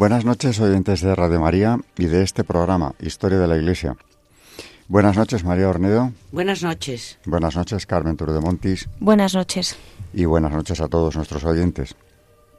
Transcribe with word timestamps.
Buenas 0.00 0.24
noches, 0.24 0.58
oyentes 0.60 1.02
de 1.02 1.14
Radio 1.14 1.40
María 1.40 1.78
y 1.98 2.06
de 2.06 2.22
este 2.22 2.42
programa, 2.42 2.94
Historia 3.00 3.38
de 3.38 3.46
la 3.46 3.58
Iglesia. 3.58 3.98
Buenas 4.88 5.14
noches, 5.14 5.44
María 5.44 5.68
Ornedo. 5.68 6.12
Buenas 6.32 6.62
noches. 6.62 7.18
Buenas 7.26 7.54
noches, 7.54 7.84
Carmen 7.84 8.16
Turo 8.16 8.32
de 8.32 8.40
Montis. 8.40 8.88
Buenas 8.98 9.34
noches. 9.34 9.76
Y 10.14 10.24
buenas 10.24 10.52
noches 10.52 10.80
a 10.80 10.88
todos 10.88 11.16
nuestros 11.16 11.44
oyentes. 11.44 11.96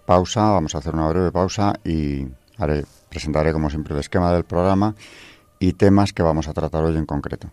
Pausa, 0.06 0.52
vamos 0.52 0.76
a 0.76 0.78
hacer 0.78 0.94
una 0.94 1.10
breve 1.10 1.32
pausa 1.32 1.74
y 1.84 2.28
haré, 2.60 2.86
presentaré 3.10 3.54
como 3.54 3.72
siempre 3.72 3.96
el 3.96 4.02
esquema 4.02 4.32
del 4.32 4.44
programa 4.44 4.94
y 5.58 5.74
temas 5.74 6.14
que 6.14 6.22
vamos 6.22 6.48
a 6.48 6.54
tratar 6.54 6.84
hoy 6.84 6.96
en 6.96 7.08
concreto. 7.08 7.50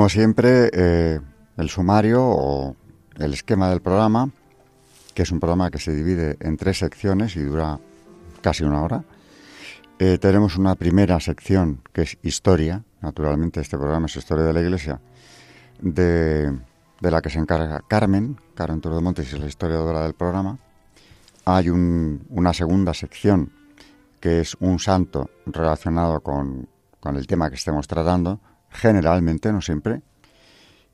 Como 0.00 0.08
siempre, 0.08 0.70
eh, 0.72 1.20
el 1.58 1.68
sumario 1.68 2.22
o 2.24 2.74
el 3.18 3.34
esquema 3.34 3.68
del 3.68 3.82
programa, 3.82 4.30
que 5.12 5.24
es 5.24 5.30
un 5.30 5.40
programa 5.40 5.70
que 5.70 5.78
se 5.78 5.92
divide 5.92 6.38
en 6.40 6.56
tres 6.56 6.78
secciones 6.78 7.36
y 7.36 7.42
dura 7.42 7.78
casi 8.40 8.64
una 8.64 8.80
hora. 8.80 9.04
Eh, 9.98 10.16
tenemos 10.16 10.56
una 10.56 10.74
primera 10.74 11.20
sección 11.20 11.82
que 11.92 12.00
es 12.00 12.16
historia, 12.22 12.82
naturalmente 13.02 13.60
este 13.60 13.76
programa 13.76 14.06
es 14.06 14.16
historia 14.16 14.46
de 14.46 14.52
la 14.54 14.62
Iglesia, 14.62 15.02
de, 15.82 16.50
la 17.00 17.20
que 17.20 17.28
se 17.28 17.38
encarga 17.38 17.82
Carmen, 17.86 18.40
Carmen 18.54 18.80
Toro 18.80 18.96
de 18.96 19.02
Montes 19.02 19.30
es 19.30 19.38
la 19.38 19.48
historiadora 19.48 20.04
del 20.04 20.14
programa. 20.14 20.58
Hay 21.44 21.68
una 21.68 22.54
segunda 22.54 22.94
sección 22.94 23.52
que 24.18 24.40
es 24.40 24.56
un 24.60 24.78
santo 24.78 25.28
relacionado 25.44 26.20
con 26.20 26.66
el 27.04 27.26
tema 27.26 27.50
que 27.50 27.56
estemos 27.56 27.86
tratando, 27.86 28.40
generalmente, 28.70 29.52
no 29.52 29.60
siempre. 29.60 30.02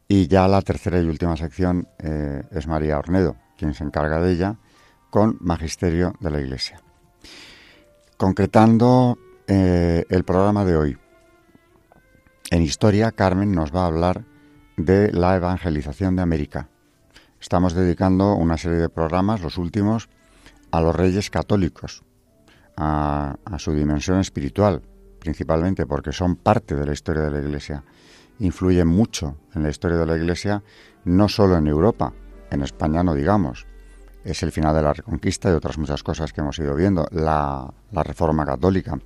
Y 0.08 0.28
ya 0.28 0.46
la 0.48 0.62
tercera 0.62 1.00
y 1.00 1.06
última 1.06 1.36
sección 1.36 1.88
eh, 1.98 2.42
es 2.50 2.66
María 2.66 2.98
Ornedo, 2.98 3.36
quien 3.56 3.74
se 3.74 3.84
encarga 3.84 4.20
de 4.20 4.32
ella, 4.32 4.56
con 5.10 5.36
Magisterio 5.40 6.14
de 6.20 6.30
la 6.30 6.40
Iglesia. 6.40 6.80
Concretando 8.16 9.18
eh, 9.46 10.04
el 10.08 10.24
programa 10.24 10.64
de 10.64 10.76
hoy. 10.76 10.98
En 12.50 12.62
historia, 12.62 13.12
Carmen 13.12 13.52
nos 13.52 13.74
va 13.74 13.82
a 13.82 13.86
hablar 13.86 14.24
de 14.76 15.12
la 15.12 15.34
evangelización 15.36 16.16
de 16.16 16.22
América. 16.22 16.68
Estamos 17.40 17.74
dedicando 17.74 18.34
una 18.34 18.56
serie 18.56 18.78
de 18.78 18.88
programas, 18.88 19.42
los 19.42 19.58
últimos, 19.58 20.08
a 20.70 20.80
los 20.80 20.94
reyes 20.94 21.30
católicos, 21.30 22.02
a 22.76 23.36
su 23.58 23.72
dimensión 23.72 24.20
espiritual, 24.20 24.82
principalmente 25.26 25.86
porque 25.86 26.12
son 26.12 26.36
parte 26.36 26.76
de 26.76 26.86
la 26.86 26.92
historia 26.92 27.22
de 27.24 27.32
la 27.32 27.40
Iglesia, 27.40 27.82
influyen 28.38 28.86
mucho 28.86 29.36
en 29.56 29.64
la 29.64 29.70
historia 29.70 29.96
de 29.98 30.06
la 30.06 30.16
Iglesia, 30.16 30.62
no 31.04 31.28
solo 31.28 31.56
en 31.56 31.66
Europa, 31.66 32.12
en 32.48 32.62
España 32.62 33.02
no 33.02 33.12
digamos. 33.12 33.66
Es 34.24 34.44
el 34.44 34.52
final 34.52 34.72
de 34.76 34.82
la 34.82 34.92
Reconquista 34.92 35.50
y 35.50 35.54
otras 35.54 35.78
muchas 35.78 36.04
cosas 36.04 36.32
que 36.32 36.42
hemos 36.42 36.56
ido 36.60 36.76
viendo, 36.76 37.08
la, 37.10 37.68
Reforma 37.92 38.46
Católica. 38.46 39.00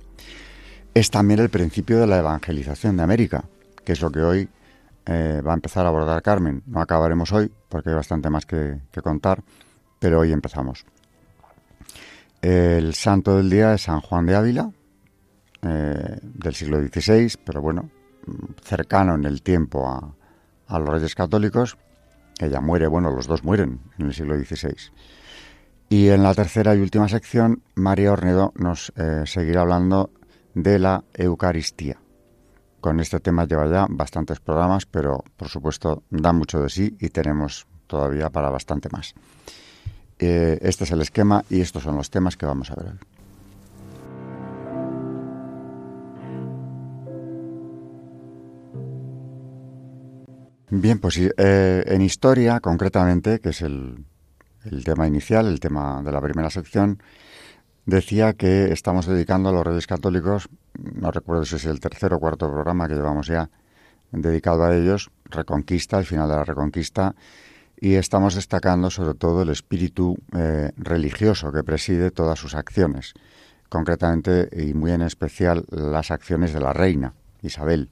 Es 0.93 1.09
también 1.09 1.39
el 1.39 1.49
principio 1.49 1.99
de 1.99 2.05
la 2.05 2.19
evangelización 2.19 2.97
de 2.97 3.03
América, 3.03 3.43
que 3.83 3.93
es 3.93 4.01
lo 4.01 4.11
que 4.11 4.21
hoy 4.21 4.49
eh, 5.07 5.41
va 5.45 5.53
a 5.53 5.55
empezar 5.55 5.87
a 5.87 5.89
abordar 5.89 6.21
Carmen. 6.21 6.61
No 6.67 6.81
acabaremos 6.81 7.31
hoy 7.31 7.51
porque 7.67 7.89
hay 7.89 7.95
bastante 7.95 8.29
más 8.29 8.45
que 8.45 8.79
contar, 9.01 9.41
pero 9.97 10.19
hoy 10.19 10.31
empezamos. 10.31 10.85
El 12.43 12.93
santo 12.93 13.37
del 13.37 13.49
día 13.49 13.73
es 13.73 13.83
San 13.83 14.01
Juan 14.01 14.27
de 14.27 14.35
Ávila, 14.35 14.71
eh, 15.63 16.17
del 16.21 16.55
siglo 16.55 16.79
XVI, 16.79 17.33
pero 17.45 17.61
bueno, 17.61 17.89
cercano 18.63 19.15
en 19.15 19.25
el 19.25 19.41
tiempo 19.41 19.87
a, 19.87 20.79
los 20.79 20.89
reyes 20.89 21.15
católicos. 21.15 21.77
Ella 22.39 22.61
muere, 22.61 22.87
bueno, 22.87 23.11
los 23.11 23.27
dos 23.27 23.43
mueren 23.43 23.79
en 23.99 24.07
el 24.07 24.13
siglo 24.13 24.37
XVI. 24.37 24.75
Y 25.89 26.07
en 26.07 26.23
la 26.23 26.33
tercera 26.33 26.73
y 26.75 26.79
última 26.79 27.09
sección, 27.09 27.61
María 27.75 28.13
Ornedo 28.13 28.53
nos 28.55 28.93
eh, 28.95 29.23
seguirá 29.25 29.61
hablando 29.61 30.09
de 30.53 30.79
la 30.79 31.03
Eucaristía. 31.13 31.97
Con 32.79 32.99
este 32.99 33.19
tema 33.19 33.45
lleva 33.45 33.69
ya 33.69 33.85
bastantes 33.89 34.39
programas, 34.39 34.85
pero 34.85 35.23
por 35.37 35.49
supuesto 35.49 36.03
da 36.09 36.33
mucho 36.33 36.61
de 36.61 36.69
sí 36.69 36.95
y 36.99 37.09
tenemos 37.09 37.67
todavía 37.85 38.29
para 38.29 38.49
bastante 38.49 38.89
más. 38.89 39.13
Eh, 40.17 40.57
este 40.61 40.85
es 40.85 40.91
el 40.91 41.01
esquema 41.01 41.43
y 41.49 41.61
estos 41.61 41.83
son 41.83 41.95
los 41.95 42.09
temas 42.09 42.37
que 42.37 42.45
vamos 42.45 42.71
a 42.71 42.75
ver 42.75 42.93
hoy. 42.93 43.10
Bien, 50.73 50.99
pues 50.99 51.17
eh, 51.17 51.83
en 51.85 52.01
historia, 52.01 52.61
concretamente, 52.61 53.39
que 53.41 53.49
es 53.49 53.61
el, 53.61 54.05
tema 54.85 55.05
inicial, 55.05 55.47
el 55.47 55.59
tema 55.59 56.01
de 56.01 56.13
la 56.13 56.21
primera 56.21 56.49
sección, 56.49 57.03
decía 57.85 58.31
que 58.31 58.71
estamos 58.71 59.05
dedicando 59.05 59.49
a 59.49 59.51
los 59.51 59.67
reyes 59.67 59.85
católicos, 59.85 60.47
no 60.79 61.11
recuerdo 61.11 61.43
si 61.43 61.57
es 61.57 61.65
el 61.65 61.81
tercer 61.81 62.13
o 62.13 62.19
cuarto 62.19 62.49
programa 62.49 62.87
que 62.87 62.93
llevamos 62.95 63.27
ya 63.27 63.49
dedicado 64.13 64.63
a 64.63 64.73
ellos, 64.73 65.11
Reconquista, 65.25 65.99
el 65.99 66.05
final 66.05 66.29
de 66.29 66.37
la 66.37 66.45
Reconquista, 66.45 67.15
y 67.77 67.95
estamos 67.95 68.35
destacando 68.35 68.89
sobre 68.89 69.15
todo 69.15 69.41
el 69.41 69.49
espíritu 69.49 70.17
eh, 70.33 70.71
religioso 70.77 71.51
que 71.51 71.65
preside 71.65 72.11
todas 72.11 72.39
sus 72.39 72.55
acciones, 72.55 73.13
concretamente 73.67 74.47
y 74.53 74.73
muy 74.73 74.93
en 74.93 75.01
especial 75.01 75.65
las 75.69 76.11
acciones 76.11 76.53
de 76.53 76.61
la 76.61 76.71
reina 76.71 77.13
Isabel 77.41 77.89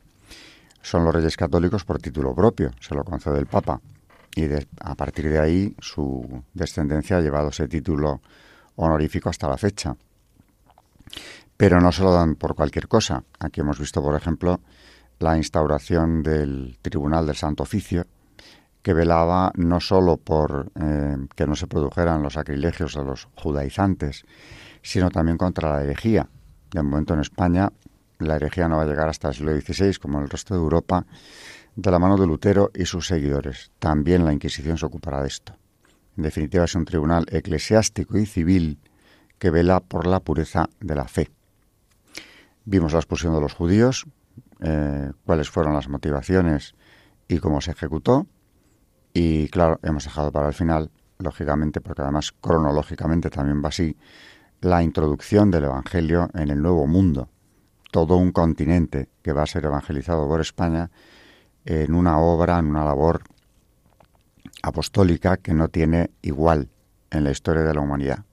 son 0.81 1.03
los 1.03 1.13
reyes 1.13 1.35
católicos 1.38 1.84
por 1.84 2.01
título 2.01 2.34
propio, 2.34 2.72
se 2.79 2.95
lo 2.95 3.03
concede 3.03 3.40
el 3.40 3.47
Papa. 3.47 3.81
Y 4.35 4.45
a 4.81 4.95
partir 4.95 5.29
de 5.29 5.40
ahí 5.40 5.75
su 5.79 6.44
descendencia 6.53 7.17
ha 7.17 7.22
llevado 7.22 7.50
ese 7.50 7.67
título 7.67 8.22
honorífico 8.75 9.29
hasta 9.29 9.50
la 9.50 9.57
fecha. 9.57 9.95
Pero 11.57 11.81
no 11.81 11.91
se 11.91 12.03
lo 12.03 12.13
dan 12.13 12.35
por 12.35 12.56
cualquier 12.56 12.88
cosa. 12.88 13.23
Aquí 13.39 13.59
hemos 13.59 13.79
visto, 13.79 14.01
por 14.01 14.16
ejemplo, 14.16 14.62
la 15.19 15.35
instauración 15.35 16.23
del 16.23 16.78
Tribunal 16.81 17.25
del 17.25 17.36
Santo 17.36 17.63
Oficio, 17.63 18.06
que 18.81 18.94
velaba 18.94 19.51
no 19.56 19.81
sólo 19.81 20.18
por 20.18 20.71
eh, 20.80 21.18
que 21.36 21.45
no 21.45 21.56
se 21.56 21.68
produjeran 21.68 22.24
los 22.24 22.33
sacrilegios 22.33 22.94
de 22.94 23.03
los 23.03 23.27
judaizantes, 23.36 24.25
sino 24.81 25.09
también 25.12 25.38
contra 25.38 25.74
la 25.74 25.83
herejía. 25.83 26.30
De 26.71 26.81
momento 26.81 27.13
en 27.13 27.19
España 27.19 27.69
la 28.19 28.36
herejía 28.36 28.68
no 28.68 28.77
va 28.77 28.83
a 28.83 28.86
llegar 28.86 29.10
hasta 29.10 29.30
el 29.30 29.33
siglo 29.33 29.60
XVI, 29.60 29.95
como 29.95 30.19
el 30.19 30.30
resto 30.30 30.54
de 30.54 30.60
Europa, 30.60 31.06
de 31.75 31.92
la 31.92 32.00
mano 32.00 32.18
de 32.18 32.27
Lutero 32.27 32.71
y 32.74 32.86
sus 32.86 33.07
seguidores. 33.07 33.71
También 33.80 34.25
la 34.25 34.33
Inquisición 34.33 34.77
se 34.77 34.86
ocupará 34.86 35.21
de 35.21 35.27
esto. 35.27 35.56
En 36.18 36.24
definitiva, 36.24 36.66
es 36.66 36.75
un 36.75 36.86
tribunal 36.86 37.25
eclesiástico 37.31 38.18
y 38.18 38.25
civil 38.25 38.80
que 39.38 39.50
vela 39.50 39.80
por 39.80 40.06
la 40.06 40.19
pureza 40.19 40.69
de 40.81 40.95
la 40.95 41.07
fe. 41.07 41.31
Vimos 42.66 42.92
la 42.92 43.00
expulsión 43.00 43.33
de 43.33 43.42
los 43.42 43.54
judíos, 43.54 44.06
eh, 44.60 45.12
cuáles 45.25 45.50
fueron 45.50 45.74
las 45.74 45.88
motivaciones 45.88 46.75
y 47.30 47.38
cómo 47.38 47.62
se 47.62 47.72
ejecutó. 47.72 48.27
Y 49.13 49.48
claro, 49.48 49.80
hemos 49.81 50.04
dejado 50.04 50.31
para 50.31 50.50
el 50.50 50.54
final, 50.54 50.92
lógicamente, 51.19 51.80
porque 51.80 52.01
además 52.01 52.33
cronológicamente 52.42 53.30
también 53.30 53.63
va 53.63 53.69
así, 53.69 53.95
la 54.62 54.83
introducción 54.83 55.51
del 55.51 55.63
Evangelio 55.65 56.30
en 56.33 56.50
el 56.50 56.62
Nuevo 56.62 56.86
Mundo, 56.86 57.30
todo 57.91 58.18
un 58.18 58.31
continente 58.31 59.09
que 59.21 59.33
va 59.33 59.44
a 59.44 59.47
ser 59.47 59.65
evangelizado 59.65 60.27
por 60.27 60.41
España 60.41 60.89
en 61.65 61.94
una 61.94 62.19
obra, 62.19 62.59
en 62.59 62.68
una 62.68 62.86
labor 62.86 63.21
apostólica 64.62 65.38
que 65.38 65.53
no 65.53 65.69
tiene 65.69 66.12
igual 66.21 66.69
en 67.12 67.24
la 67.24 67.31
historia 67.31 67.63
de 67.63 67.74
la 67.74 67.81
humanidad. 67.81 68.25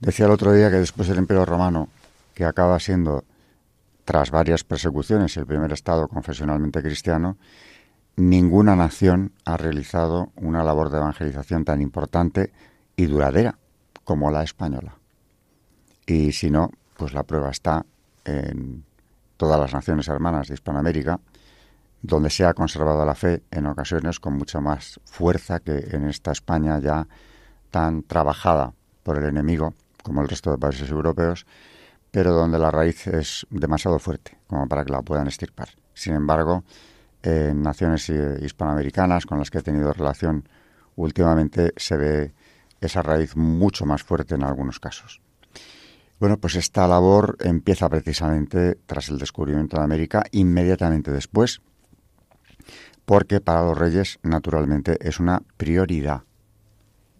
Decía 0.00 0.26
el 0.26 0.32
otro 0.32 0.52
día 0.52 0.70
que 0.70 0.76
después 0.76 1.08
del 1.08 1.18
Imperio 1.18 1.44
Romano, 1.44 1.88
que 2.34 2.44
acaba 2.44 2.78
siendo, 2.78 3.24
tras 4.04 4.30
varias 4.30 4.64
persecuciones, 4.64 5.36
el 5.36 5.46
primer 5.46 5.72
Estado 5.72 6.08
confesionalmente 6.08 6.82
cristiano, 6.82 7.36
ninguna 8.16 8.76
nación 8.76 9.32
ha 9.44 9.56
realizado 9.56 10.32
una 10.36 10.62
labor 10.62 10.90
de 10.90 10.98
evangelización 10.98 11.64
tan 11.64 11.80
importante 11.80 12.52
y 12.96 13.06
duradera 13.06 13.58
como 14.04 14.30
la 14.30 14.42
española. 14.42 14.94
Y 16.06 16.32
si 16.32 16.50
no, 16.50 16.70
pues 16.96 17.12
la 17.12 17.24
prueba 17.24 17.50
está 17.50 17.84
en 18.28 18.84
todas 19.36 19.58
las 19.58 19.72
naciones 19.72 20.08
hermanas 20.08 20.48
de 20.48 20.54
Hispanoamérica, 20.54 21.20
donde 22.02 22.30
se 22.30 22.44
ha 22.44 22.54
conservado 22.54 23.04
la 23.04 23.14
fe 23.14 23.42
en 23.50 23.66
ocasiones 23.66 24.20
con 24.20 24.34
mucha 24.34 24.60
más 24.60 25.00
fuerza 25.04 25.60
que 25.60 25.88
en 25.90 26.08
esta 26.08 26.32
España 26.32 26.78
ya 26.78 27.06
tan 27.70 28.02
trabajada 28.02 28.72
por 29.02 29.18
el 29.18 29.24
enemigo 29.24 29.74
como 30.02 30.22
el 30.22 30.28
resto 30.28 30.50
de 30.50 30.58
países 30.58 30.90
europeos, 30.90 31.46
pero 32.10 32.32
donde 32.32 32.58
la 32.58 32.70
raíz 32.70 33.06
es 33.06 33.46
demasiado 33.50 33.98
fuerte 33.98 34.38
como 34.46 34.66
para 34.68 34.84
que 34.84 34.92
la 34.92 35.02
puedan 35.02 35.26
estirpar. 35.26 35.68
Sin 35.92 36.14
embargo, 36.14 36.64
en 37.22 37.62
naciones 37.62 38.08
hispanoamericanas 38.08 39.26
con 39.26 39.38
las 39.38 39.50
que 39.50 39.58
he 39.58 39.62
tenido 39.62 39.92
relación 39.92 40.48
últimamente 40.96 41.72
se 41.76 41.96
ve 41.96 42.34
esa 42.80 43.02
raíz 43.02 43.36
mucho 43.36 43.86
más 43.86 44.02
fuerte 44.02 44.36
en 44.36 44.44
algunos 44.44 44.78
casos. 44.80 45.20
Bueno, 46.20 46.36
pues 46.38 46.56
esta 46.56 46.88
labor 46.88 47.36
empieza 47.40 47.88
precisamente 47.88 48.74
tras 48.86 49.08
el 49.08 49.18
descubrimiento 49.18 49.76
de 49.76 49.84
América, 49.84 50.24
inmediatamente 50.32 51.12
después, 51.12 51.60
porque 53.04 53.40
para 53.40 53.62
los 53.62 53.78
reyes, 53.78 54.18
naturalmente, 54.24 54.98
es 55.00 55.20
una 55.20 55.42
prioridad. 55.56 56.22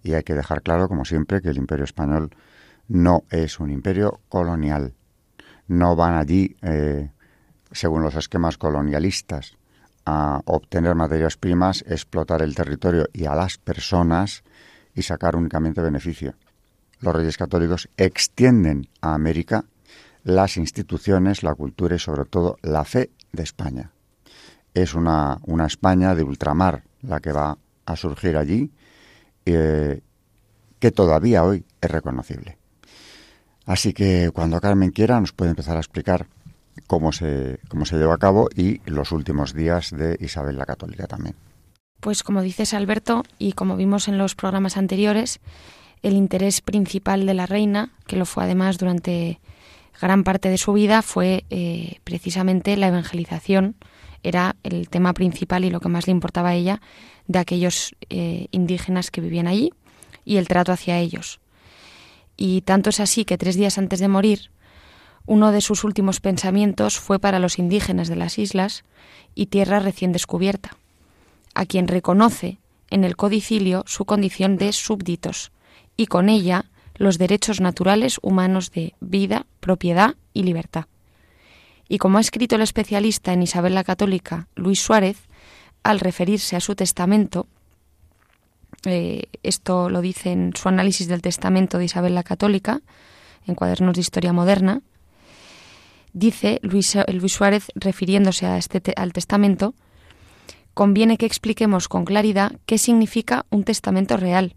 Y 0.03 0.15
hay 0.15 0.25
que 0.25 0.35
dejar 0.35 0.63
claro, 0.63 0.89
como 0.89 1.05
siempre, 1.05 1.41
que 1.41 1.51
el 1.51 1.59
imperio 1.59 1.85
español 1.85 2.31
no 2.89 3.23
es 3.31 3.61
un 3.61 3.71
imperio 3.71 4.21
colonial. 4.29 4.95
No 5.69 5.95
van 5.95 6.15
allí, 6.15 6.57
eh, 6.63 7.13
según 7.71 8.03
los 8.03 8.17
esquemas 8.17 8.59
colonialistas, 8.59 9.59
a 10.07 10.41
obtener 10.45 10.97
materias 10.97 11.37
primas, 11.37 11.85
explotar 11.87 12.43
el 12.43 12.57
territorio 12.57 13.07
y 13.13 13.27
a 13.27 13.37
las 13.37 13.59
personas 13.59 14.43
y 14.93 15.03
sacar 15.03 15.37
únicamente 15.37 15.83
beneficio. 15.83 16.35
Los 17.01 17.15
reyes 17.15 17.37
católicos 17.37 17.89
extienden 17.97 18.89
a 19.01 19.15
América 19.15 19.65
las 20.25 20.57
instituciones, 20.57 21.43
la 21.43 21.55
cultura 21.55 21.97
y 21.97 21.99
sobre 21.99 22.25
todo 22.25 22.59
la 22.63 22.85
fe 22.85 23.11
de 23.33 23.43
España. 23.43 23.93
Es 24.75 24.95
una, 24.95 25.39
una 25.47 25.67
España 25.67 26.15
de 26.15 26.23
ultramar 26.23 26.85
la 27.03 27.21
que 27.21 27.33
va 27.33 27.57
a 27.87 27.97
surgir 27.97 28.37
allí, 28.37 28.71
eh, 29.47 30.01
que 30.79 30.91
todavía 30.91 31.45
hoy 31.45 31.65
es 31.81 31.91
reconocible. 31.91 32.59
Así 33.65 33.93
que 33.93 34.31
cuando 34.33 34.61
Carmen 34.61 34.91
quiera 34.91 35.21
nos 35.21 35.33
puede 35.33 35.51
empezar 35.51 35.77
a 35.77 35.81
explicar 35.81 36.27
cómo 36.87 37.13
se, 37.13 37.61
cómo 37.69 37.85
se 37.85 37.97
lleva 37.97 38.15
a 38.15 38.19
cabo 38.19 38.49
y 38.55 38.81
los 38.87 39.13
últimos 39.13 39.55
días 39.55 39.91
de 39.91 40.17
Isabel 40.21 40.57
la 40.57 40.67
Católica 40.67 41.07
también. 41.07 41.35
Pues 42.01 42.23
como 42.23 42.43
dices 42.43 42.75
Alberto, 42.75 43.25
y 43.39 43.53
como 43.53 43.77
vimos 43.77 44.09
en 44.09 44.19
los 44.19 44.35
programas 44.35 44.77
anteriores, 44.77 45.41
el 46.03 46.15
interés 46.15 46.61
principal 46.61 47.27
de 47.27 47.35
la 47.35 47.47
reina, 47.47 47.91
que 48.07 48.17
lo 48.17 48.27
fue 48.27 48.45
además 48.45 48.79
durante 48.79 49.41
gran 50.01 50.25
parte 50.25 50.49
de 50.49 50.59
su 50.59 50.73
vida, 50.73 51.03
fue 51.03 51.45
eh, 51.51 51.99
precisamente 52.05 52.77
la 52.77 52.89
evangelización. 52.89 53.77
Era 54.23 54.57
el 54.63 54.89
tema 54.89 55.13
principal 55.13 55.65
y 55.65 55.71
lo 55.71 55.81
que 55.81 55.89
más 55.89 56.07
le 56.07 56.13
importaba 56.13 56.51
a 56.51 56.55
ella 56.55 56.81
de 57.27 57.39
aquellos 57.39 57.95
eh, 58.11 58.47
indígenas 58.51 59.11
que 59.11 59.21
vivían 59.21 59.47
allí 59.47 59.73
y 60.25 60.37
el 60.37 60.49
trato 60.49 60.73
hacia 60.73 60.99
ellos. 60.99 61.41
Y 62.37 62.63
tanto 62.63 62.91
es 62.91 63.01
así 63.01 63.25
que 63.25 63.39
tres 63.39 63.57
días 63.57 63.79
antes 63.79 64.01
de 64.01 64.09
morir, 64.09 64.51
uno 65.27 65.53
de 65.53 65.61
sus 65.61 65.85
últimos 65.85 66.21
pensamientos 66.21 66.99
fue 66.99 67.19
para 67.19 67.39
los 67.39 67.59
indígenas 67.59 68.09
de 68.09 68.17
las 68.17 68.39
islas 68.39 68.85
y 69.35 69.47
tierra 69.47 69.81
recién 69.81 70.13
descubierta, 70.13 70.77
a 71.55 71.67
quien 71.67 71.89
reconoce 71.89 72.59
en 72.91 73.05
el 73.05 73.17
codicilio 73.17 73.85
su 73.87 74.05
condición 74.05 74.57
de 74.57 74.73
súbditos 74.73 75.51
y 75.99 76.07
con 76.07 76.31
ella 76.31 76.65
los 76.95 77.19
derechos 77.19 77.61
naturales 77.61 78.19
humanos 78.23 78.71
de 78.73 78.95
vida, 79.01 79.45
propiedad 79.61 80.15
y 80.33 80.45
libertad. 80.45 80.87
Y 81.91 81.99
como 81.99 82.17
ha 82.17 82.23
escrito 82.23 82.57
el 82.57 82.63
especialista 82.63 83.35
en 83.35 83.43
Isabel 83.43 83.75
la 83.75 83.85
Católica, 83.85 84.49
Luis 84.55 84.81
Suárez, 84.81 85.19
al 85.83 86.01
referirse 86.01 86.57
a 86.57 86.61
su 86.61 86.75
testamento, 86.75 87.47
eh, 88.85 89.25
esto 89.43 89.91
lo 89.91 90.01
dice 90.01 90.33
en 90.33 90.53
su 90.55 90.69
análisis 90.69 91.09
del 91.09 91.21
testamento 91.21 91.77
de 91.77 91.85
Isabel 91.85 92.15
la 92.15 92.23
Católica, 92.23 92.81
en 93.47 93.55
Cuadernos 93.55 93.95
de 93.95 94.01
Historia 94.01 94.33
Moderna, 94.33 94.81
Dice 96.13 96.59
Luis, 96.63 96.97
Luis 97.13 97.33
Suárez, 97.33 97.67
refiriéndose 97.75 98.47
a 98.47 98.57
este 98.57 98.83
al 98.97 99.13
testamento, 99.13 99.75
conviene 100.75 101.17
que 101.19 101.27
expliquemos 101.27 101.89
con 101.89 102.05
claridad 102.05 102.53
qué 102.67 102.79
significa 102.79 103.47
un 103.51 103.65
testamento 103.65 104.17
real 104.17 104.55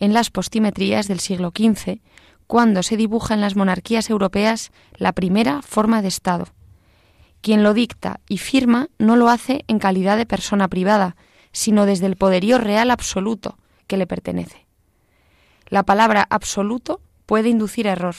en 0.00 0.12
las 0.12 0.30
postimetrías 0.30 1.06
del 1.06 1.20
siglo 1.20 1.52
XV, 1.56 2.00
cuando 2.46 2.82
se 2.82 2.96
dibuja 2.96 3.34
en 3.34 3.40
las 3.40 3.54
monarquías 3.54 4.10
europeas 4.10 4.72
la 4.96 5.12
primera 5.12 5.62
forma 5.62 6.02
de 6.02 6.08
Estado. 6.08 6.48
Quien 7.40 7.62
lo 7.62 7.74
dicta 7.74 8.20
y 8.28 8.38
firma 8.38 8.88
no 8.98 9.14
lo 9.14 9.28
hace 9.28 9.64
en 9.68 9.78
calidad 9.78 10.16
de 10.16 10.26
persona 10.26 10.66
privada, 10.68 11.16
sino 11.52 11.86
desde 11.86 12.06
el 12.06 12.16
poderío 12.16 12.58
real 12.58 12.90
absoluto 12.90 13.56
que 13.86 13.96
le 13.96 14.06
pertenece. 14.06 14.66
La 15.68 15.84
palabra 15.84 16.26
absoluto 16.28 17.00
puede 17.26 17.48
inducir 17.48 17.86
error, 17.86 18.16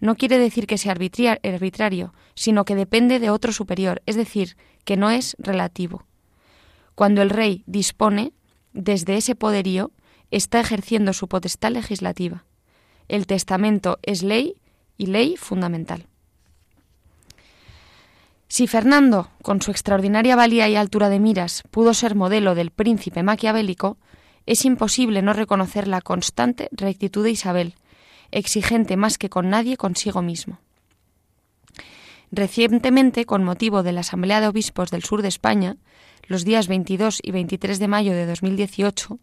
no 0.00 0.14
quiere 0.16 0.38
decir 0.38 0.66
que 0.66 0.78
sea 0.78 0.92
arbitrario, 0.92 2.12
sino 2.34 2.64
que 2.64 2.74
depende 2.74 3.18
de 3.18 3.30
otro 3.30 3.52
superior, 3.52 4.02
es 4.06 4.16
decir, 4.16 4.56
que 4.84 4.96
no 4.96 5.10
es 5.10 5.36
relativo. 5.38 6.06
Cuando 6.94 7.22
el 7.22 7.30
rey 7.30 7.64
dispone, 7.66 8.32
desde 8.72 9.16
ese 9.16 9.34
poderío, 9.34 9.90
está 10.30 10.60
ejerciendo 10.60 11.12
su 11.12 11.28
potestad 11.28 11.72
legislativa. 11.72 12.44
El 13.08 13.26
testamento 13.26 13.98
es 14.02 14.22
ley 14.22 14.56
y 14.98 15.06
ley 15.06 15.36
fundamental. 15.36 16.06
Si 18.48 18.66
Fernando, 18.66 19.28
con 19.42 19.60
su 19.60 19.70
extraordinaria 19.70 20.36
valía 20.36 20.68
y 20.68 20.76
altura 20.76 21.08
de 21.08 21.18
miras, 21.18 21.62
pudo 21.70 21.94
ser 21.94 22.14
modelo 22.14 22.54
del 22.54 22.70
príncipe 22.70 23.22
maquiavélico, 23.22 23.98
es 24.46 24.64
imposible 24.64 25.22
no 25.22 25.32
reconocer 25.32 25.88
la 25.88 26.00
constante 26.00 26.68
rectitud 26.70 27.24
de 27.24 27.32
Isabel, 27.32 27.74
exigente 28.30 28.96
más 28.96 29.18
que 29.18 29.28
con 29.28 29.50
nadie 29.50 29.76
consigo 29.76 30.22
mismo. 30.22 30.60
Recientemente, 32.30 33.24
con 33.24 33.44
motivo 33.44 33.82
de 33.82 33.92
la 33.92 34.00
Asamblea 34.00 34.40
de 34.40 34.48
Obispos 34.48 34.90
del 34.90 35.02
Sur 35.02 35.22
de 35.22 35.28
España, 35.28 35.76
los 36.26 36.44
días 36.44 36.68
22 36.68 37.20
y 37.22 37.30
23 37.32 37.78
de 37.78 37.88
mayo 37.88 38.12
de 38.12 38.26
2018, 38.26 39.18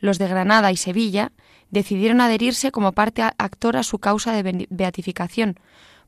los 0.00 0.18
de 0.18 0.28
Granada 0.28 0.72
y 0.72 0.76
Sevilla 0.76 1.32
decidieron 1.70 2.20
adherirse 2.20 2.72
como 2.72 2.92
parte 2.92 3.22
actora 3.22 3.80
a 3.80 3.84
su 3.84 3.98
causa 3.98 4.32
de 4.32 4.66
beatificación, 4.70 5.58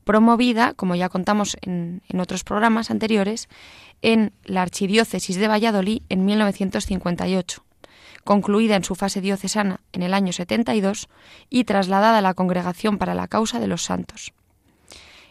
promovida, 0.03 0.73
como 0.73 0.95
ya 0.95 1.09
contamos 1.09 1.55
en, 1.61 2.01
en, 2.09 2.19
otros 2.19 2.43
programas 2.43 2.91
anteriores, 2.91 3.47
en 4.01 4.33
la 4.43 4.61
Archidiócesis 4.61 5.37
de 5.37 5.47
Valladolid 5.47 6.01
en 6.09 6.25
1958 6.25 7.63
concluida 8.23 8.75
en 8.75 8.83
su 8.83 8.95
fase 8.95 9.21
diocesana 9.21 9.81
en 9.91 10.03
el 10.03 10.13
año 10.13 10.33
72 10.33 11.09
y 11.49 11.65
trasladada 11.65 12.19
a 12.19 12.21
la 12.21 12.33
Congregación 12.33 12.97
para 12.97 13.15
la 13.15 13.27
Causa 13.27 13.59
de 13.59 13.67
los 13.67 13.83
Santos. 13.83 14.33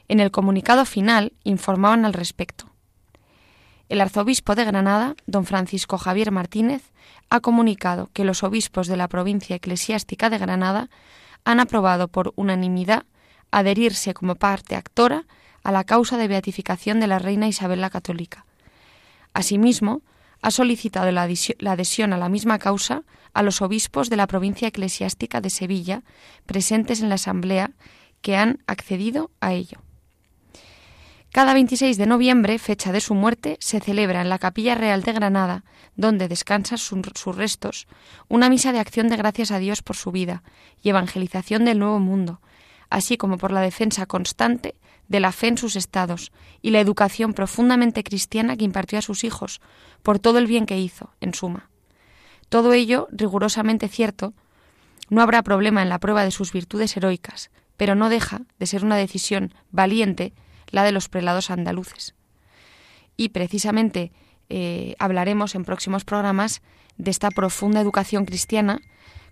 En 0.09 0.21
el 0.21 0.31
comunicado 0.31 0.85
final 0.85 1.33
informaban 1.45 2.04
al 2.04 2.12
respecto. 2.12 2.66
El 3.88 4.00
arzobispo 4.00 4.54
de 4.54 4.64
Granada, 4.64 5.14
don 5.26 5.45
Francisco 5.45 5.99
Javier 5.99 6.31
Martínez, 6.31 6.91
ha 7.32 7.40
comunicado 7.40 8.10
que 8.12 8.24
los 8.24 8.42
obispos 8.42 8.88
de 8.88 8.98
la 8.98 9.08
provincia 9.08 9.56
eclesiástica 9.56 10.28
de 10.28 10.36
Granada 10.36 10.90
han 11.44 11.60
aprobado 11.60 12.08
por 12.08 12.34
unanimidad 12.36 13.06
adherirse 13.50 14.12
como 14.12 14.34
parte 14.34 14.76
actora 14.76 15.24
a 15.64 15.72
la 15.72 15.84
causa 15.84 16.18
de 16.18 16.28
beatificación 16.28 17.00
de 17.00 17.06
la 17.06 17.18
reina 17.18 17.48
Isabel 17.48 17.80
la 17.80 17.88
Católica. 17.88 18.44
Asimismo, 19.32 20.02
ha 20.42 20.50
solicitado 20.50 21.10
la 21.10 21.22
adhesión 21.22 22.12
a 22.12 22.18
la 22.18 22.28
misma 22.28 22.58
causa 22.58 23.02
a 23.32 23.42
los 23.42 23.62
obispos 23.62 24.10
de 24.10 24.16
la 24.16 24.26
provincia 24.26 24.68
eclesiástica 24.68 25.40
de 25.40 25.48
Sevilla 25.48 26.02
presentes 26.44 27.00
en 27.00 27.08
la 27.08 27.14
Asamblea 27.14 27.70
que 28.20 28.36
han 28.36 28.58
accedido 28.66 29.30
a 29.40 29.54
ello. 29.54 29.78
Cada 31.32 31.54
26 31.54 31.96
de 31.96 32.04
noviembre, 32.04 32.58
fecha 32.58 32.92
de 32.92 33.00
su 33.00 33.14
muerte, 33.14 33.56
se 33.58 33.80
celebra 33.80 34.20
en 34.20 34.28
la 34.28 34.38
Capilla 34.38 34.74
Real 34.74 35.02
de 35.02 35.14
Granada, 35.14 35.64
donde 35.96 36.28
descansan 36.28 36.76
sus 36.76 37.34
restos, 37.34 37.86
una 38.28 38.50
misa 38.50 38.70
de 38.70 38.78
acción 38.78 39.08
de 39.08 39.16
gracias 39.16 39.50
a 39.50 39.58
Dios 39.58 39.80
por 39.80 39.96
su 39.96 40.12
vida 40.12 40.42
y 40.82 40.90
evangelización 40.90 41.64
del 41.64 41.78
Nuevo 41.78 42.00
Mundo, 42.00 42.42
así 42.90 43.16
como 43.16 43.38
por 43.38 43.50
la 43.50 43.62
defensa 43.62 44.04
constante 44.04 44.74
de 45.08 45.20
la 45.20 45.32
fe 45.32 45.48
en 45.48 45.56
sus 45.56 45.74
estados 45.74 46.32
y 46.60 46.70
la 46.70 46.80
educación 46.80 47.32
profundamente 47.32 48.04
cristiana 48.04 48.58
que 48.58 48.64
impartió 48.64 48.98
a 48.98 49.02
sus 49.02 49.24
hijos, 49.24 49.62
por 50.02 50.18
todo 50.18 50.36
el 50.36 50.46
bien 50.46 50.66
que 50.66 50.78
hizo, 50.78 51.14
en 51.22 51.32
suma. 51.32 51.70
Todo 52.50 52.74
ello 52.74 53.08
rigurosamente 53.10 53.88
cierto, 53.88 54.34
no 55.08 55.22
habrá 55.22 55.42
problema 55.42 55.80
en 55.80 55.88
la 55.88 55.98
prueba 55.98 56.24
de 56.24 56.30
sus 56.30 56.52
virtudes 56.52 56.94
heroicas, 56.94 57.50
pero 57.78 57.94
no 57.94 58.10
deja 58.10 58.42
de 58.58 58.66
ser 58.66 58.84
una 58.84 58.96
decisión 58.96 59.54
valiente 59.70 60.34
la 60.72 60.82
de 60.82 60.90
los 60.90 61.08
prelados 61.08 61.50
andaluces. 61.50 62.16
Y 63.16 63.28
precisamente 63.28 64.10
eh, 64.48 64.96
hablaremos 64.98 65.54
en 65.54 65.64
próximos 65.64 66.04
programas 66.04 66.62
de 66.96 67.12
esta 67.12 67.30
profunda 67.30 67.80
educación 67.80 68.24
cristiana 68.24 68.80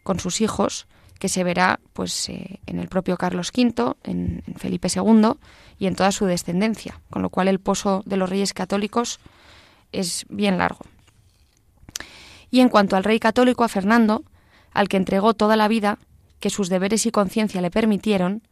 con 0.03 0.21
sus 0.21 0.41
hijos, 0.41 0.87
que 1.19 1.29
se 1.29 1.45
verá 1.45 1.81
pues, 1.93 2.29
eh, 2.29 2.61
en 2.67 2.79
el 2.79 2.89
propio 2.89 3.17
Carlos 3.17 3.51
V, 3.55 3.95
en, 4.05 4.43
Felipe 4.57 4.89
II 4.95 5.33
y 5.79 5.87
en 5.87 5.95
toda 5.95 6.13
su 6.13 6.27
descendencia, 6.27 7.01
con 7.11 7.23
lo 7.23 7.31
cual 7.31 7.49
el 7.49 7.59
pozo 7.59 8.03
de 8.07 8.17
los 8.17 8.31
reyes 8.31 8.55
católicos 8.55 9.21
es 9.93 10.25
bien 10.29 10.57
largo. 10.59 10.85
Y 12.51 12.61
en 12.61 12.69
cuanto 12.69 12.97
al 12.97 13.05
rey 13.05 13.21
católico, 13.21 13.65
a 13.65 13.69
Fernando, 13.69 14.25
al 14.73 14.89
que 14.89 14.97
entregó 14.97 15.35
toda 15.35 15.57
la 15.57 15.69
vida, 15.69 15.99
que 16.41 16.51
sus 16.51 16.69
deberes 16.69 17.05
y 17.07 17.11
conciencia 17.11 17.61
le 17.61 17.71
permitieron, 17.71 18.43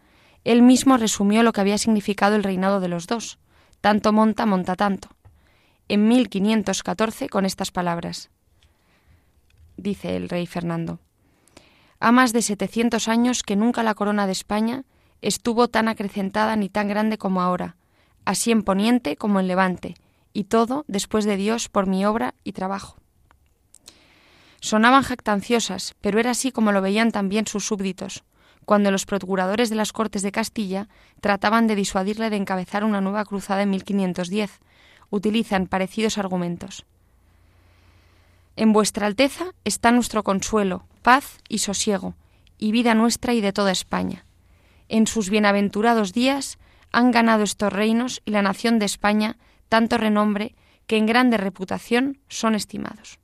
él 0.48 0.62
mismo 0.62 0.96
resumió 0.96 1.42
lo 1.42 1.52
que 1.52 1.60
había 1.60 1.76
significado 1.76 2.34
el 2.34 2.42
reinado 2.42 2.80
de 2.80 2.88
los 2.88 3.06
dos. 3.06 3.38
Tanto 3.82 4.14
monta, 4.14 4.46
monta 4.46 4.76
tanto. 4.76 5.10
En 5.88 6.08
1514 6.08 7.28
con 7.28 7.44
estas 7.44 7.70
palabras. 7.70 8.30
Dice 9.76 10.16
el 10.16 10.30
rey 10.30 10.46
Fernando. 10.46 11.00
Ha 12.00 12.12
más 12.12 12.32
de 12.32 12.40
700 12.40 13.08
años 13.08 13.42
que 13.42 13.56
nunca 13.56 13.82
la 13.82 13.94
corona 13.94 14.24
de 14.24 14.32
España 14.32 14.84
estuvo 15.20 15.68
tan 15.68 15.86
acrecentada 15.86 16.56
ni 16.56 16.70
tan 16.70 16.88
grande 16.88 17.18
como 17.18 17.42
ahora, 17.42 17.76
así 18.24 18.50
en 18.50 18.62
poniente 18.62 19.16
como 19.16 19.40
en 19.40 19.48
levante, 19.48 19.96
y 20.32 20.44
todo 20.44 20.86
después 20.88 21.26
de 21.26 21.36
Dios 21.36 21.68
por 21.68 21.86
mi 21.86 22.06
obra 22.06 22.34
y 22.42 22.52
trabajo. 22.52 22.96
Sonaban 24.60 25.02
jactanciosas, 25.02 25.94
pero 26.00 26.18
era 26.18 26.30
así 26.30 26.52
como 26.52 26.72
lo 26.72 26.80
veían 26.80 27.12
también 27.12 27.46
sus 27.46 27.66
súbditos, 27.66 28.24
cuando 28.68 28.90
los 28.90 29.06
procuradores 29.06 29.70
de 29.70 29.76
las 29.76 29.94
Cortes 29.94 30.20
de 30.20 30.30
Castilla 30.30 30.88
trataban 31.22 31.66
de 31.68 31.74
disuadirle 31.74 32.28
de 32.28 32.36
encabezar 32.36 32.84
una 32.84 33.00
nueva 33.00 33.24
cruzada 33.24 33.62
en 33.62 33.70
1510. 33.70 34.60
Utilizan 35.08 35.68
parecidos 35.68 36.18
argumentos. 36.18 36.84
En 38.56 38.74
vuestra 38.74 39.06
Alteza 39.06 39.54
está 39.64 39.90
nuestro 39.90 40.22
consuelo, 40.22 40.84
paz 41.00 41.38
y 41.48 41.60
sosiego, 41.60 42.14
y 42.58 42.72
vida 42.72 42.92
nuestra 42.92 43.32
y 43.32 43.40
de 43.40 43.54
toda 43.54 43.72
España. 43.72 44.26
En 44.90 45.06
sus 45.06 45.30
bienaventurados 45.30 46.12
días 46.12 46.58
han 46.92 47.10
ganado 47.10 47.44
estos 47.44 47.72
reinos 47.72 48.20
y 48.26 48.32
la 48.32 48.42
nación 48.42 48.78
de 48.78 48.84
España 48.84 49.38
tanto 49.70 49.96
renombre 49.96 50.54
que 50.86 50.98
en 50.98 51.06
grande 51.06 51.38
reputación 51.38 52.18
son 52.28 52.54
estimados. 52.54 53.18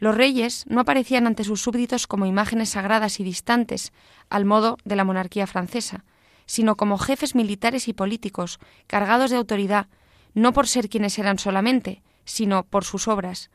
Los 0.00 0.16
reyes 0.16 0.64
no 0.66 0.80
aparecían 0.80 1.26
ante 1.26 1.44
sus 1.44 1.60
súbditos 1.60 2.06
como 2.06 2.24
imágenes 2.24 2.70
sagradas 2.70 3.20
y 3.20 3.24
distantes, 3.24 3.92
al 4.30 4.46
modo 4.46 4.78
de 4.84 4.96
la 4.96 5.04
monarquía 5.04 5.46
francesa, 5.46 6.04
sino 6.46 6.74
como 6.76 6.98
jefes 6.98 7.34
militares 7.34 7.86
y 7.86 7.92
políticos, 7.92 8.58
cargados 8.86 9.30
de 9.30 9.36
autoridad, 9.36 9.88
no 10.32 10.54
por 10.54 10.66
ser 10.66 10.88
quienes 10.88 11.18
eran 11.18 11.38
solamente, 11.38 12.02
sino 12.24 12.64
por 12.64 12.84
sus 12.84 13.08
obras, 13.08 13.50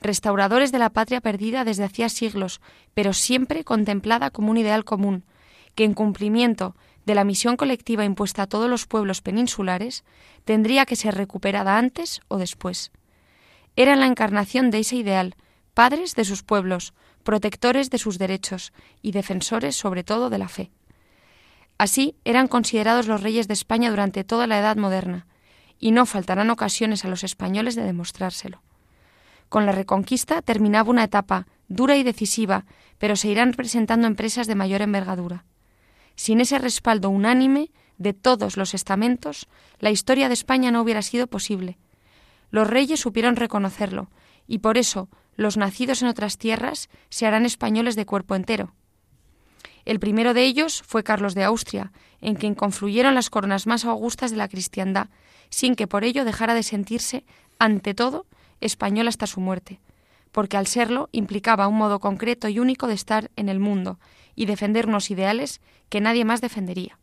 restauradores 0.00 0.70
de 0.70 0.78
la 0.78 0.90
patria 0.90 1.20
perdida 1.20 1.64
desde 1.64 1.84
hacía 1.84 2.08
siglos, 2.08 2.60
pero 2.94 3.12
siempre 3.12 3.64
contemplada 3.64 4.30
como 4.30 4.52
un 4.52 4.58
ideal 4.58 4.84
común, 4.84 5.24
que 5.74 5.84
en 5.84 5.94
cumplimiento 5.94 6.76
de 7.04 7.16
la 7.16 7.24
misión 7.24 7.56
colectiva 7.56 8.04
impuesta 8.04 8.42
a 8.42 8.46
todos 8.46 8.70
los 8.70 8.86
pueblos 8.86 9.22
peninsulares, 9.22 10.04
tendría 10.44 10.86
que 10.86 10.96
ser 10.96 11.16
recuperada 11.16 11.78
antes 11.78 12.20
o 12.28 12.38
después. 12.38 12.92
Eran 13.74 13.98
la 13.98 14.06
encarnación 14.06 14.70
de 14.70 14.80
ese 14.80 14.96
ideal, 14.96 15.34
padres 15.80 16.14
de 16.14 16.26
sus 16.26 16.42
pueblos, 16.42 16.92
protectores 17.22 17.88
de 17.88 17.96
sus 17.96 18.18
derechos 18.18 18.74
y 19.00 19.12
defensores 19.12 19.76
sobre 19.76 20.04
todo 20.04 20.28
de 20.28 20.36
la 20.36 20.48
fe. 20.48 20.70
Así 21.78 22.16
eran 22.26 22.48
considerados 22.48 23.06
los 23.06 23.22
reyes 23.22 23.48
de 23.48 23.54
España 23.54 23.88
durante 23.88 24.22
toda 24.22 24.46
la 24.46 24.58
Edad 24.58 24.76
moderna, 24.76 25.26
y 25.78 25.92
no 25.92 26.04
faltarán 26.04 26.50
ocasiones 26.50 27.06
a 27.06 27.08
los 27.08 27.24
españoles 27.24 27.76
de 27.76 27.82
demostrárselo. 27.82 28.60
Con 29.48 29.64
la 29.64 29.72
Reconquista 29.72 30.42
terminaba 30.42 30.90
una 30.90 31.04
etapa 31.04 31.46
dura 31.68 31.96
y 31.96 32.02
decisiva, 32.02 32.66
pero 32.98 33.16
se 33.16 33.28
irán 33.28 33.52
presentando 33.52 34.06
empresas 34.06 34.46
de 34.46 34.56
mayor 34.56 34.82
envergadura. 34.82 35.46
Sin 36.14 36.42
ese 36.42 36.58
respaldo 36.58 37.08
unánime 37.08 37.70
de 37.96 38.12
todos 38.12 38.58
los 38.58 38.74
estamentos, 38.74 39.48
la 39.78 39.90
historia 39.90 40.28
de 40.28 40.34
España 40.34 40.70
no 40.70 40.82
hubiera 40.82 41.00
sido 41.00 41.26
posible. 41.26 41.78
Los 42.50 42.68
reyes 42.68 43.00
supieron 43.00 43.36
reconocerlo, 43.36 44.10
y 44.46 44.58
por 44.58 44.76
eso 44.76 45.08
los 45.40 45.56
nacidos 45.56 46.02
en 46.02 46.08
otras 46.08 46.36
tierras 46.36 46.90
se 47.08 47.26
harán 47.26 47.46
españoles 47.46 47.96
de 47.96 48.04
cuerpo 48.04 48.34
entero. 48.34 48.74
El 49.86 49.98
primero 49.98 50.34
de 50.34 50.44
ellos 50.44 50.82
fue 50.86 51.02
Carlos 51.02 51.34
de 51.34 51.44
Austria, 51.44 51.92
en 52.20 52.34
quien 52.34 52.54
confluyeron 52.54 53.14
las 53.14 53.30
coronas 53.30 53.66
más 53.66 53.86
augustas 53.86 54.30
de 54.30 54.36
la 54.36 54.48
cristiandad, 54.48 55.08
sin 55.48 55.76
que 55.76 55.86
por 55.86 56.04
ello 56.04 56.26
dejara 56.26 56.52
de 56.52 56.62
sentirse, 56.62 57.24
ante 57.58 57.94
todo, 57.94 58.26
español 58.60 59.08
hasta 59.08 59.26
su 59.26 59.40
muerte, 59.40 59.80
porque 60.30 60.58
al 60.58 60.66
serlo 60.66 61.08
implicaba 61.10 61.68
un 61.68 61.78
modo 61.78 62.00
concreto 62.00 62.50
y 62.50 62.58
único 62.58 62.86
de 62.86 62.92
estar 62.92 63.30
en 63.36 63.48
el 63.48 63.60
mundo 63.60 63.98
y 64.34 64.44
defender 64.44 64.88
unos 64.88 65.10
ideales 65.10 65.62
que 65.88 66.02
nadie 66.02 66.26
más 66.26 66.42
defendería. 66.42 66.98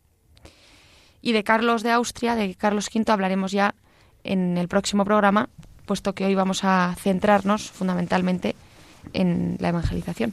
Y 1.20 1.32
de 1.32 1.42
Carlos 1.42 1.82
de 1.82 1.90
Austria, 1.90 2.36
de 2.36 2.54
Carlos 2.54 2.88
V, 2.94 3.10
hablaremos 3.10 3.50
ya 3.50 3.74
en 4.22 4.56
el 4.58 4.68
próximo 4.68 5.04
programa, 5.04 5.48
puesto 5.88 6.14
que 6.14 6.24
hoy 6.24 6.36
vamos 6.36 6.62
a 6.62 6.94
centrarnos 7.00 7.70
fundamentalmente 7.72 8.54
en 9.12 9.56
la 9.58 9.70
evangelización. 9.70 10.32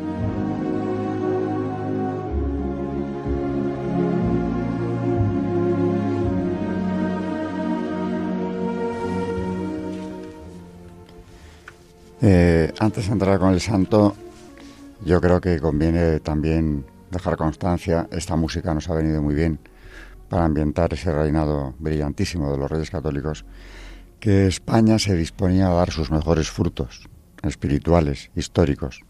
Eh, 12.23 12.71
antes 12.79 13.07
de 13.07 13.13
entrar 13.13 13.39
con 13.39 13.51
el 13.51 13.59
santo, 13.59 14.15
yo 15.03 15.19
creo 15.19 15.41
que 15.41 15.59
conviene 15.59 16.19
también 16.19 16.85
dejar 17.09 17.35
constancia, 17.35 18.07
esta 18.11 18.35
música 18.35 18.73
nos 18.75 18.89
ha 18.89 18.93
venido 18.93 19.23
muy 19.23 19.33
bien 19.33 19.57
para 20.29 20.45
ambientar 20.45 20.93
ese 20.93 21.11
reinado 21.11 21.73
brillantísimo 21.79 22.51
de 22.51 22.59
los 22.59 22.69
reyes 22.69 22.91
católicos, 22.91 23.43
que 24.19 24.45
España 24.45 24.99
se 24.99 25.15
disponía 25.15 25.67
a 25.67 25.73
dar 25.73 25.91
sus 25.91 26.11
mejores 26.11 26.51
frutos 26.51 27.09
espirituales, 27.41 28.29
históricos, 28.35 29.01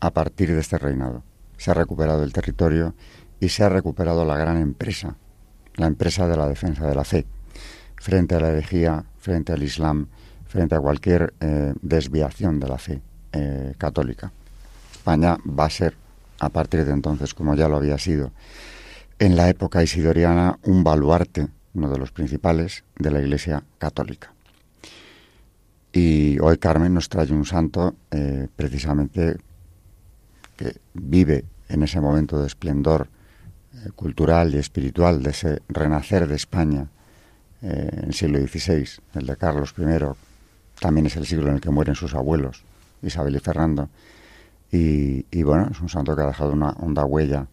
a 0.00 0.10
partir 0.10 0.52
de 0.52 0.60
este 0.60 0.76
reinado. 0.76 1.22
Se 1.56 1.70
ha 1.70 1.74
recuperado 1.74 2.24
el 2.24 2.32
territorio 2.32 2.94
y 3.38 3.48
se 3.48 3.62
ha 3.62 3.68
recuperado 3.68 4.24
la 4.24 4.36
gran 4.36 4.56
empresa, 4.56 5.16
la 5.76 5.86
empresa 5.86 6.26
de 6.26 6.36
la 6.36 6.48
defensa 6.48 6.84
de 6.86 6.94
la 6.96 7.04
fe, 7.04 7.26
frente 7.94 8.34
a 8.34 8.40
la 8.40 8.48
herejía, 8.48 9.04
frente 9.18 9.52
al 9.52 9.62
Islam, 9.62 10.08
frente 10.56 10.74
a 10.74 10.80
cualquier 10.80 11.34
eh, 11.38 11.74
desviación 11.82 12.58
de 12.58 12.66
la 12.66 12.78
fe 12.78 13.02
eh, 13.32 13.74
católica. 13.76 14.32
España 14.90 15.36
va 15.46 15.66
a 15.66 15.70
ser, 15.70 15.94
a 16.38 16.48
partir 16.48 16.86
de 16.86 16.92
entonces, 16.92 17.34
como 17.34 17.54
ya 17.54 17.68
lo 17.68 17.76
había 17.76 17.98
sido, 17.98 18.32
en 19.18 19.36
la 19.36 19.50
época 19.50 19.82
isidoriana, 19.82 20.58
un 20.62 20.82
baluarte, 20.82 21.48
uno 21.74 21.90
de 21.90 21.98
los 21.98 22.10
principales, 22.10 22.84
de 22.98 23.10
la 23.10 23.20
Iglesia 23.20 23.64
católica. 23.76 24.32
Y 25.92 26.38
hoy 26.38 26.56
Carmen 26.56 26.94
nos 26.94 27.10
trae 27.10 27.30
un 27.32 27.44
santo 27.44 27.94
eh, 28.10 28.48
precisamente 28.56 29.36
que 30.56 30.76
vive 30.94 31.44
en 31.68 31.82
ese 31.82 32.00
momento 32.00 32.40
de 32.40 32.46
esplendor 32.46 33.08
cultural 33.94 34.54
y 34.54 34.56
espiritual 34.56 35.22
de 35.22 35.30
ese 35.30 35.60
renacer 35.68 36.26
de 36.26 36.34
España 36.34 36.88
en 37.60 38.04
el 38.04 38.14
siglo 38.14 38.38
XVI, 38.38 38.88
el 39.12 39.26
de 39.26 39.36
Carlos 39.36 39.74
I, 39.76 40.25
también 40.80 41.06
es 41.06 41.16
el 41.16 41.26
siglo 41.26 41.48
en 41.48 41.54
el 41.54 41.60
que 41.60 41.70
mueren 41.70 41.94
sus 41.94 42.14
abuelos, 42.14 42.64
Isabel 43.02 43.36
y 43.36 43.40
Fernando. 43.40 43.88
Y, 44.70 45.42
bueno, 45.42 45.68
es 45.70 45.80
un 45.80 45.88
santo 45.88 46.14
que 46.14 46.22
ha 46.22 46.26
dejado 46.26 46.52
una 46.52 46.70
honda 46.70 47.04
huella 47.04 47.46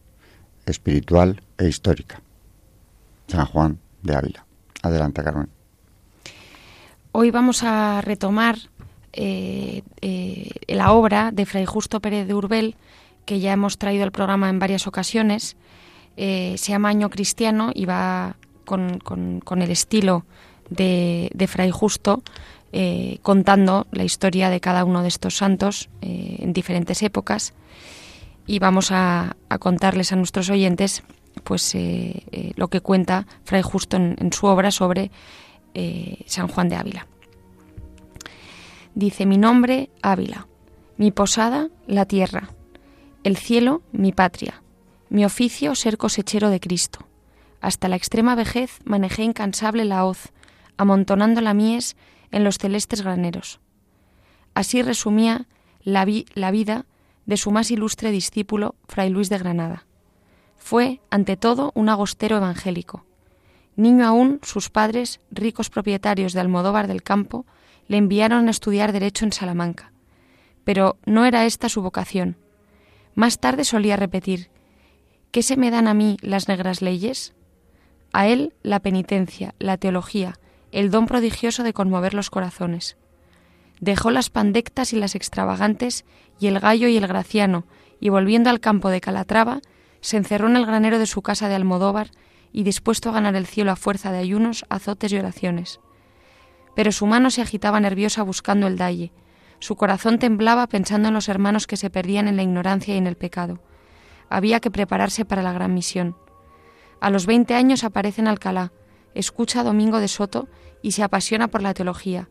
espiritual 0.65 1.41
e 1.57 1.67
histórica. 1.67 2.21
San 3.27 3.45
Juan 3.45 3.79
de 4.01 4.15
Ávila. 4.15 4.45
Adelante, 4.81 5.23
Carmen. 5.23 5.47
Hoy 7.13 7.31
vamos 7.31 7.63
a 7.63 8.01
retomar 8.01 8.57
eh, 9.13 9.83
eh, 10.01 10.49
la 10.67 10.91
obra 10.91 11.31
de 11.31 11.45
Fray 11.45 11.65
Justo 11.65 12.01
Pérez 12.01 12.27
de 12.27 12.33
Urbel, 12.33 12.75
que 13.25 13.39
ya 13.39 13.53
hemos 13.53 13.77
traído 13.77 14.03
al 14.03 14.11
programa 14.11 14.49
en 14.49 14.59
varias 14.59 14.87
ocasiones. 14.87 15.55
Eh, 16.17 16.55
se 16.57 16.71
llama 16.71 16.89
Año 16.89 17.09
Cristiano 17.09 17.71
y 17.73 17.85
va 17.85 18.35
con, 18.65 18.99
el 19.61 19.71
estilo 19.71 20.25
de, 20.69 21.29
de 21.33 21.47
Fray 21.47 21.71
Justo, 21.71 22.23
eh, 22.75 23.19
contando 23.21 23.85
la 23.91 24.03
historia 24.03 24.49
de 24.49 24.59
cada 24.59 24.83
uno 24.83 25.03
de 25.03 25.07
estos 25.07 25.37
santos 25.37 25.89
eh, 26.01 26.37
en 26.39 26.53
diferentes 26.53 27.03
épocas 27.03 27.53
y 28.47 28.57
vamos 28.57 28.89
a, 28.91 29.35
contarles 29.59 30.11
a 30.11 30.15
nuestros 30.15 30.49
oyentes 30.49 31.03
pues 31.43 31.75
eh, 31.75 32.53
lo 32.55 32.69
que 32.69 32.81
cuenta 32.81 33.27
Fray 33.43 33.61
Justo 33.61 33.97
en, 33.97 34.33
su 34.33 34.47
obra 34.47 34.71
sobre 34.71 35.11
San 36.25 36.47
Juan 36.47 36.67
de 36.67 36.75
Ávila. 36.75 37.05
Dice, 38.95 39.27
mi 39.27 39.37
nombre, 39.37 39.91
Ávila, 40.01 40.47
mi 40.97 41.11
posada, 41.11 41.69
la 41.85 42.07
tierra, 42.07 42.49
el 43.23 43.37
cielo, 43.37 43.83
mi 43.91 44.13
patria, 44.13 44.63
mi 45.09 45.25
oficio, 45.25 45.75
ser 45.75 45.99
cosechero 45.99 46.49
de 46.49 46.59
Cristo. 46.59 47.05
Hasta 47.61 47.87
la 47.87 47.97
extrema 47.97 48.33
vejez 48.33 48.79
manejé 48.83 49.21
incansable 49.21 49.85
la 49.85 50.05
hoz, 50.05 50.33
amontonando 50.75 51.39
la 51.39 51.53
mies 51.53 51.95
en 52.33 52.43
los 52.43 52.57
celestes 52.57 53.01
graneros. 53.01 53.61
Así 54.53 54.81
resumía 54.81 55.47
la, 55.83 56.05
la 56.35 56.51
vida 56.51 56.85
de 57.25 57.37
su 57.37 57.51
más 57.51 57.71
ilustre 57.71 58.11
discípulo, 58.11 58.75
Fray 58.87 59.09
Luis 59.09 59.29
de 59.29 59.37
Granada. 59.37 59.85
Fue, 60.57 60.99
ante 61.09 61.37
todo, 61.37 61.71
un 61.75 61.89
agostero 61.89 62.37
evangélico. 62.37 63.05
Niño 63.75 64.05
aún, 64.05 64.39
sus 64.43 64.69
padres, 64.69 65.19
ricos 65.31 65.69
propietarios 65.69 66.33
de 66.33 66.41
Almodóvar 66.41 66.87
del 66.87 67.03
Campo, 67.03 67.45
le 67.87 67.97
enviaron 67.97 68.47
a 68.47 68.51
estudiar 68.51 68.91
Derecho 68.91 69.25
en 69.25 69.31
Salamanca. 69.31 69.91
Pero 70.63 70.97
no 71.05 71.25
era 71.25 71.45
esta 71.45 71.69
su 71.69 71.81
vocación. 71.81 72.37
Más 73.15 73.39
tarde 73.39 73.63
solía 73.63 73.95
repetir, 73.95 74.49
¿qué 75.31 75.43
se 75.43 75.57
me 75.57 75.71
dan 75.71 75.87
a 75.87 75.93
mí 75.93 76.17
las 76.21 76.47
negras 76.47 76.81
leyes? 76.81 77.33
A 78.11 78.27
él 78.27 78.53
la 78.63 78.79
penitencia, 78.79 79.55
la 79.59 79.77
teología, 79.77 80.39
el 80.73 80.89
don 80.89 81.05
prodigioso 81.05 81.63
de 81.63 81.71
conmover 81.71 82.13
los 82.13 82.29
corazones. 82.29 82.97
Dejó 83.79 84.11
las 84.11 84.29
pandectas 84.29 84.91
y 84.91 84.97
las 84.97 85.15
extravagantes 85.15 86.03
y 86.39 86.47
el 86.47 86.59
gallo 86.59 86.87
y 86.87 86.97
el 86.97 87.07
graciano, 87.07 87.65
y 87.99 88.09
volviendo 88.09 88.49
al 88.49 88.59
campo 88.59 88.89
de 88.89 88.99
Calatrava, 88.99 89.61
se 90.01 90.17
encerró 90.17 90.47
en 90.47 90.57
el 90.57 90.65
granero 90.65 90.99
de 90.99 91.05
su 91.05 91.21
casa 91.21 91.47
de 91.47 91.55
Almodóvar 91.55 92.09
y 92.51 92.63
dispuesto 92.63 93.09
a 93.09 93.13
ganar 93.13 93.35
el 93.35 93.45
cielo 93.45 93.71
a 93.71 93.75
fuerza 93.75 94.11
de 94.11 94.17
ayunos, 94.17 94.65
azotes 94.69 95.11
y 95.11 95.17
oraciones. 95.17 95.79
Pero 96.75 96.91
su 96.91 97.05
mano 97.05 97.29
se 97.29 97.41
agitaba 97.41 97.79
nerviosa 97.79 98.23
buscando 98.23 98.67
el 98.67 98.77
dalle, 98.77 99.11
su 99.59 99.75
corazón 99.75 100.19
temblaba 100.19 100.67
pensando 100.67 101.07
en 101.07 101.13
los 101.13 101.29
hermanos 101.29 101.67
que 101.67 101.77
se 101.77 101.89
perdían 101.89 102.27
en 102.27 102.35
la 102.35 102.43
ignorancia 102.43 102.95
y 102.95 102.97
en 102.97 103.07
el 103.07 103.15
pecado. 103.15 103.61
Había 104.27 104.59
que 104.59 104.71
prepararse 104.71 105.23
para 105.23 105.43
la 105.43 105.53
gran 105.53 105.73
misión. 105.73 106.17
A 106.99 107.09
los 107.09 107.25
veinte 107.25 107.53
años 107.53 107.83
aparece 107.83 108.21
en 108.21 108.27
Alcalá, 108.27 108.73
escucha 109.15 109.61
a 109.61 109.63
Domingo 109.63 109.99
de 109.99 110.07
Soto 110.07 110.47
y 110.81 110.91
se 110.91 111.03
apasiona 111.03 111.47
por 111.47 111.61
la 111.61 111.73
teología, 111.73 112.29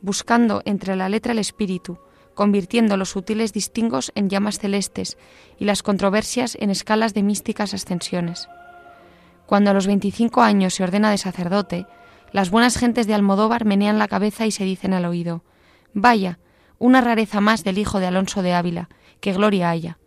buscando 0.00 0.62
entre 0.64 0.96
la 0.96 1.08
letra 1.08 1.32
el 1.32 1.38
espíritu, 1.38 1.98
convirtiendo 2.34 2.96
los 2.96 3.10
sutiles 3.10 3.52
distingos 3.52 4.12
en 4.14 4.28
llamas 4.28 4.58
celestes 4.58 5.18
y 5.58 5.64
las 5.64 5.82
controversias 5.82 6.56
en 6.60 6.70
escalas 6.70 7.14
de 7.14 7.22
místicas 7.22 7.74
ascensiones. 7.74 8.48
Cuando 9.46 9.70
a 9.70 9.74
los 9.74 9.86
25 9.86 10.40
años 10.40 10.74
se 10.74 10.82
ordena 10.82 11.10
de 11.10 11.18
sacerdote, 11.18 11.86
las 12.32 12.50
buenas 12.50 12.78
gentes 12.78 13.06
de 13.06 13.14
Almodóvar 13.14 13.64
menean 13.64 13.98
la 13.98 14.08
cabeza 14.08 14.46
y 14.46 14.50
se 14.50 14.64
dicen 14.64 14.94
al 14.94 15.04
oído, 15.04 15.44
Vaya, 15.92 16.38
una 16.78 17.00
rareza 17.00 17.40
más 17.40 17.64
del 17.64 17.78
hijo 17.78 18.00
de 18.00 18.06
Alonso 18.06 18.42
de 18.42 18.54
Ávila, 18.54 18.88
que 19.20 19.34
gloria 19.34 19.70
haya. 19.70 19.98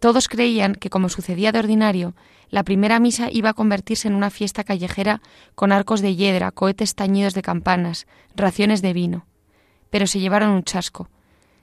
Todos 0.00 0.28
creían 0.28 0.74
que, 0.74 0.90
como 0.90 1.08
sucedía 1.08 1.52
de 1.52 1.60
ordinario, 1.60 2.14
la 2.50 2.64
primera 2.64 2.98
misa 2.98 3.28
iba 3.30 3.50
a 3.50 3.54
convertirse 3.54 4.08
en 4.08 4.14
una 4.14 4.30
fiesta 4.30 4.64
callejera 4.64 5.22
con 5.54 5.70
arcos 5.72 6.00
de 6.00 6.16
hiedra, 6.16 6.50
cohetes 6.50 6.96
tañidos 6.96 7.34
de 7.34 7.42
campanas, 7.42 8.06
raciones 8.34 8.82
de 8.82 8.92
vino. 8.92 9.26
Pero 9.88 10.06
se 10.06 10.18
llevaron 10.18 10.50
un 10.50 10.64
chasco. 10.64 11.08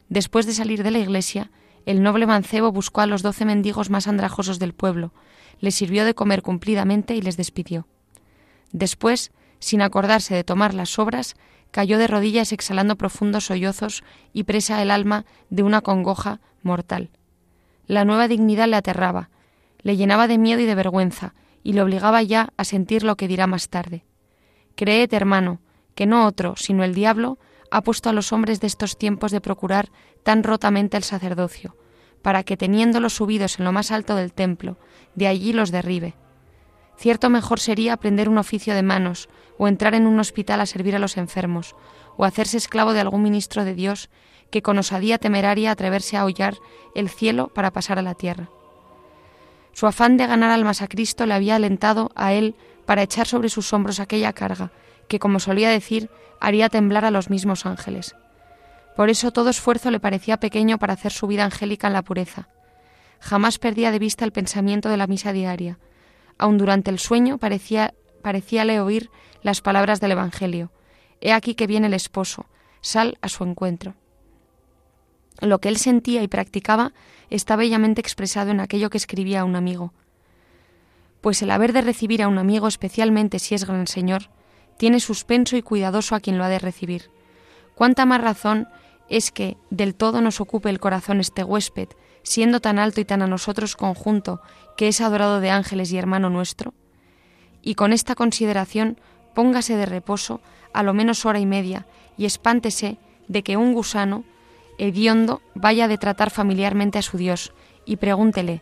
Después 0.09 0.45
de 0.45 0.53
salir 0.53 0.83
de 0.83 0.91
la 0.91 0.99
iglesia, 0.99 1.51
el 1.85 2.01
noble 2.01 2.25
mancebo 2.25 2.71
buscó 2.71 3.01
a 3.01 3.07
los 3.07 3.21
doce 3.21 3.45
mendigos 3.45 3.89
más 3.89 4.07
andrajosos 4.07 4.59
del 4.59 4.73
pueblo, 4.73 5.13
les 5.59 5.75
sirvió 5.75 6.05
de 6.05 6.13
comer 6.13 6.41
cumplidamente 6.41 7.15
y 7.15 7.21
les 7.21 7.35
despidió. 7.35 7.87
Después, 8.71 9.31
sin 9.59 9.81
acordarse 9.81 10.35
de 10.35 10.43
tomar 10.43 10.73
las 10.73 10.89
sobras, 10.89 11.35
cayó 11.71 11.97
de 11.97 12.07
rodillas 12.07 12.53
exhalando 12.53 12.95
profundos 12.95 13.45
sollozos 13.45 14.03
y 14.33 14.43
presa 14.43 14.81
el 14.81 14.91
alma 14.91 15.25
de 15.49 15.63
una 15.63 15.81
congoja 15.81 16.39
mortal. 16.61 17.09
La 17.87 18.05
nueva 18.05 18.27
dignidad 18.27 18.67
le 18.67 18.75
aterraba, 18.75 19.29
le 19.87 19.95
llenaba 19.95 20.27
de 20.27 20.37
miedo 20.37 20.59
y 20.59 20.65
de 20.65 20.75
vergüenza, 20.75 21.33
y 21.63 21.71
le 21.71 21.81
obligaba 21.81 22.21
ya 22.21 22.49
a 22.57 22.65
sentir 22.65 23.03
lo 23.03 23.15
que 23.15 23.29
dirá 23.29 23.47
más 23.47 23.69
tarde. 23.69 24.03
Creed, 24.75 25.13
hermano, 25.13 25.61
que 25.95 26.05
no 26.05 26.25
otro, 26.25 26.57
sino 26.57 26.83
el 26.83 26.93
diablo, 26.93 27.37
ha 27.71 27.81
puesto 27.81 28.09
a 28.09 28.11
los 28.11 28.33
hombres 28.33 28.59
de 28.59 28.67
estos 28.67 28.97
tiempos 28.97 29.31
de 29.31 29.39
procurar 29.39 29.89
tan 30.23 30.43
rotamente 30.43 30.97
el 30.97 31.03
sacerdocio, 31.03 31.77
para 32.21 32.43
que 32.43 32.57
teniéndolos 32.57 33.13
subidos 33.13 33.59
en 33.59 33.63
lo 33.63 33.71
más 33.71 33.91
alto 33.91 34.17
del 34.17 34.33
templo, 34.33 34.77
de 35.15 35.27
allí 35.27 35.53
los 35.53 35.71
derribe. 35.71 36.15
Cierto 36.97 37.29
mejor 37.29 37.61
sería 37.61 37.93
aprender 37.93 38.27
un 38.27 38.39
oficio 38.39 38.75
de 38.75 38.83
manos, 38.83 39.29
o 39.57 39.69
entrar 39.69 39.95
en 39.95 40.05
un 40.05 40.19
hospital 40.19 40.59
a 40.59 40.65
servir 40.65 40.97
a 40.97 40.99
los 40.99 41.15
enfermos, 41.15 41.77
o 42.17 42.25
hacerse 42.25 42.57
esclavo 42.57 42.91
de 42.91 42.99
algún 42.99 43.23
ministro 43.23 43.63
de 43.63 43.73
Dios, 43.73 44.09
que 44.51 44.61
con 44.61 44.79
osadía 44.79 45.17
temeraria 45.17 45.71
atreverse 45.71 46.17
a 46.17 46.25
hollar 46.25 46.57
el 46.93 47.07
cielo 47.07 47.47
para 47.53 47.71
pasar 47.71 47.99
a 47.99 48.01
la 48.01 48.15
tierra. 48.15 48.49
Su 49.73 49.87
afán 49.87 50.17
de 50.17 50.27
ganar 50.27 50.51
almas 50.51 50.81
a 50.81 50.87
Cristo 50.87 51.25
le 51.25 51.33
había 51.33 51.55
alentado 51.55 52.11
a 52.15 52.33
él 52.33 52.55
para 52.85 53.03
echar 53.03 53.27
sobre 53.27 53.49
sus 53.49 53.71
hombros 53.73 53.99
aquella 53.99 54.33
carga 54.33 54.71
que, 55.07 55.19
como 55.19 55.39
solía 55.39 55.69
decir, 55.69 56.09
haría 56.39 56.69
temblar 56.69 57.05
a 57.05 57.11
los 57.11 57.29
mismos 57.29 57.65
ángeles. 57.65 58.15
Por 58.95 59.09
eso 59.09 59.31
todo 59.31 59.49
esfuerzo 59.49 59.91
le 59.91 59.99
parecía 59.99 60.37
pequeño 60.37 60.79
para 60.79 60.93
hacer 60.93 61.11
su 61.11 61.27
vida 61.27 61.45
angélica 61.45 61.87
en 61.87 61.93
la 61.93 62.01
pureza. 62.01 62.49
Jamás 63.19 63.59
perdía 63.59 63.91
de 63.91 63.99
vista 63.99 64.25
el 64.25 64.31
pensamiento 64.31 64.89
de 64.89 64.97
la 64.97 65.07
misa 65.07 65.33
diaria. 65.33 65.79
Aun 66.37 66.57
durante 66.57 66.91
el 66.91 66.99
sueño 66.99 67.37
parecía, 67.37 67.93
parecíale 68.21 68.79
oír 68.79 69.09
las 69.41 69.61
palabras 69.61 69.99
del 69.99 70.11
Evangelio. 70.11 70.71
He 71.21 71.31
aquí 71.31 71.55
que 71.55 71.67
viene 71.67 71.87
el 71.87 71.93
esposo, 71.93 72.45
sal 72.81 73.17
a 73.21 73.29
su 73.29 73.43
encuentro. 73.43 73.95
Lo 75.41 75.59
que 75.59 75.69
él 75.69 75.77
sentía 75.77 76.23
y 76.23 76.27
practicaba 76.27 76.93
está 77.29 77.55
bellamente 77.55 78.01
expresado 78.01 78.51
en 78.51 78.59
aquello 78.59 78.89
que 78.89 78.97
escribía 78.97 79.41
a 79.41 79.45
un 79.45 79.55
amigo. 79.55 79.93
Pues 81.21 81.41
el 81.41 81.51
haber 81.51 81.73
de 81.73 81.81
recibir 81.81 82.23
a 82.23 82.27
un 82.27 82.37
amigo, 82.37 82.67
especialmente 82.67 83.39
si 83.39 83.55
es 83.55 83.65
gran 83.65 83.87
señor, 83.87 84.29
tiene 84.77 84.99
suspenso 84.99 85.57
y 85.57 85.61
cuidadoso 85.61 86.15
a 86.15 86.19
quien 86.19 86.37
lo 86.37 86.43
ha 86.43 86.49
de 86.49 86.59
recibir. 86.59 87.09
Cuánta 87.75 88.05
más 88.05 88.21
razón 88.21 88.67
es 89.09 89.31
que 89.31 89.57
del 89.69 89.95
todo 89.95 90.21
nos 90.21 90.41
ocupe 90.41 90.69
el 90.69 90.79
corazón 90.79 91.19
este 91.19 91.43
huésped, 91.43 91.89
siendo 92.23 92.59
tan 92.59 92.79
alto 92.79 93.01
y 93.01 93.05
tan 93.05 93.21
a 93.21 93.27
nosotros 93.27 93.75
conjunto, 93.75 94.41
que 94.75 94.87
es 94.87 95.01
adorado 95.01 95.39
de 95.39 95.49
ángeles 95.49 95.91
y 95.91 95.97
hermano 95.97 96.29
nuestro? 96.29 96.73
Y 97.61 97.75
con 97.75 97.93
esta 97.93 98.15
consideración 98.15 98.99
póngase 99.33 99.75
de 99.75 99.85
reposo 99.85 100.41
a 100.73 100.83
lo 100.83 100.93
menos 100.93 101.25
hora 101.25 101.39
y 101.39 101.45
media 101.45 101.85
y 102.17 102.25
espántese 102.25 102.97
de 103.27 103.43
que 103.43 103.57
un 103.57 103.73
gusano 103.73 104.23
hediondo 104.77 105.41
vaya 105.55 105.87
de 105.87 105.97
tratar 105.97 106.29
familiarmente 106.29 106.97
a 106.97 107.01
su 107.01 107.17
Dios 107.17 107.53
y 107.85 107.97
pregúntele, 107.97 108.61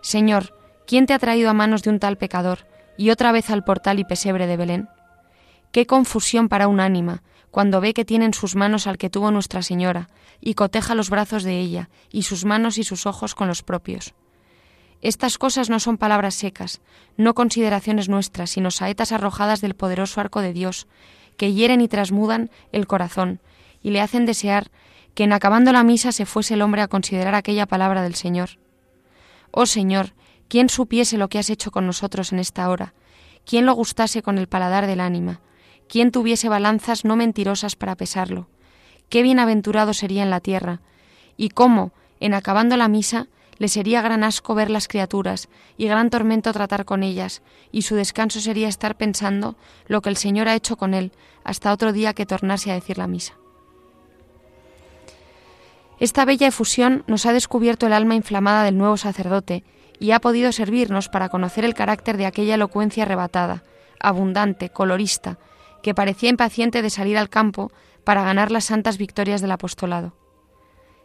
Señor, 0.00 0.54
¿quién 0.86 1.06
te 1.06 1.14
ha 1.14 1.18
traído 1.18 1.50
a 1.50 1.54
manos 1.54 1.82
de 1.82 1.90
un 1.90 1.98
tal 1.98 2.18
pecador 2.18 2.66
y 2.96 3.10
otra 3.10 3.32
vez 3.32 3.50
al 3.50 3.64
portal 3.64 3.98
y 3.98 4.04
pesebre 4.04 4.46
de 4.46 4.56
Belén? 4.56 4.88
Qué 5.72 5.86
confusión 5.86 6.48
para 6.48 6.68
un 6.68 6.80
ánima 6.80 7.22
cuando 7.50 7.80
ve 7.80 7.94
que 7.94 8.04
tiene 8.04 8.26
en 8.26 8.34
sus 8.34 8.54
manos 8.54 8.86
al 8.86 8.98
que 8.98 9.10
tuvo 9.10 9.30
Nuestra 9.30 9.62
Señora 9.62 10.08
y 10.40 10.54
coteja 10.54 10.94
los 10.94 11.10
brazos 11.10 11.42
de 11.42 11.58
ella 11.58 11.88
y 12.10 12.22
sus 12.22 12.44
manos 12.44 12.78
y 12.78 12.84
sus 12.84 13.06
ojos 13.06 13.34
con 13.34 13.48
los 13.48 13.62
propios. 13.62 14.14
Estas 15.02 15.38
cosas 15.38 15.70
no 15.70 15.78
son 15.80 15.98
palabras 15.98 16.34
secas, 16.34 16.80
no 17.16 17.34
consideraciones 17.34 18.08
nuestras, 18.08 18.50
sino 18.50 18.70
saetas 18.70 19.12
arrojadas 19.12 19.60
del 19.60 19.74
poderoso 19.74 20.20
arco 20.20 20.40
de 20.40 20.52
Dios, 20.52 20.86
que 21.36 21.52
hieren 21.52 21.80
y 21.80 21.88
trasmudan 21.88 22.50
el 22.72 22.86
corazón 22.86 23.40
y 23.82 23.90
le 23.90 24.00
hacen 24.00 24.26
desear 24.26 24.70
que 25.16 25.24
en 25.24 25.32
acabando 25.32 25.72
la 25.72 25.82
misa 25.82 26.12
se 26.12 26.26
fuese 26.26 26.54
el 26.54 26.62
hombre 26.62 26.82
a 26.82 26.88
considerar 26.88 27.34
aquella 27.34 27.64
palabra 27.64 28.02
del 28.02 28.14
Señor. 28.14 28.58
Oh 29.50 29.64
Señor, 29.64 30.12
¿quién 30.46 30.68
supiese 30.68 31.16
lo 31.16 31.28
que 31.28 31.38
has 31.38 31.48
hecho 31.48 31.70
con 31.70 31.86
nosotros 31.86 32.34
en 32.34 32.38
esta 32.38 32.68
hora? 32.68 32.92
¿Quién 33.46 33.64
lo 33.64 33.72
gustase 33.72 34.20
con 34.20 34.36
el 34.36 34.46
paladar 34.46 34.86
del 34.86 35.00
ánima? 35.00 35.40
¿Quién 35.88 36.10
tuviese 36.10 36.50
balanzas 36.50 37.06
no 37.06 37.16
mentirosas 37.16 37.76
para 37.76 37.96
pesarlo? 37.96 38.50
Qué 39.08 39.22
bienaventurado 39.22 39.94
sería 39.94 40.22
en 40.22 40.28
la 40.28 40.40
tierra. 40.40 40.82
Y 41.38 41.48
cómo, 41.48 41.92
en 42.20 42.34
acabando 42.34 42.76
la 42.76 42.88
misa, 42.88 43.26
le 43.56 43.68
sería 43.68 44.02
gran 44.02 44.22
asco 44.22 44.54
ver 44.54 44.68
las 44.68 44.86
criaturas 44.86 45.48
y 45.78 45.86
gran 45.86 46.10
tormento 46.10 46.52
tratar 46.52 46.84
con 46.84 47.02
ellas, 47.02 47.40
y 47.72 47.82
su 47.82 47.94
descanso 47.94 48.40
sería 48.40 48.68
estar 48.68 48.98
pensando 48.98 49.56
lo 49.86 50.02
que 50.02 50.10
el 50.10 50.18
Señor 50.18 50.46
ha 50.46 50.54
hecho 50.54 50.76
con 50.76 50.92
él 50.92 51.12
hasta 51.42 51.72
otro 51.72 51.94
día 51.94 52.12
que 52.12 52.26
tornase 52.26 52.70
a 52.70 52.74
decir 52.74 52.98
la 52.98 53.06
misa. 53.06 53.32
Esta 55.98 56.26
bella 56.26 56.48
efusión 56.48 57.04
nos 57.06 57.24
ha 57.24 57.32
descubierto 57.32 57.86
el 57.86 57.94
alma 57.94 58.14
inflamada 58.14 58.64
del 58.64 58.76
nuevo 58.76 58.96
sacerdote 58.98 59.64
y 59.98 60.10
ha 60.10 60.20
podido 60.20 60.52
servirnos 60.52 61.08
para 61.08 61.30
conocer 61.30 61.64
el 61.64 61.74
carácter 61.74 62.18
de 62.18 62.26
aquella 62.26 62.56
elocuencia 62.56 63.04
arrebatada, 63.04 63.64
abundante, 63.98 64.68
colorista, 64.68 65.38
que 65.82 65.94
parecía 65.94 66.28
impaciente 66.28 66.82
de 66.82 66.90
salir 66.90 67.16
al 67.16 67.30
campo 67.30 67.72
para 68.04 68.22
ganar 68.24 68.50
las 68.50 68.64
santas 68.64 68.98
victorias 68.98 69.40
del 69.40 69.52
apostolado. 69.52 70.14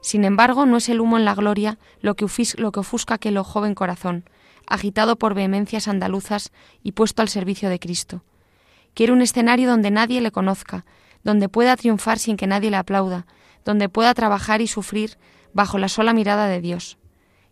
Sin 0.01 0.25
embargo, 0.25 0.65
no 0.65 0.77
es 0.77 0.89
el 0.89 0.99
humo 0.99 1.17
en 1.17 1.25
la 1.25 1.35
gloria 1.35 1.77
lo 2.01 2.15
que, 2.15 2.25
lo 2.57 2.71
que 2.71 2.79
ofusca 2.79 3.13
aquel 3.13 3.37
joven 3.39 3.75
corazón, 3.75 4.25
agitado 4.67 5.15
por 5.15 5.35
vehemencias 5.35 5.87
andaluzas 5.87 6.51
y 6.83 6.91
puesto 6.93 7.21
al 7.21 7.29
servicio 7.29 7.69
de 7.69 7.79
Cristo. 7.79 8.23
Quiere 8.93 9.13
un 9.13 9.21
escenario 9.21 9.69
donde 9.69 9.91
nadie 9.91 10.19
le 10.19 10.31
conozca, 10.31 10.85
donde 11.23 11.47
pueda 11.47 11.77
triunfar 11.77 12.19
sin 12.19 12.35
que 12.35 12.47
nadie 12.47 12.71
le 12.71 12.77
aplauda, 12.77 13.25
donde 13.65 13.89
pueda 13.89 14.13
trabajar 14.13 14.61
y 14.61 14.67
sufrir 14.67 15.17
bajo 15.53 15.77
la 15.77 15.89
sola 15.89 16.13
mirada 16.13 16.47
de 16.47 16.61
Dios. 16.61 16.97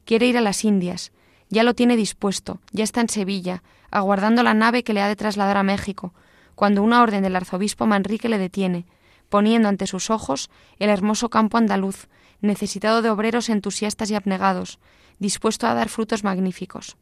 Quiere 0.05 0.25
ir 0.25 0.37
a 0.37 0.41
las 0.41 0.63
Indias, 0.63 1.11
ya 1.49 1.63
lo 1.63 1.73
tiene 1.73 1.95
dispuesto, 1.95 2.61
ya 2.71 2.83
está 2.83 3.01
en 3.01 3.09
Sevilla, 3.09 3.63
aguardando 3.91 4.43
la 4.43 4.53
nave 4.53 4.83
que 4.83 4.93
le 4.93 5.01
ha 5.01 5.07
de 5.07 5.15
trasladar 5.15 5.57
a 5.57 5.63
México, 5.63 6.13
cuando 6.55 6.83
una 6.83 7.01
orden 7.01 7.23
del 7.23 7.35
arzobispo 7.35 7.85
Manrique 7.85 8.29
le 8.29 8.37
detiene, 8.37 8.85
poniendo 9.29 9.69
ante 9.69 9.87
sus 9.87 10.09
ojos 10.09 10.49
el 10.77 10.89
hermoso 10.89 11.29
campo 11.29 11.57
andaluz, 11.57 12.07
necesitado 12.41 13.01
de 13.01 13.09
obreros 13.09 13.49
entusiastas 13.49 14.09
y 14.11 14.15
abnegados, 14.15 14.79
dispuesto 15.19 15.67
a 15.67 15.73
dar 15.73 15.89
frutos 15.89 16.23
magníficos. 16.23 16.97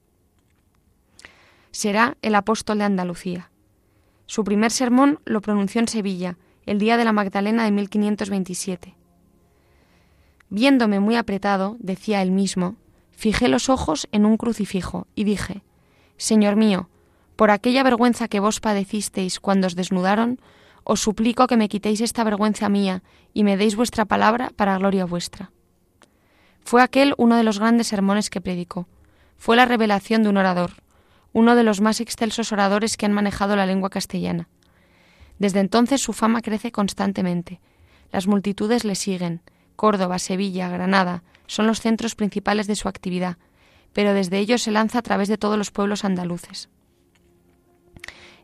Será 1.72 2.18
el 2.22 2.36
apóstol 2.36 2.80
de 2.80 2.86
Andalucía. 2.86 3.52
Su 4.26 4.44
primer 4.44 4.72
sermón 4.72 5.20
lo 5.26 5.42
pronunció 5.42 5.80
en 5.80 5.88
Sevilla, 5.88 6.38
el 6.68 6.80
día 6.80 6.98
de 6.98 7.06
la 7.06 7.14
Magdalena 7.14 7.64
de 7.64 7.72
1527. 7.72 8.96
Viéndome 10.50 11.00
muy 11.00 11.16
apretado, 11.16 11.78
decía 11.80 12.22
él 12.22 12.32
mismo, 12.32 12.76
fijé 13.12 13.48
los 13.48 13.70
ojos 13.70 14.08
en 14.12 14.26
un 14.26 14.38
crucifijo 14.38 15.08
y 15.16 15.24
dije, 15.24 15.64
Señor 16.18 16.58
mío, 16.58 16.90
por 17.36 17.52
aquella 17.52 17.84
vergüenza 17.84 18.28
que 18.28 18.40
vos 18.40 18.60
padecisteis 18.60 19.40
cuando 19.40 19.68
os 19.68 19.76
desnudaron, 19.76 20.40
os 20.84 21.02
suplico 21.02 21.48
que 21.48 21.58
me 21.58 21.70
quitéis 21.70 22.02
esta 22.02 22.24
vergüenza 22.24 22.70
mía 22.70 23.02
y 23.34 23.44
me 23.44 23.58
deis 23.58 23.76
vuestra 23.76 24.06
palabra 24.06 24.52
para 24.56 24.78
gloria 24.78 25.06
vuestra. 25.06 25.52
Fue 26.60 26.82
aquel 26.82 27.14
uno 27.18 27.38
de 27.38 27.44
los 27.44 27.60
grandes 27.60 27.88
sermones 27.88 28.30
que 28.30 28.42
predicó. 28.42 28.88
Fue 29.38 29.56
la 29.56 29.66
revelación 29.66 30.24
de 30.24 30.30
un 30.30 30.38
orador, 30.38 30.72
uno 31.32 31.56
de 31.56 31.64
los 31.64 31.80
más 31.80 32.02
excelsos 32.02 32.52
oradores 32.52 32.98
que 32.98 33.06
han 33.06 33.14
manejado 33.14 33.56
la 33.56 33.66
lengua 33.66 33.90
castellana. 33.90 34.50
Desde 35.40 35.60
entonces 35.60 36.02
su 36.02 36.14
fama 36.14 36.42
crece 36.42 36.72
constantemente. 36.72 37.60
Las 38.12 38.28
multitudes 38.28 38.84
le 38.84 38.96
siguen. 38.96 39.42
Córdoba, 39.76 40.20
Sevilla, 40.20 40.70
Granada 40.70 41.24
son 41.46 41.68
los 41.68 41.82
centros 41.82 42.16
principales 42.16 42.68
de 42.68 42.76
su 42.76 42.88
actividad, 42.88 43.38
pero 43.94 44.14
desde 44.14 44.40
ellos 44.40 44.64
se 44.64 44.72
lanza 44.72 45.00
a 45.00 45.04
través 45.04 45.28
de 45.28 45.38
todos 45.38 45.58
los 45.58 45.72
pueblos 45.72 46.04
andaluces. 46.04 46.70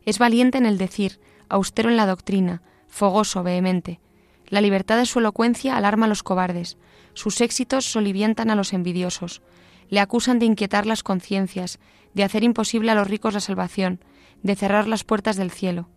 Es 0.04 0.18
valiente 0.18 0.58
en 0.58 0.66
el 0.66 0.78
decir, 0.78 1.20
austero 1.48 1.90
en 1.90 1.96
la 1.96 2.06
doctrina, 2.06 2.62
fogoso, 2.88 3.42
vehemente. 3.42 4.00
La 4.48 4.60
libertad 4.60 4.98
de 4.98 5.06
su 5.06 5.18
elocuencia 5.18 5.76
alarma 5.76 6.06
a 6.06 6.08
los 6.08 6.22
cobardes, 6.22 6.76
sus 7.14 7.40
éxitos 7.40 7.84
solivientan 7.84 8.50
a 8.50 8.54
los 8.54 8.72
envidiosos, 8.72 9.42
le 9.88 10.00
acusan 10.00 10.38
de 10.38 10.46
inquietar 10.46 10.86
las 10.86 11.02
conciencias, 11.02 11.78
de 12.14 12.24
hacer 12.24 12.44
imposible 12.44 12.90
a 12.90 12.94
los 12.94 13.08
ricos 13.08 13.34
la 13.34 13.40
salvación, 13.40 14.00
de 14.42 14.56
cerrar 14.56 14.86
las 14.86 15.04
puertas 15.04 15.36
del 15.36 15.50
cielo. 15.50 15.88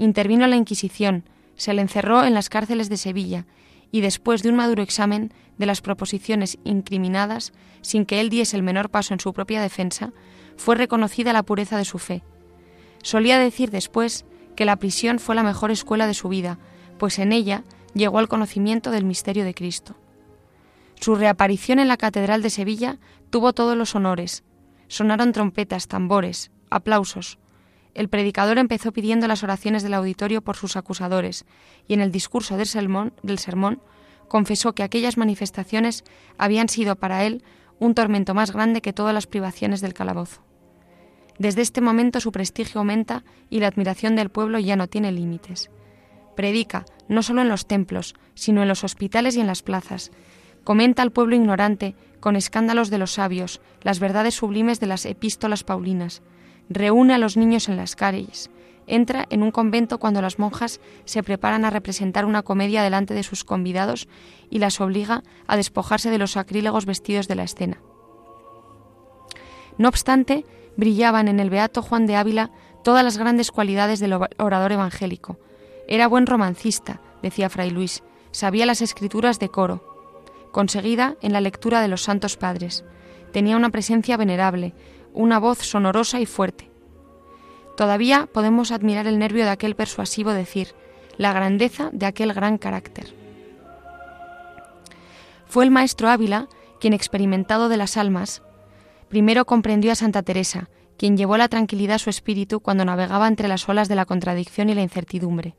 Intervino 0.00 0.46
la 0.46 0.56
Inquisición, 0.56 1.24
se 1.56 1.74
le 1.74 1.82
encerró 1.82 2.24
en 2.24 2.32
las 2.32 2.48
cárceles 2.48 2.88
de 2.88 2.96
Sevilla 2.96 3.44
y 3.92 4.00
después 4.00 4.42
de 4.42 4.48
un 4.48 4.56
maduro 4.56 4.82
examen 4.82 5.30
de 5.58 5.66
las 5.66 5.82
proposiciones 5.82 6.56
incriminadas, 6.64 7.52
sin 7.82 8.06
que 8.06 8.18
él 8.22 8.30
diese 8.30 8.56
el 8.56 8.62
menor 8.62 8.88
paso 8.88 9.12
en 9.12 9.20
su 9.20 9.34
propia 9.34 9.60
defensa, 9.60 10.14
fue 10.56 10.74
reconocida 10.76 11.34
la 11.34 11.42
pureza 11.42 11.76
de 11.76 11.84
su 11.84 11.98
fe. 11.98 12.22
Solía 13.02 13.38
decir 13.38 13.70
después 13.70 14.24
que 14.56 14.64
la 14.64 14.76
prisión 14.76 15.18
fue 15.18 15.34
la 15.34 15.42
mejor 15.42 15.70
escuela 15.70 16.06
de 16.06 16.14
su 16.14 16.30
vida, 16.30 16.58
pues 16.96 17.18
en 17.18 17.30
ella 17.30 17.62
llegó 17.92 18.20
al 18.20 18.28
conocimiento 18.28 18.90
del 18.90 19.04
misterio 19.04 19.44
de 19.44 19.52
Cristo. 19.52 19.96
Su 20.98 21.14
reaparición 21.14 21.78
en 21.78 21.88
la 21.88 21.98
Catedral 21.98 22.40
de 22.40 22.48
Sevilla 22.48 22.98
tuvo 23.28 23.52
todos 23.52 23.76
los 23.76 23.94
honores. 23.94 24.44
Sonaron 24.88 25.32
trompetas, 25.32 25.88
tambores, 25.88 26.50
aplausos. 26.70 27.38
El 27.94 28.08
predicador 28.08 28.58
empezó 28.58 28.92
pidiendo 28.92 29.26
las 29.26 29.42
oraciones 29.42 29.82
del 29.82 29.94
auditorio 29.94 30.42
por 30.42 30.56
sus 30.56 30.76
acusadores, 30.76 31.44
y 31.88 31.94
en 31.94 32.00
el 32.00 32.12
discurso 32.12 32.56
del 32.56 32.66
sermón, 32.66 33.12
del 33.22 33.38
sermón 33.38 33.80
confesó 34.28 34.74
que 34.74 34.84
aquellas 34.84 35.16
manifestaciones 35.16 36.04
habían 36.38 36.68
sido 36.68 36.96
para 36.96 37.24
él 37.24 37.42
un 37.80 37.94
tormento 37.94 38.32
más 38.32 38.52
grande 38.52 38.80
que 38.80 38.92
todas 38.92 39.12
las 39.12 39.26
privaciones 39.26 39.80
del 39.80 39.94
calabozo. 39.94 40.42
Desde 41.38 41.62
este 41.62 41.80
momento 41.80 42.20
su 42.20 42.32
prestigio 42.32 42.80
aumenta 42.80 43.24
y 43.48 43.60
la 43.60 43.68
admiración 43.68 44.14
del 44.14 44.28
pueblo 44.28 44.58
ya 44.58 44.76
no 44.76 44.86
tiene 44.86 45.10
límites. 45.10 45.70
Predica, 46.36 46.84
no 47.08 47.22
solo 47.22 47.40
en 47.40 47.48
los 47.48 47.66
templos, 47.66 48.14
sino 48.34 48.62
en 48.62 48.68
los 48.68 48.84
hospitales 48.84 49.36
y 49.36 49.40
en 49.40 49.46
las 49.46 49.62
plazas. 49.62 50.12
Comenta 50.64 51.02
al 51.02 51.12
pueblo 51.12 51.34
ignorante, 51.34 51.96
con 52.20 52.36
escándalos 52.36 52.90
de 52.90 52.98
los 52.98 53.12
sabios, 53.12 53.60
las 53.82 53.98
verdades 53.98 54.34
sublimes 54.34 54.80
de 54.80 54.86
las 54.86 55.06
epístolas 55.06 55.64
paulinas. 55.64 56.22
Reúne 56.70 57.14
a 57.14 57.18
los 57.18 57.36
niños 57.36 57.68
en 57.68 57.76
las 57.76 57.96
calles. 57.96 58.48
Entra 58.86 59.26
en 59.28 59.42
un 59.42 59.50
convento 59.50 59.98
cuando 59.98 60.22
las 60.22 60.38
monjas 60.38 60.80
se 61.04 61.22
preparan 61.22 61.64
a 61.64 61.70
representar 61.70 62.24
una 62.24 62.42
comedia 62.42 62.82
delante 62.82 63.12
de 63.12 63.24
sus 63.24 63.44
convidados 63.44 64.08
y 64.50 64.60
las 64.60 64.80
obliga 64.80 65.22
a 65.46 65.56
despojarse 65.56 66.10
de 66.10 66.18
los 66.18 66.32
sacrílegos 66.32 66.86
vestidos 66.86 67.28
de 67.28 67.34
la 67.34 67.44
escena 67.44 67.80
No 69.78 69.88
obstante, 69.88 70.44
brillaban 70.76 71.28
en 71.28 71.40
el 71.40 71.50
beato 71.50 71.82
Juan 71.82 72.06
de 72.06 72.16
Ávila 72.16 72.50
todas 72.82 73.04
las 73.04 73.18
grandes 73.18 73.50
cualidades 73.50 74.00
del 74.00 74.14
orador 74.38 74.72
evangélico. 74.72 75.38
Era 75.88 76.06
buen 76.06 76.26
romancista, 76.26 77.00
decía 77.22 77.50
Fray 77.50 77.70
Luis, 77.70 78.02
sabía 78.30 78.66
las 78.66 78.80
escrituras 78.80 79.38
de 79.38 79.48
coro, 79.48 79.84
conseguida 80.52 81.16
en 81.20 81.32
la 81.32 81.40
lectura 81.40 81.80
de 81.80 81.88
los 81.88 82.02
santos 82.02 82.36
padres. 82.36 82.84
Tenía 83.32 83.56
una 83.56 83.70
presencia 83.70 84.16
venerable, 84.16 84.74
una 85.12 85.38
voz 85.38 85.58
sonorosa 85.58 86.20
y 86.20 86.26
fuerte. 86.26 86.70
Todavía 87.76 88.28
podemos 88.32 88.72
admirar 88.72 89.06
el 89.06 89.18
nervio 89.18 89.44
de 89.44 89.50
aquel 89.50 89.74
persuasivo 89.74 90.32
decir, 90.32 90.74
la 91.16 91.32
grandeza 91.32 91.90
de 91.92 92.06
aquel 92.06 92.32
gran 92.32 92.58
carácter. 92.58 93.14
Fue 95.46 95.64
el 95.64 95.70
maestro 95.70 96.08
Ávila 96.08 96.48
quien, 96.80 96.94
experimentado 96.94 97.68
de 97.68 97.76
las 97.76 97.96
almas, 97.96 98.42
primero 99.08 99.44
comprendió 99.44 99.92
a 99.92 99.96
Santa 99.96 100.22
Teresa, 100.22 100.70
quien 100.96 101.16
llevó 101.16 101.36
la 101.36 101.48
tranquilidad 101.48 101.96
a 101.96 101.98
su 101.98 102.10
espíritu 102.10 102.60
cuando 102.60 102.84
navegaba 102.84 103.28
entre 103.28 103.48
las 103.48 103.68
olas 103.68 103.88
de 103.88 103.94
la 103.94 104.06
contradicción 104.06 104.70
y 104.70 104.74
la 104.74 104.82
incertidumbre. 104.82 105.54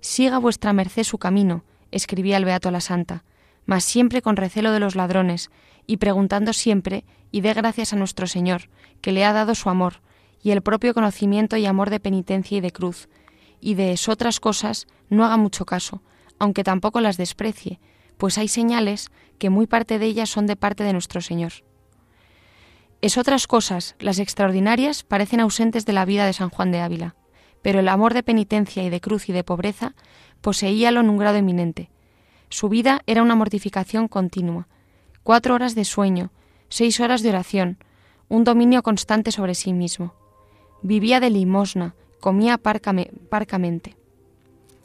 Siga 0.00 0.38
vuestra 0.38 0.72
merced 0.72 1.04
su 1.04 1.18
camino, 1.18 1.64
escribía 1.90 2.36
el 2.36 2.44
Beato 2.44 2.68
a 2.68 2.72
la 2.72 2.80
Santa, 2.80 3.24
mas 3.66 3.84
siempre 3.84 4.22
con 4.22 4.36
recelo 4.36 4.72
de 4.72 4.80
los 4.80 4.96
ladrones, 4.96 5.50
y 5.86 5.96
preguntando 5.98 6.52
siempre, 6.52 7.04
y 7.30 7.40
dé 7.40 7.54
gracias 7.54 7.92
a 7.92 7.96
nuestro 7.96 8.26
Señor, 8.26 8.70
que 9.00 9.12
le 9.12 9.24
ha 9.24 9.32
dado 9.32 9.54
su 9.54 9.70
amor, 9.70 10.02
y 10.42 10.50
el 10.50 10.62
propio 10.62 10.94
conocimiento 10.94 11.56
y 11.56 11.66
amor 11.66 11.90
de 11.90 12.00
penitencia 12.00 12.58
y 12.58 12.60
de 12.60 12.72
cruz, 12.72 13.08
y 13.60 13.74
de 13.74 13.92
esotras 13.92 14.40
cosas 14.40 14.86
no 15.08 15.24
haga 15.24 15.36
mucho 15.36 15.66
caso, 15.66 16.02
aunque 16.38 16.64
tampoco 16.64 17.00
las 17.00 17.16
desprecie, 17.16 17.80
pues 18.16 18.38
hay 18.38 18.48
señales 18.48 19.10
que 19.38 19.50
muy 19.50 19.66
parte 19.66 19.98
de 19.98 20.06
ellas 20.06 20.30
son 20.30 20.46
de 20.46 20.56
parte 20.56 20.84
de 20.84 20.92
nuestro 20.92 21.20
Señor. 21.20 21.52
Es 23.02 23.16
otras 23.16 23.46
cosas, 23.46 23.96
las 23.98 24.18
extraordinarias, 24.18 25.04
parecen 25.04 25.40
ausentes 25.40 25.86
de 25.86 25.94
la 25.94 26.04
vida 26.04 26.26
de 26.26 26.34
San 26.34 26.50
Juan 26.50 26.70
de 26.70 26.80
Ávila, 26.80 27.16
pero 27.62 27.80
el 27.80 27.88
amor 27.88 28.14
de 28.14 28.22
penitencia 28.22 28.82
y 28.82 28.90
de 28.90 29.00
cruz 29.00 29.28
y 29.28 29.32
de 29.32 29.44
pobreza 29.44 29.94
poseíalo 30.40 31.00
en 31.00 31.10
un 31.10 31.16
grado 31.16 31.36
eminente. 31.36 31.90
Su 32.52 32.68
vida 32.68 33.02
era 33.06 33.22
una 33.22 33.36
mortificación 33.36 34.08
continua, 34.08 34.66
cuatro 35.22 35.54
horas 35.54 35.76
de 35.76 35.84
sueño, 35.84 36.32
seis 36.68 36.98
horas 36.98 37.22
de 37.22 37.28
oración, 37.28 37.78
un 38.28 38.42
dominio 38.42 38.82
constante 38.82 39.30
sobre 39.30 39.54
sí 39.54 39.72
mismo. 39.72 40.14
Vivía 40.82 41.20
de 41.20 41.30
limosna, 41.30 41.94
comía 42.18 42.58
parcamente. 42.58 43.96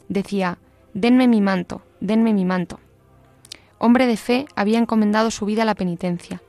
Decía, 0.08 0.58
denme 0.94 1.26
mi 1.26 1.40
manto, 1.40 1.82
denme 2.00 2.32
mi 2.32 2.44
manto. 2.44 2.78
Hombre 3.78 4.06
de 4.06 4.16
fe, 4.16 4.46
había 4.54 4.78
encomendado 4.78 5.32
su 5.32 5.44
vida 5.44 5.62
a 5.62 5.66
la 5.66 5.74
penitencia. 5.74 6.40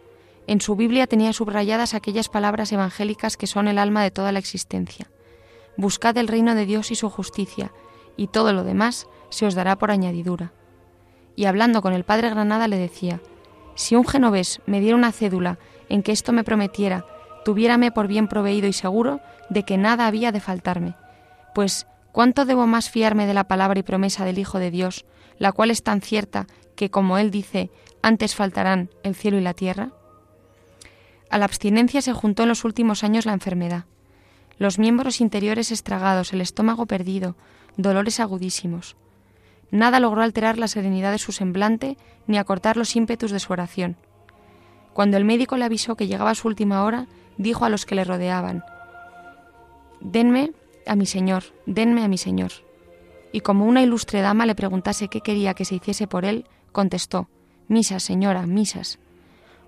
En 0.46 0.62
su 0.62 0.76
Biblia 0.76 1.08
tenía 1.08 1.34
subrayadas 1.34 1.96
aquellas 1.96 2.30
palabras 2.30 2.72
evangélicas 2.72 3.38
que 3.38 3.48
son 3.48 3.68
el 3.68 3.80
alma 3.80 4.04
de 4.04 4.12
toda 4.12 4.32
la 4.32 4.40
existencia. 4.40 5.10
Buscad 5.78 6.16
el 6.18 6.28
reino 6.28 6.54
de 6.54 6.68
Dios 6.68 6.92
y 6.92 6.96
su 6.96 7.10
justicia, 7.10 7.72
y 8.18 8.28
todo 8.28 8.54
lo 8.54 8.64
demás 8.64 9.08
se 9.30 9.48
os 9.48 9.56
dará 9.56 9.78
por 9.78 9.90
añadidura. 9.90 10.54
Y 11.38 11.46
hablando 11.46 11.84
con 11.84 11.94
el 11.94 12.04
padre 12.04 12.32
Granada 12.32 12.68
le 12.68 12.78
decía, 12.78 13.22
si 13.76 13.96
un 13.96 14.08
genovés 14.08 14.60
me 14.66 14.82
diera 14.82 14.98
una 14.98 15.12
cédula 15.12 15.60
en 15.88 16.02
que 16.02 16.12
esto 16.12 16.34
me 16.34 16.44
prometiera, 16.44 17.06
tuviérame 17.46 17.92
por 17.92 18.08
bien 18.08 18.28
proveído 18.28 18.68
y 18.68 18.74
seguro 18.74 19.22
de 19.52 19.62
que 19.62 19.78
nada 19.78 20.08
había 20.08 20.32
de 20.32 20.40
faltarme, 20.40 20.96
pues 21.54 21.86
¿cuánto 22.12 22.44
debo 22.44 22.66
más 22.66 22.90
fiarme 22.90 23.28
de 23.28 23.36
la 23.36 23.48
palabra 23.48 23.80
y 23.80 23.84
promesa 23.84 24.26
del 24.26 24.40
Hijo 24.40 24.58
de 24.58 24.72
Dios, 24.72 25.06
la 25.38 25.52
cual 25.52 25.70
es 25.70 25.84
tan 25.84 26.02
cierta 26.02 26.48
que, 26.76 26.90
como 26.90 27.20
él 27.20 27.30
dice, 27.30 27.70
antes 28.02 28.34
faltarán 28.34 28.90
el 29.04 29.14
cielo 29.14 29.38
y 29.38 29.42
la 29.42 29.54
tierra? 29.54 29.92
A 31.30 31.38
la 31.38 31.46
abstinencia 31.46 32.02
se 32.02 32.14
juntó 32.14 32.44
en 32.44 32.50
los 32.50 32.66
últimos 32.66 33.04
años 33.04 33.28
la 33.28 33.34
enfermedad. 33.34 33.86
Los 34.58 34.80
miembros 34.80 35.22
interiores 35.22 35.72
estragados, 35.72 36.34
el 36.34 36.42
estómago 36.42 36.88
perdido, 36.88 37.36
dolores 37.76 38.20
agudísimos. 38.20 38.96
Nada 39.72 40.00
logró 40.00 40.22
alterar 40.22 40.58
la 40.58 40.68
serenidad 40.68 41.12
de 41.12 41.18
su 41.18 41.32
semblante 41.32 41.98
ni 42.26 42.38
acortar 42.38 42.78
los 42.78 42.96
ímpetus 42.96 43.32
de 43.32 43.40
su 43.40 43.52
oración. 43.54 43.98
Cuando 44.94 45.18
el 45.18 45.26
médico 45.26 45.58
le 45.58 45.66
avisó 45.66 45.96
que 45.96 46.08
llegaba 46.08 46.36
su 46.36 46.48
última 46.48 46.84
hora, 46.84 47.08
dijo 47.38 47.66
a 47.66 47.70
los 47.70 47.86
que 47.86 47.96
le 47.96 48.04
rodeaban, 48.04 48.64
Denme 50.00 50.54
a 50.86 50.96
mi 50.96 51.06
señor, 51.06 51.44
denme 51.66 52.04
a 52.04 52.08
mi 52.08 52.18
señor. 52.18 52.52
Y 53.32 53.42
como 53.42 53.66
una 53.66 53.84
ilustre 53.84 54.22
dama 54.22 54.46
le 54.46 54.56
preguntase 54.56 55.10
qué 55.10 55.22
quería 55.22 55.54
que 55.54 55.66
se 55.66 55.76
hiciese 55.76 56.08
por 56.08 56.26
él, 56.26 56.46
contestó, 56.72 57.28
Misas, 57.68 58.04
señora, 58.04 58.48
misas. 58.48 58.98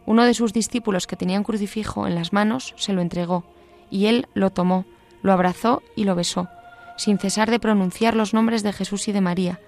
Uno 0.06 0.24
de 0.24 0.34
sus 0.34 0.54
discípulos 0.54 1.06
que 1.06 1.18
tenía 1.18 1.38
un 1.38 1.44
crucifijo 1.44 2.08
en 2.08 2.16
las 2.16 2.32
manos 2.32 2.74
se 2.78 2.94
lo 2.94 3.02
entregó, 3.02 3.44
y 3.92 4.06
él 4.06 4.28
lo 4.34 4.50
tomó, 4.50 4.86
lo 5.22 5.34
abrazó 5.34 5.84
y 5.96 6.06
lo 6.06 6.16
besó, 6.16 6.48
sin 6.98 7.20
cesar 7.20 7.52
de 7.52 7.60
pronunciar 7.60 8.16
los 8.16 8.34
nombres 8.34 8.64
de 8.64 8.74
Jesús 8.74 9.08
y 9.10 9.12
de 9.12 9.22
María, 9.22 9.60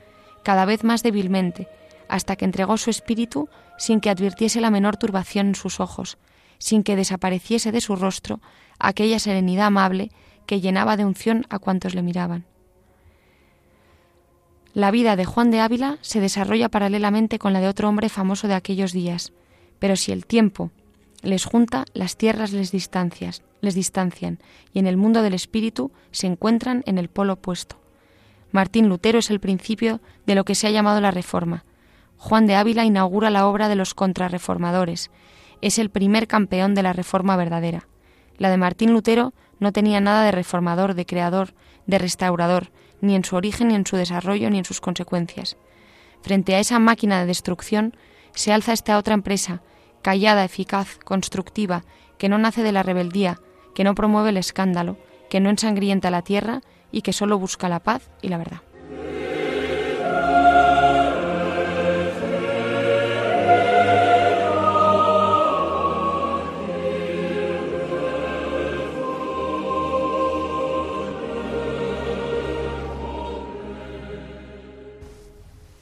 cada 0.43 0.65
vez 0.65 0.83
más 0.83 1.03
débilmente, 1.03 1.67
hasta 2.07 2.35
que 2.35 2.45
entregó 2.45 2.77
su 2.77 2.89
espíritu 2.89 3.49
sin 3.77 3.99
que 3.99 4.09
advirtiese 4.09 4.61
la 4.61 4.71
menor 4.71 4.97
turbación 4.97 5.47
en 5.47 5.55
sus 5.55 5.79
ojos, 5.79 6.17
sin 6.57 6.83
que 6.83 6.95
desapareciese 6.95 7.71
de 7.71 7.81
su 7.81 7.95
rostro 7.95 8.39
aquella 8.79 9.19
serenidad 9.19 9.67
amable 9.67 10.11
que 10.45 10.61
llenaba 10.61 10.97
de 10.97 11.05
unción 11.05 11.45
a 11.49 11.59
cuantos 11.59 11.95
le 11.95 12.01
miraban. 12.01 12.45
La 14.73 14.91
vida 14.91 15.15
de 15.15 15.25
Juan 15.25 15.51
de 15.51 15.59
Ávila 15.59 15.97
se 16.01 16.21
desarrolla 16.21 16.69
paralelamente 16.69 17.39
con 17.39 17.51
la 17.51 17.59
de 17.59 17.67
otro 17.67 17.89
hombre 17.89 18.07
famoso 18.07 18.47
de 18.47 18.53
aquellos 18.53 18.93
días, 18.93 19.33
pero 19.79 19.95
si 19.95 20.11
el 20.11 20.25
tiempo 20.25 20.71
les 21.23 21.45
junta, 21.45 21.85
las 21.93 22.15
tierras 22.15 22.51
les, 22.51 22.71
distancias, 22.71 23.43
les 23.59 23.75
distancian 23.75 24.39
y 24.73 24.79
en 24.79 24.87
el 24.87 24.97
mundo 24.97 25.23
del 25.23 25.33
espíritu 25.33 25.91
se 26.11 26.27
encuentran 26.27 26.83
en 26.85 26.97
el 26.97 27.09
polo 27.09 27.33
opuesto. 27.33 27.80
Martín 28.51 28.89
Lutero 28.89 29.19
es 29.19 29.29
el 29.29 29.39
principio 29.39 30.01
de 30.25 30.35
lo 30.35 30.43
que 30.43 30.55
se 30.55 30.67
ha 30.67 30.71
llamado 30.71 30.99
la 31.01 31.11
Reforma. 31.11 31.63
Juan 32.17 32.45
de 32.47 32.55
Ávila 32.55 32.85
inaugura 32.85 33.29
la 33.29 33.47
obra 33.47 33.69
de 33.69 33.75
los 33.75 33.93
contrarreformadores. 33.93 35.09
Es 35.61 35.79
el 35.79 35.89
primer 35.89 36.27
campeón 36.27 36.75
de 36.75 36.83
la 36.83 36.93
Reforma 36.93 37.35
verdadera. 37.37 37.87
La 38.37 38.49
de 38.49 38.57
Martín 38.57 38.91
Lutero 38.91 39.33
no 39.59 39.71
tenía 39.71 40.01
nada 40.01 40.23
de 40.23 40.31
reformador, 40.31 40.95
de 40.95 41.05
creador, 41.05 41.53
de 41.85 41.99
restaurador, 41.99 42.71
ni 42.99 43.15
en 43.15 43.23
su 43.23 43.35
origen, 43.35 43.69
ni 43.69 43.75
en 43.75 43.85
su 43.85 43.95
desarrollo, 43.95 44.49
ni 44.49 44.57
en 44.57 44.65
sus 44.65 44.81
consecuencias. 44.81 45.57
Frente 46.21 46.55
a 46.55 46.59
esa 46.59 46.79
máquina 46.79 47.19
de 47.19 47.27
destrucción 47.27 47.95
se 48.33 48.51
alza 48.51 48.73
esta 48.73 48.97
otra 48.97 49.13
empresa, 49.13 49.61
callada, 50.01 50.43
eficaz, 50.43 50.97
constructiva, 51.03 51.83
que 52.17 52.29
no 52.29 52.37
nace 52.37 52.63
de 52.63 52.71
la 52.71 52.83
rebeldía, 52.83 53.39
que 53.75 53.83
no 53.83 53.95
promueve 53.95 54.29
el 54.29 54.37
escándalo, 54.37 54.97
que 55.29 55.39
no 55.39 55.49
ensangrienta 55.49 56.11
la 56.11 56.21
tierra 56.21 56.61
y 56.91 57.01
que 57.01 57.13
solo 57.13 57.39
busca 57.39 57.69
la 57.69 57.79
paz 57.79 58.09
y 58.21 58.29
la 58.29 58.37
verdad. 58.37 58.61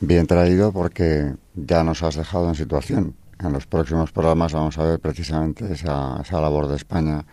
Bien 0.09 0.25
traído 0.25 0.71
porque 0.71 1.35
ya 1.53 1.83
nos 1.83 2.01
has 2.01 2.15
dejado 2.15 2.49
en 2.49 2.55
situación. 2.55 3.15
En 3.39 3.53
los 3.53 3.67
próximos 3.67 4.11
programas 4.11 4.53
vamos 4.53 4.77
a 4.79 4.83
ver 4.83 4.99
precisamente 4.99 5.71
esa, 5.71 6.23
labor 6.31 6.67
de 6.67 6.77
España 6.77 7.25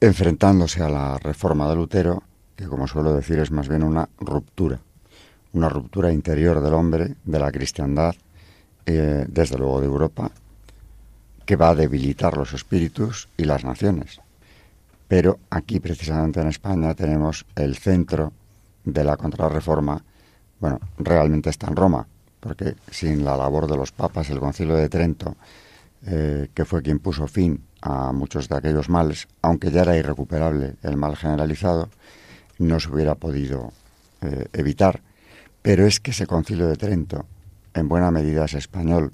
enfrentándose 0.00 0.82
a 0.82 0.88
la 0.88 1.18
reforma 1.18 1.68
de 1.68 1.76
Lutero, 1.76 2.22
que 2.60 2.66
como 2.66 2.86
suelo 2.86 3.14
decir 3.14 3.38
es 3.38 3.50
más 3.50 3.68
bien 3.68 3.82
una 3.82 4.06
ruptura, 4.18 4.78
una 5.54 5.70
ruptura 5.70 6.12
interior 6.12 6.60
del 6.60 6.74
hombre, 6.74 7.14
de 7.24 7.38
la 7.38 7.50
cristiandad, 7.50 8.14
eh, 8.84 9.24
desde 9.26 9.56
luego 9.56 9.80
de 9.80 9.86
Europa, 9.86 10.30
que 11.46 11.56
va 11.56 11.70
a 11.70 11.74
debilitar 11.74 12.36
los 12.36 12.52
espíritus 12.52 13.28
y 13.38 13.44
las 13.44 13.64
naciones. 13.64 14.20
Pero 15.08 15.38
aquí 15.48 15.80
precisamente 15.80 16.40
en 16.40 16.48
España 16.48 16.94
tenemos 16.94 17.46
el 17.56 17.76
centro 17.76 18.32
de 18.84 19.04
la 19.04 19.16
contrarreforma 19.16 20.04
bueno, 20.60 20.78
realmente 20.98 21.48
está 21.48 21.68
en 21.68 21.76
Roma, 21.76 22.06
porque 22.38 22.76
sin 22.90 23.24
la 23.24 23.38
labor 23.38 23.66
de 23.66 23.78
los 23.78 23.92
papas, 23.92 24.28
el 24.28 24.38
concilio 24.38 24.76
de 24.76 24.90
Trento, 24.90 25.34
eh, 26.06 26.48
que 26.52 26.66
fue 26.66 26.82
quien 26.82 26.98
puso 26.98 27.26
fin 27.26 27.64
a 27.80 28.12
muchos 28.12 28.50
de 28.50 28.56
aquellos 28.56 28.90
males, 28.90 29.26
aunque 29.40 29.70
ya 29.70 29.82
era 29.82 29.96
irrecuperable 29.96 30.74
el 30.82 30.98
mal 30.98 31.16
generalizado, 31.16 31.88
no 32.60 32.78
se 32.78 32.90
hubiera 32.90 33.16
podido 33.16 33.72
eh, 34.20 34.46
evitar. 34.52 35.02
Pero 35.62 35.86
es 35.86 35.98
que 35.98 36.12
ese 36.12 36.26
concilio 36.26 36.68
de 36.68 36.76
Trento, 36.76 37.26
en 37.74 37.88
buena 37.88 38.10
medida 38.10 38.44
es 38.44 38.54
español, 38.54 39.12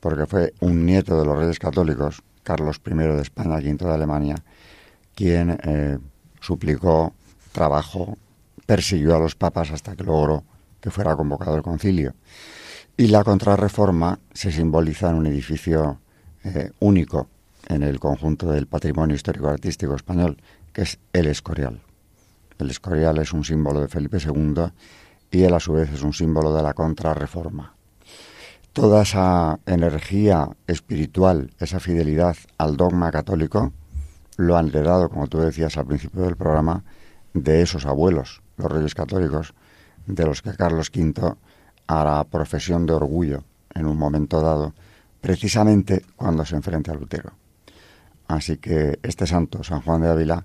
porque 0.00 0.26
fue 0.26 0.52
un 0.60 0.84
nieto 0.84 1.18
de 1.18 1.24
los 1.24 1.38
reyes 1.38 1.58
católicos, 1.58 2.22
Carlos 2.42 2.80
I 2.84 2.94
de 2.94 3.22
España, 3.22 3.56
V 3.56 3.76
de 3.76 3.92
Alemania, 3.92 4.36
quien 5.14 5.58
eh, 5.62 5.98
suplicó, 6.40 7.14
trabajó 7.52 8.16
persiguió 8.66 9.16
a 9.16 9.20
los 9.20 9.34
papas 9.36 9.70
hasta 9.70 9.96
que 9.96 10.04
logró 10.04 10.44
que 10.80 10.90
fuera 10.90 11.16
convocado 11.16 11.56
el 11.56 11.62
concilio. 11.62 12.14
Y 12.96 13.08
la 13.08 13.24
contrarreforma 13.24 14.18
se 14.32 14.50
simboliza 14.52 15.10
en 15.10 15.16
un 15.16 15.26
edificio 15.26 16.00
eh, 16.44 16.70
único, 16.80 17.28
en 17.68 17.82
el 17.82 17.98
conjunto 17.98 18.50
del 18.50 18.66
patrimonio 18.66 19.16
histórico-artístico 19.16 19.94
español, 19.94 20.36
que 20.72 20.82
es 20.82 20.98
el 21.12 21.26
Escorial. 21.26 21.85
El 22.58 22.70
Escorial 22.70 23.18
es 23.18 23.32
un 23.32 23.44
símbolo 23.44 23.80
de 23.80 23.88
Felipe 23.88 24.18
II 24.18 24.64
y 25.30 25.42
él 25.42 25.54
a 25.54 25.60
su 25.60 25.72
vez 25.72 25.92
es 25.92 26.02
un 26.02 26.12
símbolo 26.12 26.54
de 26.54 26.62
la 26.62 26.74
contrarreforma. 26.74 27.74
Toda 28.72 29.02
esa 29.02 29.58
energía 29.66 30.48
espiritual, 30.66 31.52
esa 31.58 31.80
fidelidad 31.80 32.36
al 32.58 32.76
dogma 32.76 33.10
católico, 33.10 33.72
lo 34.36 34.56
han 34.56 34.68
heredado, 34.68 35.08
como 35.08 35.26
tú 35.28 35.38
decías 35.38 35.76
al 35.76 35.86
principio 35.86 36.22
del 36.22 36.36
programa, 36.36 36.84
de 37.32 37.62
esos 37.62 37.86
abuelos, 37.86 38.42
los 38.56 38.70
reyes 38.70 38.94
católicos, 38.94 39.54
de 40.06 40.24
los 40.24 40.42
que 40.42 40.54
Carlos 40.54 40.90
V 40.94 41.34
hará 41.86 42.24
profesión 42.24 42.86
de 42.86 42.94
orgullo 42.94 43.44
en 43.74 43.86
un 43.86 43.96
momento 43.96 44.40
dado, 44.40 44.74
precisamente 45.20 46.04
cuando 46.16 46.44
se 46.44 46.56
enfrenta 46.56 46.92
a 46.92 46.94
Lutero. 46.94 47.32
Así 48.28 48.58
que 48.58 48.98
este 49.02 49.26
santo, 49.26 49.62
San 49.62 49.82
Juan 49.82 50.02
de 50.02 50.08
Ávila, 50.08 50.44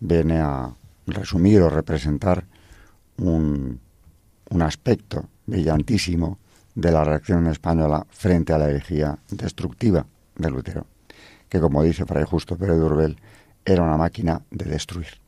viene 0.00 0.40
a 0.40 0.74
resumir 1.06 1.60
o 1.62 1.70
representar 1.70 2.46
un, 3.18 3.80
un 4.50 4.62
aspecto 4.62 5.28
brillantísimo 5.46 6.38
de 6.74 6.90
la 6.90 7.04
reacción 7.04 7.46
española 7.46 8.06
frente 8.10 8.52
a 8.52 8.58
la 8.58 8.68
herejía 8.68 9.18
destructiva 9.30 10.06
de 10.36 10.50
Lutero, 10.50 10.86
que 11.48 11.60
como 11.60 11.82
dice 11.82 12.06
Fray 12.06 12.24
Justo 12.24 12.56
Pérez 12.56 12.78
de 12.78 12.84
Urbel, 12.84 13.16
era 13.64 13.82
una 13.82 13.96
máquina 13.96 14.42
de 14.50 14.64
destruir. 14.64 15.21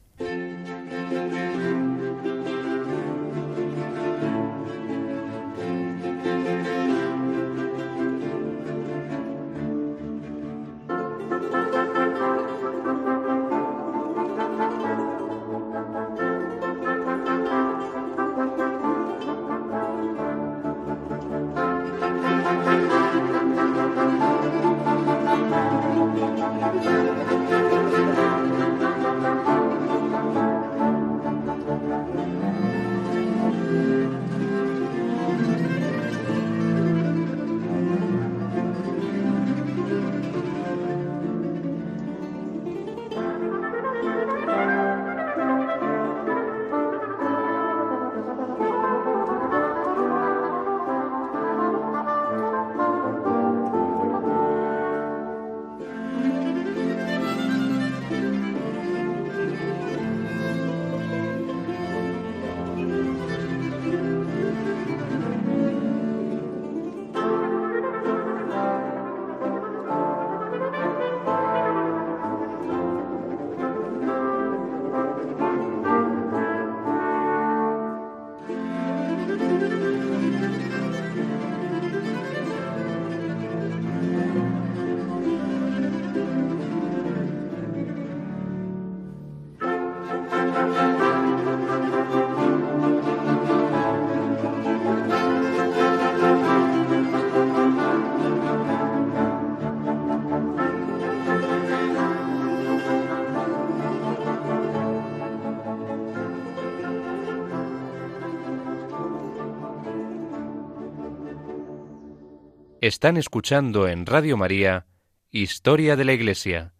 Están 112.84 113.16
escuchando 113.16 113.88
en 113.88 114.04
Radio 114.04 114.36
María 114.36 114.84
Historia 115.30 115.96
de 115.96 116.04
la 116.04 116.12
Iglesia, 116.12 116.74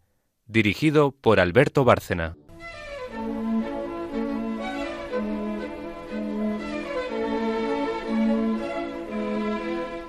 dirigido 0.44 1.12
por 1.12 1.40
Alberto 1.40 1.82
Bárcena. 1.86 2.36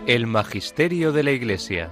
El 0.05 0.27
Magisterio 0.27 1.13
de 1.13 1.23
la 1.23 1.31
Iglesia. 1.31 1.89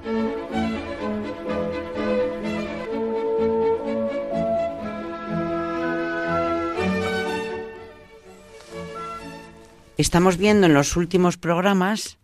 Estamos 9.95 10.35
viendo 10.35 10.67
en 10.67 10.73
los 10.73 10.97
últimos 10.97 11.37
programas 11.37 12.17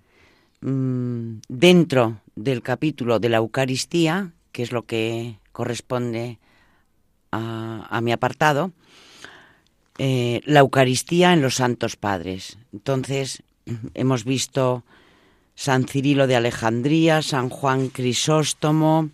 Mm, 0.61 1.39
dentro 1.47 2.21
del 2.35 2.61
capítulo 2.61 3.19
de 3.19 3.29
la 3.29 3.37
Eucaristía, 3.37 4.33
que 4.51 4.63
es 4.63 4.71
lo 4.73 4.83
que 4.83 5.37
corresponde 5.53 6.37
a, 7.31 7.99
mi 8.01 8.11
apartado, 8.11 8.71
eh, 9.97 10.41
la 10.45 10.59
Eucaristía 10.59 11.31
en 11.33 11.41
los 11.41 11.55
Santos 11.55 11.95
Padres. 11.95 12.57
Entonces, 12.73 13.43
hemos 13.93 14.25
visto 14.25 14.83
San 15.55 15.87
Cirilo 15.87 16.27
de 16.27 16.35
Alejandría, 16.35 17.21
San 17.21 17.49
Juan 17.49 17.89
Crisóstomo. 17.89 19.09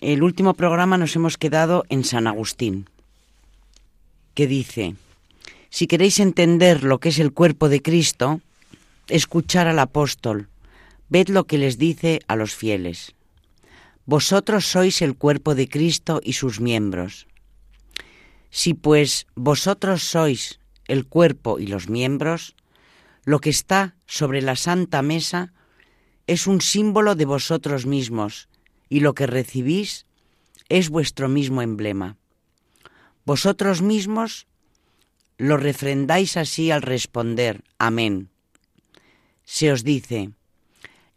El 0.00 0.22
último 0.22 0.54
programa 0.54 0.98
nos 0.98 1.16
hemos 1.16 1.36
quedado 1.36 1.84
en 1.88 2.04
San 2.04 2.28
Agustín, 2.28 2.88
que 4.34 4.46
dice, 4.46 4.94
si 5.70 5.88
queréis 5.88 6.20
entender 6.20 6.84
lo 6.84 7.00
que 7.00 7.08
es 7.08 7.18
el 7.18 7.32
cuerpo 7.32 7.68
de 7.68 7.82
Cristo, 7.82 8.40
escuchar 9.08 9.66
al 9.68 9.78
apóstol, 9.78 10.48
ved 11.08 11.28
lo 11.28 11.44
que 11.44 11.58
les 11.58 11.78
dice 11.78 12.20
a 12.28 12.36
los 12.36 12.54
fieles. 12.54 13.14
Vosotros 14.04 14.66
sois 14.66 15.02
el 15.02 15.16
cuerpo 15.16 15.54
de 15.54 15.68
Cristo 15.68 16.20
y 16.22 16.34
sus 16.34 16.60
miembros. 16.60 17.26
Si 18.50 18.74
pues 18.74 19.26
vosotros 19.34 20.02
sois 20.02 20.60
el 20.86 21.06
cuerpo 21.06 21.58
y 21.58 21.66
los 21.66 21.88
miembros, 21.88 22.54
lo 23.24 23.40
que 23.40 23.50
está 23.50 23.96
sobre 24.06 24.40
la 24.40 24.56
santa 24.56 25.02
mesa 25.02 25.52
es 26.26 26.46
un 26.46 26.60
símbolo 26.60 27.14
de 27.14 27.24
vosotros 27.24 27.84
mismos, 27.84 28.48
y 28.88 29.00
lo 29.00 29.14
que 29.14 29.26
recibís 29.26 30.06
es 30.70 30.88
vuestro 30.88 31.28
mismo 31.28 31.60
emblema. 31.60 32.16
Vosotros 33.26 33.82
mismos 33.82 34.46
lo 35.36 35.58
refrendáis 35.58 36.38
así 36.38 36.70
al 36.70 36.80
responder, 36.80 37.64
Amén 37.78 38.30
se 39.48 39.72
os 39.72 39.82
dice, 39.82 40.32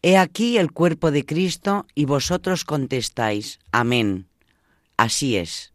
He 0.02 0.18
aquí 0.18 0.58
el 0.58 0.72
cuerpo 0.72 1.12
de 1.12 1.26
Cristo 1.26 1.86
y 1.94 2.06
vosotros 2.06 2.64
contestáis, 2.64 3.60
Amén. 3.74 4.30
Así 4.96 5.36
es. 5.36 5.74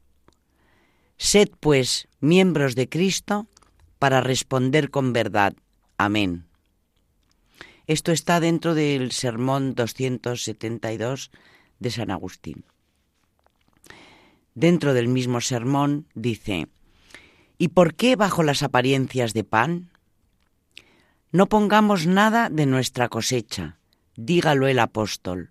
Sed 1.19 1.51
pues 1.61 2.09
miembros 2.19 2.75
de 2.75 2.89
Cristo 2.89 3.47
para 3.99 4.23
responder 4.23 4.91
con 4.91 5.13
verdad. 5.13 5.53
Amén. 5.99 6.47
Esto 7.87 8.11
está 8.11 8.41
dentro 8.41 8.75
del 8.75 9.13
Sermón 9.13 9.75
272 9.75 11.31
de 11.79 11.91
San 11.91 12.11
Agustín. 12.11 12.65
Dentro 14.55 14.95
del 14.95 15.09
mismo 15.09 15.43
sermón 15.43 16.07
dice, 16.15 16.69
¿Y 17.59 17.69
por 17.69 17.95
qué 17.95 18.17
bajo 18.17 18.43
las 18.43 18.63
apariencias 18.63 19.35
de 19.35 19.45
pan? 19.45 19.91
No 21.33 21.49
pongamos 21.49 22.07
nada 22.07 22.49
de 22.49 22.67
nuestra 22.67 23.09
cosecha, 23.09 23.79
dígalo 24.17 24.69
el 24.69 24.79
apóstol, 24.79 25.51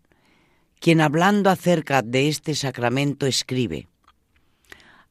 quien 0.80 1.02
hablando 1.02 1.50
acerca 1.50 2.02
de 2.02 2.30
este 2.30 2.56
sacramento 2.56 3.26
escribe, 3.26 3.88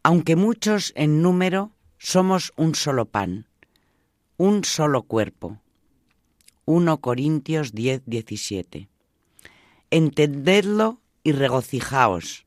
aunque 0.03 0.37
muchos 0.37 0.93
en 0.97 1.23
número, 1.23 1.73
somos 1.99 2.53
un 2.57 2.75
solo 2.75 3.07
pan, 3.07 3.47
un 4.37 4.65
solo 4.65 5.03
cuerpo. 5.03 5.61
1 6.67 7.01
Corintios 7.01 7.73
10, 7.73 8.03
17. 8.07 8.89
Entendedlo 9.91 11.01
y 11.23 11.33
regocijaos, 11.33 12.47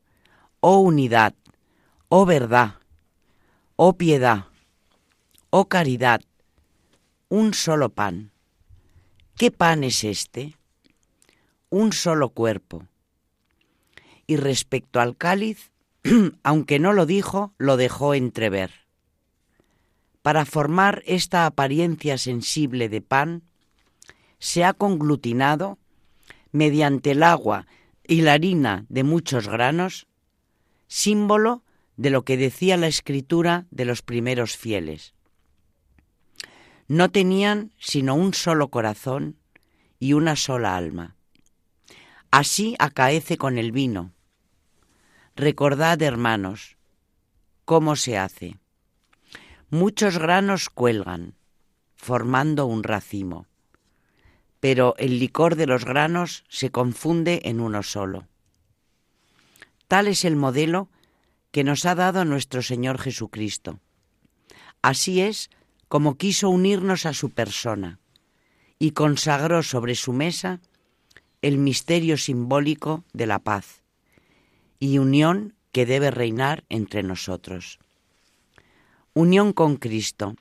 oh 0.60 0.78
unidad, 0.78 1.34
oh 2.08 2.26
verdad, 2.26 2.74
oh 3.76 3.96
piedad, 3.96 4.46
oh 5.50 5.68
caridad, 5.68 6.20
un 7.30 7.52
solo 7.52 7.90
pan. 7.90 8.30
¿Qué 9.36 9.50
pan 9.50 9.84
es 9.84 10.02
este? 10.02 10.56
Un 11.68 11.92
solo 11.92 12.30
cuerpo. 12.30 12.86
Y 14.26 14.36
respecto 14.36 14.98
al 14.98 15.16
cáliz, 15.16 15.70
aunque 16.42 16.78
no 16.78 16.94
lo 16.94 17.04
dijo, 17.04 17.52
lo 17.58 17.76
dejó 17.76 18.14
entrever. 18.14 18.70
Para 20.22 20.46
formar 20.46 21.02
esta 21.06 21.44
apariencia 21.44 22.16
sensible 22.16 22.88
de 22.88 23.02
pan, 23.02 23.42
se 24.38 24.64
ha 24.64 24.72
conglutinado, 24.72 25.78
mediante 26.50 27.10
el 27.10 27.22
agua 27.22 27.66
y 28.06 28.22
la 28.22 28.32
harina 28.32 28.86
de 28.88 29.04
muchos 29.04 29.48
granos, 29.48 30.06
símbolo 30.86 31.62
de 31.98 32.08
lo 32.08 32.24
que 32.24 32.38
decía 32.38 32.78
la 32.78 32.86
escritura 32.86 33.66
de 33.70 33.84
los 33.84 34.00
primeros 34.00 34.56
fieles. 34.56 35.12
No 36.88 37.10
tenían 37.10 37.72
sino 37.78 38.14
un 38.14 38.32
solo 38.32 38.68
corazón 38.68 39.36
y 40.00 40.14
una 40.14 40.36
sola 40.36 40.76
alma. 40.76 41.16
Así 42.30 42.76
acaece 42.78 43.36
con 43.36 43.58
el 43.58 43.72
vino. 43.72 44.12
Recordad, 45.36 46.00
hermanos, 46.02 46.78
cómo 47.64 47.94
se 47.94 48.16
hace. 48.16 48.56
Muchos 49.70 50.18
granos 50.18 50.70
cuelgan, 50.70 51.34
formando 51.94 52.64
un 52.64 52.82
racimo, 52.82 53.46
pero 54.60 54.94
el 54.96 55.18
licor 55.18 55.56
de 55.56 55.66
los 55.66 55.84
granos 55.84 56.44
se 56.48 56.70
confunde 56.70 57.42
en 57.44 57.60
uno 57.60 57.82
solo. 57.82 58.26
Tal 59.88 60.08
es 60.08 60.24
el 60.24 60.36
modelo 60.36 60.88
que 61.50 61.64
nos 61.64 61.84
ha 61.84 61.94
dado 61.94 62.24
nuestro 62.24 62.62
Señor 62.62 62.98
Jesucristo. 62.98 63.78
Así 64.80 65.20
es 65.20 65.50
como 65.88 66.16
quiso 66.16 66.48
unirnos 66.48 67.06
a 67.06 67.12
su 67.12 67.30
persona 67.30 67.98
y 68.78 68.92
consagró 68.92 69.62
sobre 69.62 69.94
su 69.94 70.12
mesa 70.12 70.60
el 71.42 71.58
misterio 71.58 72.16
simbólico 72.16 73.04
de 73.12 73.26
la 73.26 73.38
paz 73.38 73.82
y 74.78 74.98
unión 74.98 75.54
que 75.72 75.86
debe 75.86 76.10
reinar 76.10 76.64
entre 76.68 77.02
nosotros 77.02 77.78
unión 79.18 79.52
con 79.52 79.76
Cristo. 79.76 80.36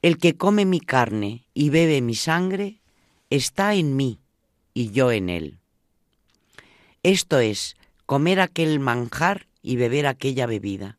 El 0.00 0.18
que 0.18 0.36
come 0.36 0.64
mi 0.64 0.78
carne 0.78 1.44
y 1.54 1.70
bebe 1.70 2.00
mi 2.00 2.14
sangre 2.14 2.80
está 3.30 3.74
en 3.74 3.96
mí 3.96 4.20
y 4.74 4.92
yo 4.92 5.10
en 5.10 5.28
él. 5.28 5.58
Esto 7.02 7.40
es, 7.40 7.76
comer 8.06 8.38
aquel 8.40 8.78
manjar 8.78 9.48
y 9.60 9.74
beber 9.74 10.06
aquella 10.06 10.46
bebida, 10.46 10.98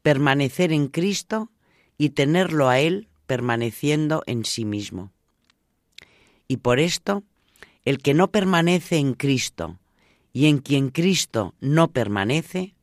permanecer 0.00 0.72
en 0.72 0.88
Cristo 0.88 1.50
y 1.98 2.10
tenerlo 2.10 2.68
a 2.68 2.80
Él 2.80 3.08
permaneciendo 3.26 4.22
en 4.26 4.44
sí 4.44 4.64
mismo. 4.64 5.12
Y 6.48 6.58
por 6.58 6.78
esto, 6.78 7.24
el 7.84 7.98
que 7.98 8.14
no 8.14 8.30
permanece 8.30 8.98
en 8.98 9.14
Cristo 9.14 9.78
y 10.32 10.46
en 10.46 10.58
quien 10.58 10.90
Cristo 10.90 11.54
no 11.60 11.88
permanece, 11.88 12.74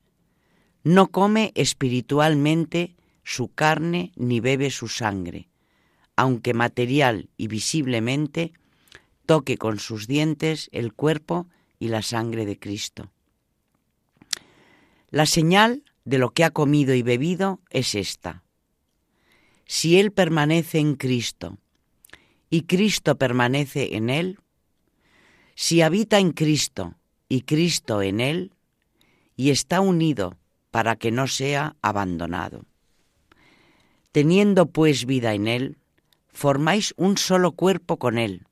no 0.83 1.07
come 1.07 1.51
espiritualmente 1.55 2.95
su 3.23 3.47
carne 3.53 4.11
ni 4.15 4.39
bebe 4.39 4.69
su 4.69 4.87
sangre, 4.87 5.47
aunque 6.15 6.53
material 6.53 7.29
y 7.37 7.47
visiblemente 7.47 8.53
toque 9.25 9.57
con 9.57 9.79
sus 9.79 10.07
dientes 10.07 10.69
el 10.73 10.93
cuerpo 10.93 11.47
y 11.79 11.87
la 11.87 12.01
sangre 12.01 12.45
de 12.45 12.59
Cristo. 12.59 13.11
La 15.09 15.25
señal 15.25 15.83
de 16.05 16.17
lo 16.17 16.31
que 16.31 16.43
ha 16.43 16.51
comido 16.51 16.93
y 16.95 17.01
bebido 17.01 17.61
es 17.69 17.95
esta. 17.95 18.43
Si 19.65 19.99
Él 19.99 20.11
permanece 20.11 20.79
en 20.79 20.95
Cristo 20.95 21.57
y 22.49 22.63
Cristo 22.63 23.17
permanece 23.17 23.95
en 23.95 24.09
Él, 24.09 24.39
si 25.55 25.81
habita 25.81 26.19
en 26.19 26.31
Cristo 26.31 26.95
y 27.29 27.41
Cristo 27.41 28.01
en 28.01 28.19
Él, 28.19 28.51
y 29.35 29.49
está 29.49 29.81
unido 29.81 30.37
para 30.71 30.95
que 30.95 31.11
no 31.11 31.27
sea 31.27 31.75
abandonado. 31.81 32.65
Teniendo 34.11 34.67
pues 34.67 35.05
vida 35.05 35.33
en 35.33 35.47
Él, 35.47 35.77
formáis 36.31 36.93
un 36.97 37.17
solo 37.17 37.51
cuerpo 37.53 37.97
con 37.97 38.17
Él, 38.17 38.45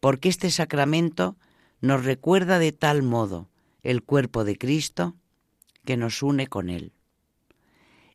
porque 0.00 0.28
este 0.28 0.50
sacramento 0.50 1.36
nos 1.80 2.04
recuerda 2.04 2.58
de 2.58 2.72
tal 2.72 3.02
modo 3.02 3.48
el 3.82 4.02
cuerpo 4.02 4.44
de 4.44 4.56
Cristo 4.56 5.16
que 5.84 5.96
nos 5.96 6.22
une 6.22 6.46
con 6.46 6.70
Él. 6.70 6.92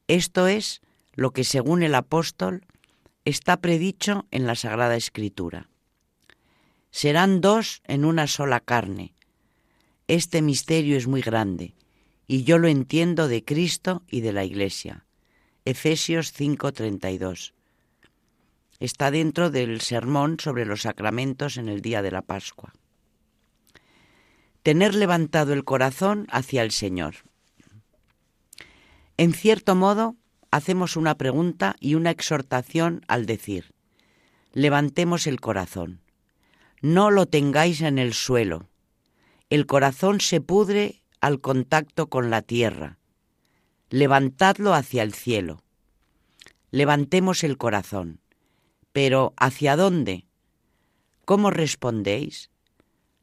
Esto 0.07 0.47
es 0.47 0.81
lo 1.17 1.31
que 1.31 1.43
según 1.43 1.83
el 1.83 1.95
apóstol 1.95 2.63
está 3.25 3.57
predicho 3.57 4.27
en 4.31 4.45
la 4.45 4.55
Sagrada 4.55 4.95
Escritura. 4.95 5.67
Serán 6.91 7.41
dos 7.41 7.81
en 7.85 8.05
una 8.05 8.27
sola 8.27 8.59
carne. 8.59 9.15
Este 10.07 10.41
misterio 10.41 10.95
es 10.95 11.07
muy 11.07 11.21
grande 11.21 11.73
y 12.27 12.43
yo 12.43 12.59
lo 12.59 12.67
entiendo 12.67 13.27
de 13.27 13.43
Cristo 13.43 14.03
y 14.07 14.21
de 14.21 14.31
la 14.31 14.45
Iglesia. 14.45 15.05
Efesios 15.65 16.31
5:32. 16.33 17.53
Está 18.79 19.09
dentro 19.09 19.49
del 19.49 19.81
sermón 19.81 20.37
sobre 20.39 20.65
los 20.65 20.83
sacramentos 20.83 21.57
en 21.57 21.67
el 21.67 21.81
día 21.81 22.03
de 22.03 22.11
la 22.11 22.21
Pascua. 22.21 22.73
Tener 24.61 24.93
levantado 24.93 25.53
el 25.53 25.63
corazón 25.63 26.27
hacia 26.29 26.61
el 26.61 26.71
Señor. 26.71 27.15
En 29.17 29.33
cierto 29.33 29.73
modo, 29.73 30.15
hacemos 30.51 30.95
una 30.95 31.15
pregunta 31.15 31.75
y 31.79 31.95
una 31.95 32.11
exhortación 32.11 33.03
al 33.07 33.25
decir, 33.25 33.73
levantemos 34.53 35.27
el 35.27 35.39
corazón. 35.39 36.01
No 36.81 37.11
lo 37.11 37.25
tengáis 37.25 37.81
en 37.81 37.97
el 37.97 38.13
suelo. 38.13 38.69
El 39.49 39.65
corazón 39.65 40.21
se 40.21 40.41
pudre 40.41 41.01
al 41.21 41.41
contacto 41.41 42.07
con 42.07 42.29
la 42.29 42.41
tierra 42.41 42.97
levantadlo 43.89 44.73
hacia 44.73 45.03
el 45.03 45.13
cielo. 45.13 45.63
Levantemos 46.71 47.43
el 47.43 47.57
corazón. 47.57 48.19
Pero 48.91 49.33
¿hacia 49.37 49.75
dónde? 49.75 50.25
¿Cómo 51.25 51.51
respondéis? 51.51 52.49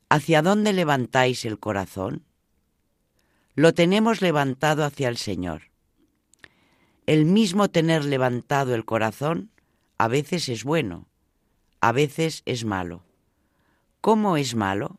¿Hacia 0.08 0.42
dónde 0.42 0.72
levantáis 0.72 1.44
el 1.44 1.58
corazón? 1.58 2.24
Lo 3.54 3.74
tenemos 3.74 4.22
levantado 4.22 4.84
hacia 4.84 5.08
el 5.08 5.16
Señor. 5.16 5.73
El 7.06 7.26
mismo 7.26 7.68
tener 7.68 8.04
levantado 8.04 8.74
el 8.74 8.86
corazón 8.86 9.50
a 9.98 10.08
veces 10.08 10.48
es 10.48 10.64
bueno, 10.64 11.06
a 11.80 11.92
veces 11.92 12.42
es 12.46 12.64
malo. 12.64 13.04
¿Cómo 14.00 14.38
es 14.38 14.54
malo? 14.54 14.98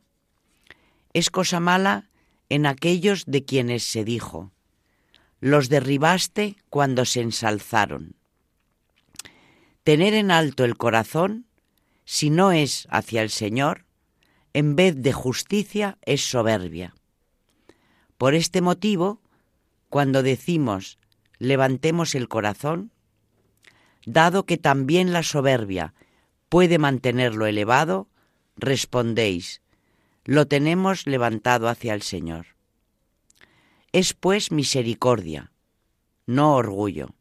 Es 1.14 1.30
cosa 1.30 1.58
mala 1.58 2.08
en 2.48 2.64
aquellos 2.64 3.24
de 3.26 3.44
quienes 3.44 3.82
se 3.82 4.04
dijo, 4.04 4.52
los 5.40 5.68
derribaste 5.68 6.56
cuando 6.70 7.04
se 7.04 7.22
ensalzaron. 7.22 8.14
Tener 9.82 10.14
en 10.14 10.30
alto 10.30 10.64
el 10.64 10.76
corazón, 10.76 11.46
si 12.04 12.30
no 12.30 12.52
es 12.52 12.86
hacia 12.90 13.22
el 13.22 13.30
Señor, 13.30 13.84
en 14.52 14.76
vez 14.76 15.02
de 15.02 15.12
justicia 15.12 15.98
es 16.02 16.24
soberbia. 16.24 16.94
Por 18.16 18.34
este 18.34 18.60
motivo, 18.60 19.20
cuando 19.88 20.22
decimos 20.22 20.98
levantemos 21.38 22.14
el 22.14 22.28
corazón, 22.28 22.92
dado 24.04 24.46
que 24.46 24.56
también 24.56 25.12
la 25.12 25.22
soberbia 25.22 25.94
puede 26.48 26.78
mantenerlo 26.78 27.46
elevado, 27.46 28.08
respondéis, 28.56 29.62
lo 30.24 30.46
tenemos 30.46 31.06
levantado 31.06 31.68
hacia 31.68 31.94
el 31.94 32.02
Señor. 32.02 32.46
Es 33.92 34.14
pues 34.14 34.50
misericordia, 34.50 35.52
no 36.26 36.54
orgullo. 36.54 37.14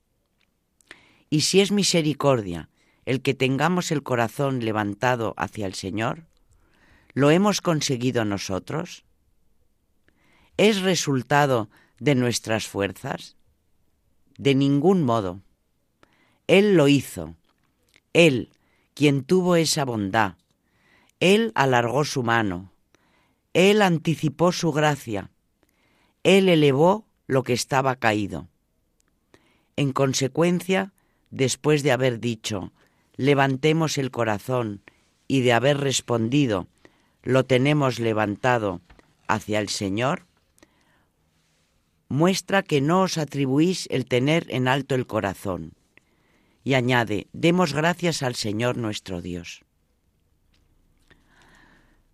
Y 1.29 1.41
si 1.41 1.61
es 1.61 1.71
misericordia 1.71 2.69
el 3.05 3.21
que 3.21 3.33
tengamos 3.33 3.91
el 3.91 4.03
corazón 4.03 4.63
levantado 4.65 5.33
hacia 5.37 5.67
el 5.67 5.75
Señor, 5.75 6.25
¿lo 7.13 7.29
hemos 7.29 7.61
conseguido 7.61 8.25
nosotros? 8.25 9.05
¿Es 10.57 10.81
resultado 10.81 11.69
de 11.99 12.15
nuestras 12.15 12.67
fuerzas? 12.67 13.35
De 14.37 14.55
ningún 14.55 15.03
modo. 15.03 15.41
Él 16.47 16.75
lo 16.75 16.87
hizo. 16.87 17.35
Él, 18.13 18.49
quien 18.93 19.23
tuvo 19.23 19.55
esa 19.55 19.85
bondad. 19.85 20.35
Él 21.19 21.51
alargó 21.55 22.05
su 22.05 22.23
mano. 22.23 22.71
Él 23.53 23.81
anticipó 23.81 24.51
su 24.51 24.71
gracia 24.71 25.29
él 26.25 26.49
elevó 26.49 27.05
lo 27.27 27.43
que 27.43 27.53
estaba 27.53 27.97
caído. 27.97 28.47
En 29.75 29.93
consecuencia, 29.93 30.91
después 31.29 31.83
de 31.83 31.91
haber 31.91 32.19
dicho, 32.19 32.73
levantemos 33.15 33.99
el 33.99 34.09
corazón, 34.09 34.81
y 35.27 35.41
de 35.41 35.53
haber 35.53 35.77
respondido, 35.77 36.67
lo 37.21 37.45
tenemos 37.45 37.99
levantado 37.99 38.81
hacia 39.27 39.59
el 39.59 39.69
Señor, 39.69 40.25
muestra 42.07 42.63
que 42.63 42.81
no 42.81 43.01
os 43.01 43.17
atribuís 43.17 43.87
el 43.89 44.05
tener 44.05 44.45
en 44.49 44.67
alto 44.67 44.95
el 44.95 45.07
corazón. 45.07 45.73
Y 46.63 46.73
añade, 46.73 47.27
demos 47.33 47.73
gracias 47.73 48.23
al 48.23 48.35
Señor 48.35 48.77
nuestro 48.77 49.21
Dios. 49.21 49.63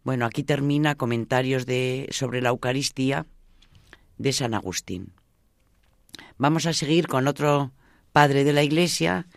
Bueno, 0.04 0.26
aquí 0.26 0.44
termina 0.44 0.96
comentarios 0.96 1.66
de, 1.66 2.08
sobre 2.12 2.42
la 2.42 2.50
Eucaristía 2.50 3.26
de 4.18 4.34
San 4.34 4.54
Agustín. 4.54 5.14
Vamos 6.38 6.66
a 6.66 6.74
seguir 6.74 7.08
con 7.08 7.28
otro 7.28 7.72
padre 8.12 8.44
de 8.44 8.54
la 8.54 8.64
Iglesia 8.64 9.28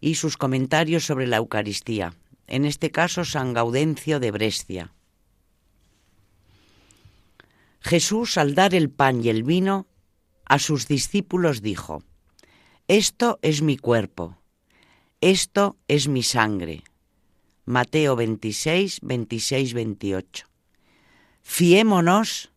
y 0.00 0.14
sus 0.14 0.36
comentarios 0.36 1.04
sobre 1.04 1.26
la 1.26 1.36
Eucaristía, 1.36 2.14
en 2.46 2.64
este 2.64 2.90
caso 2.90 3.24
San 3.24 3.52
Gaudencio 3.52 4.18
de 4.18 4.30
Brescia. 4.30 4.92
Jesús 7.82 8.38
al 8.38 8.54
dar 8.54 8.74
el 8.74 8.90
pan 8.90 9.24
y 9.24 9.28
el 9.28 9.42
vino 9.42 9.86
a 10.44 10.60
sus 10.60 10.86
discípulos 10.86 11.62
dijo, 11.62 12.04
Esto 12.86 13.40
es 13.42 13.60
mi 13.60 13.76
cuerpo, 13.76 14.38
esto 15.20 15.76
es 15.88 16.06
mi 16.06 16.22
sangre. 16.22 16.84
Mateo 17.64 18.14
26, 18.16 19.00
26, 19.02 19.74
28. 19.74 20.46
Fiémonos 21.42 22.52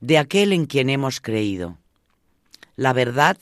de 0.00 0.18
aquel 0.18 0.52
en 0.52 0.66
quien 0.66 0.90
hemos 0.90 1.20
creído. 1.20 1.78
La 2.76 2.92
verdad 2.92 3.36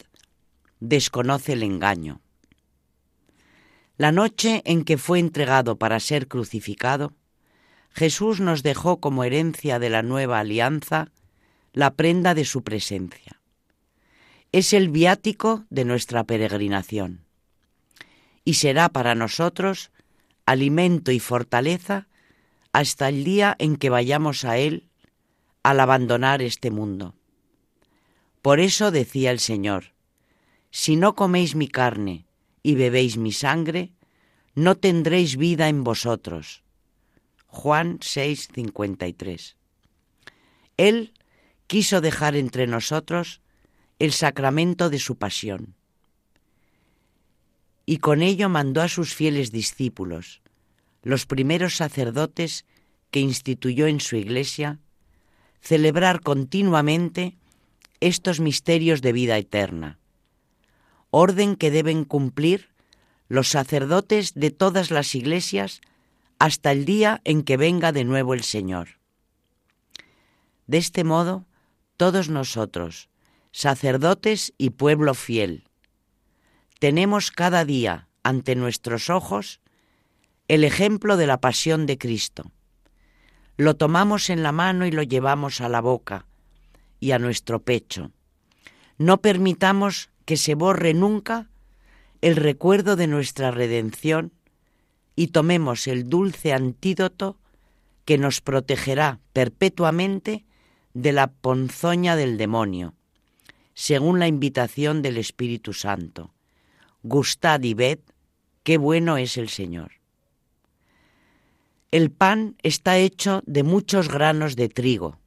desconoce 0.80 1.52
el 1.52 1.62
engaño. 1.62 2.20
La 3.98 4.10
noche 4.10 4.62
en 4.64 4.84
que 4.84 4.96
fue 4.96 5.18
entregado 5.18 5.76
para 5.76 6.00
ser 6.00 6.28
crucificado, 6.28 7.12
Jesús 7.90 8.40
nos 8.40 8.62
dejó 8.62 9.00
como 9.00 9.24
herencia 9.24 9.78
de 9.78 9.90
la 9.90 10.02
nueva 10.02 10.38
alianza 10.38 11.10
la 11.76 11.94
prenda 11.94 12.32
de 12.32 12.46
su 12.46 12.62
presencia. 12.62 13.38
Es 14.50 14.72
el 14.72 14.88
viático 14.88 15.66
de 15.68 15.84
nuestra 15.84 16.24
peregrinación 16.24 17.26
y 18.46 18.54
será 18.54 18.88
para 18.88 19.14
nosotros 19.14 19.90
alimento 20.46 21.12
y 21.12 21.20
fortaleza 21.20 22.08
hasta 22.72 23.10
el 23.10 23.24
día 23.24 23.54
en 23.58 23.76
que 23.76 23.90
vayamos 23.90 24.46
a 24.46 24.56
Él 24.56 24.88
al 25.62 25.80
abandonar 25.80 26.40
este 26.40 26.70
mundo. 26.70 27.14
Por 28.40 28.58
eso 28.58 28.90
decía 28.90 29.30
el 29.30 29.38
Señor, 29.38 29.92
si 30.70 30.96
no 30.96 31.14
coméis 31.14 31.54
mi 31.54 31.68
carne 31.68 32.24
y 32.62 32.74
bebéis 32.74 33.18
mi 33.18 33.32
sangre, 33.32 33.92
no 34.54 34.76
tendréis 34.76 35.36
vida 35.36 35.68
en 35.68 35.84
vosotros. 35.84 36.62
Juan 37.48 37.98
6:53. 37.98 39.56
Él 40.78 41.12
quiso 41.66 42.00
dejar 42.00 42.36
entre 42.36 42.66
nosotros 42.66 43.40
el 43.98 44.12
sacramento 44.12 44.90
de 44.90 44.98
su 44.98 45.16
pasión. 45.16 45.74
Y 47.86 47.98
con 47.98 48.22
ello 48.22 48.48
mandó 48.48 48.82
a 48.82 48.88
sus 48.88 49.14
fieles 49.14 49.52
discípulos, 49.52 50.42
los 51.02 51.26
primeros 51.26 51.76
sacerdotes 51.76 52.64
que 53.10 53.20
instituyó 53.20 53.86
en 53.86 54.00
su 54.00 54.16
iglesia, 54.16 54.80
celebrar 55.60 56.20
continuamente 56.20 57.36
estos 58.00 58.40
misterios 58.40 59.02
de 59.02 59.12
vida 59.12 59.38
eterna, 59.38 59.98
orden 61.10 61.56
que 61.56 61.70
deben 61.70 62.04
cumplir 62.04 62.68
los 63.28 63.48
sacerdotes 63.48 64.34
de 64.34 64.50
todas 64.50 64.90
las 64.90 65.14
iglesias 65.14 65.80
hasta 66.38 66.72
el 66.72 66.84
día 66.84 67.20
en 67.24 67.42
que 67.42 67.56
venga 67.56 67.92
de 67.92 68.04
nuevo 68.04 68.34
el 68.34 68.42
Señor. 68.42 68.98
De 70.66 70.78
este 70.78 71.04
modo, 71.04 71.46
todos 71.96 72.28
nosotros, 72.28 73.08
sacerdotes 73.52 74.52
y 74.58 74.70
pueblo 74.70 75.14
fiel, 75.14 75.64
tenemos 76.78 77.30
cada 77.30 77.64
día 77.64 78.08
ante 78.22 78.54
nuestros 78.54 79.08
ojos 79.08 79.60
el 80.48 80.64
ejemplo 80.64 81.16
de 81.16 81.26
la 81.26 81.40
pasión 81.40 81.86
de 81.86 81.98
Cristo. 81.98 82.52
Lo 83.56 83.76
tomamos 83.76 84.28
en 84.28 84.42
la 84.42 84.52
mano 84.52 84.86
y 84.86 84.90
lo 84.90 85.02
llevamos 85.02 85.60
a 85.60 85.68
la 85.68 85.80
boca 85.80 86.26
y 87.00 87.12
a 87.12 87.18
nuestro 87.18 87.62
pecho. 87.62 88.12
No 88.98 89.22
permitamos 89.22 90.10
que 90.24 90.36
se 90.36 90.54
borre 90.54 90.92
nunca 90.92 91.48
el 92.20 92.36
recuerdo 92.36 92.96
de 92.96 93.06
nuestra 93.06 93.50
redención 93.50 94.32
y 95.14 95.28
tomemos 95.28 95.86
el 95.86 96.08
dulce 96.08 96.52
antídoto 96.52 97.38
que 98.04 98.18
nos 98.18 98.40
protegerá 98.40 99.20
perpetuamente 99.32 100.44
de 100.96 101.12
la 101.12 101.26
ponzoña 101.26 102.16
del 102.16 102.38
demonio, 102.38 102.94
según 103.74 104.18
la 104.18 104.28
invitación 104.28 105.02
del 105.02 105.18
Espíritu 105.18 105.74
Santo. 105.74 106.32
Gustad 107.02 107.62
y 107.64 107.74
ved 107.74 107.98
qué 108.62 108.78
bueno 108.78 109.18
es 109.18 109.36
el 109.36 109.50
Señor. 109.50 109.92
El 111.90 112.10
pan 112.10 112.56
está 112.62 112.96
hecho 112.96 113.42
de 113.44 113.62
muchos 113.62 114.08
granos 114.08 114.56
de 114.56 114.70
trigo, 114.70 115.18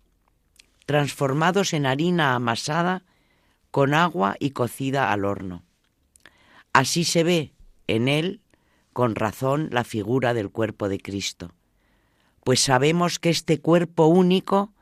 transformados 0.88 1.74
en 1.74 1.86
harina 1.86 2.34
amasada 2.34 3.04
con 3.70 3.94
agua 3.94 4.38
y 4.40 4.50
cocida 4.50 5.12
al 5.12 5.24
horno. 5.24 5.64
Así 6.74 7.04
se 7.04 7.24
ve 7.24 7.54
en 7.86 8.08
él, 8.08 8.42
con 8.92 9.14
razón, 9.14 9.70
la 9.72 9.84
figura 9.84 10.34
del 10.34 10.50
cuerpo 10.50 10.90
de 10.90 11.00
Cristo, 11.00 11.54
pues 12.44 12.60
sabemos 12.60 13.20
que 13.20 13.30
este 13.30 13.60
cuerpo 13.60 14.08
único 14.08 14.74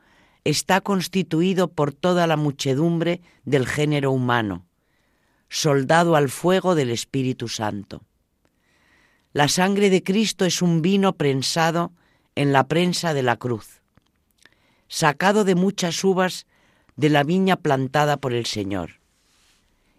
está 0.44 0.80
constituido 0.80 1.68
por 1.68 1.92
toda 1.92 2.26
la 2.26 2.36
muchedumbre 2.36 3.20
del 3.44 3.66
género 3.66 4.12
humano, 4.12 4.66
soldado 5.48 6.16
al 6.16 6.28
fuego 6.28 6.74
del 6.74 6.90
Espíritu 6.90 7.48
Santo. 7.48 8.02
La 9.32 9.48
sangre 9.48 9.90
de 9.90 10.02
Cristo 10.02 10.44
es 10.44 10.62
un 10.62 10.82
vino 10.82 11.14
prensado 11.14 11.92
en 12.34 12.52
la 12.52 12.66
prensa 12.66 13.14
de 13.14 13.22
la 13.22 13.36
cruz, 13.36 13.82
sacado 14.88 15.44
de 15.44 15.54
muchas 15.54 16.02
uvas 16.02 16.46
de 16.96 17.10
la 17.10 17.24
viña 17.24 17.56
plantada 17.56 18.16
por 18.16 18.32
el 18.32 18.46
Señor, 18.46 19.00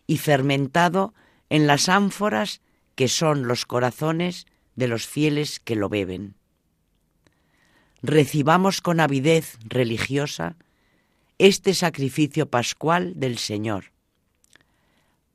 y 0.07 0.17
fermentado 0.17 1.13
en 1.49 1.67
las 1.67 1.89
ánforas 1.89 2.61
que 2.95 3.07
son 3.07 3.47
los 3.47 3.65
corazones 3.65 4.45
de 4.75 4.87
los 4.87 5.05
fieles 5.05 5.59
que 5.59 5.75
lo 5.75 5.89
beben 5.89 6.38
recibamos 8.01 8.81
con 8.81 8.99
avidez 8.99 9.57
religiosa 9.63 10.55
este 11.37 11.73
sacrificio 11.73 12.49
pascual 12.49 13.13
del 13.15 13.37
Señor, 13.37 13.91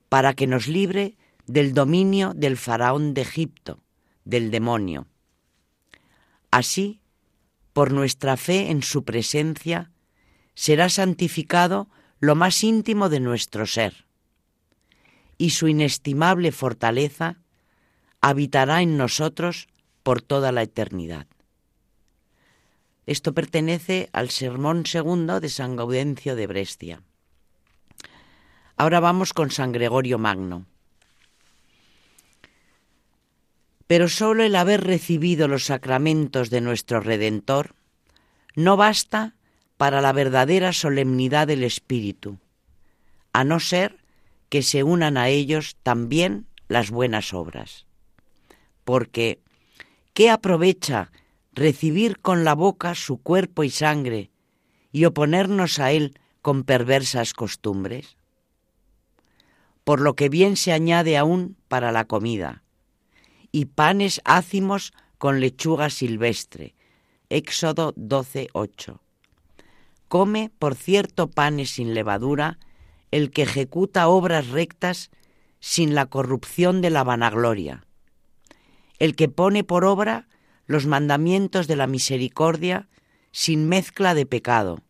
para 0.09 0.35
que 0.35 0.47
nos 0.47 0.69
libre 0.69 1.17
del 1.47 1.75
dominio 1.75 2.33
del 2.35 2.57
faraón 2.57 3.15
de 3.15 3.23
Egipto, 3.23 3.81
del 4.25 4.51
demonio. 4.51 5.07
Así, 6.51 7.01
por 7.73 7.93
nuestra 7.93 8.37
fe 8.37 8.71
en 8.71 8.83
su 8.83 9.05
presencia, 9.05 9.91
será 10.55 10.89
santificado 10.89 11.89
lo 12.21 12.35
más 12.35 12.63
íntimo 12.63 13.09
de 13.09 13.21
nuestro 13.21 13.67
ser, 13.67 14.05
y 15.37 15.51
su 15.51 15.69
inestimable 15.69 16.53
fortaleza 16.53 17.39
habitará 18.21 18.83
en 18.83 18.97
nosotros 18.97 19.69
por 20.03 20.23
toda 20.23 20.53
la 20.53 20.63
eternidad. 20.63 21.27
Esto 23.07 23.35
pertenece 23.35 24.09
al 24.13 24.31
Sermón 24.31 24.87
segundo 24.87 25.41
de 25.41 25.49
San 25.49 25.77
Gaudencio 25.77 26.37
de 26.37 26.47
Brescia. 26.47 27.03
Ahora 28.77 29.01
vamos 29.01 29.33
con 29.33 29.51
San 29.51 29.73
Gregorio 29.73 30.19
Magno. 30.19 30.67
Pero 33.87 34.09
solo 34.09 34.43
el 34.43 34.57
haber 34.57 34.83
recibido 34.85 35.47
los 35.49 35.67
sacramentos 35.67 36.49
de 36.49 36.63
nuestro 36.63 37.01
Redentor 37.01 37.75
no 38.55 38.77
basta 38.77 39.35
para 39.77 40.01
la 40.01 40.13
verdadera 40.13 40.73
solemnidad 40.73 41.47
del 41.47 41.65
Espíritu, 41.65 42.39
a 43.33 43.45
no 43.45 43.61
ser 43.61 43.99
que 44.49 44.63
se 44.63 44.83
unan 44.83 45.17
a 45.17 45.29
ellos 45.29 45.77
también 45.83 46.47
las 46.69 46.91
buenas 46.91 47.35
obras. 47.35 47.87
Porque, 48.85 49.41
¿qué 50.15 50.31
aprovecha 50.31 51.11
recibir 51.55 52.21
con 52.21 52.45
la 52.45 52.55
boca 52.55 52.95
su 52.95 53.19
cuerpo 53.19 53.65
y 53.65 53.71
sangre 53.71 54.31
y 54.93 55.05
oponernos 55.05 55.79
a 55.79 55.93
él 55.93 56.19
con 56.43 56.65
perversas 56.65 57.33
costumbres? 57.33 58.17
Por 59.85 60.01
lo 60.01 60.15
que 60.15 60.29
bien 60.29 60.57
se 60.57 60.73
añade 60.73 61.17
aún 61.17 61.57
para 61.69 61.93
la 61.93 62.05
comida, 62.07 62.63
y 63.53 63.67
panes 63.67 64.21
ácimos 64.25 64.93
con 65.19 65.41
lechuga 65.41 65.91
silvestre. 65.91 66.75
Éxodo 67.29 67.95
12:8. 67.95 69.01
Come, 70.09 70.51
por 70.59 70.75
cierto, 70.75 71.31
panes 71.31 71.71
sin 71.71 71.95
levadura, 71.95 72.59
el 73.11 73.31
que 73.31 73.43
ejecuta 73.43 74.09
obras 74.09 74.49
rectas 74.49 75.11
sin 75.61 75.95
la 75.95 76.07
corrupción 76.07 76.83
de 76.83 76.91
la 76.91 77.05
vanagloria, 77.05 77.87
el 78.99 79.17
que 79.17 79.29
pone 79.29 79.65
por 79.65 79.85
obra 79.85 80.29
los 80.67 80.87
mandamientos 80.87 81.67
de 81.67 81.77
la 81.77 81.87
misericordia 81.87 82.89
sin 83.33 83.69
mezcla 83.69 84.15
de 84.15 84.27
pecado, 84.27 84.81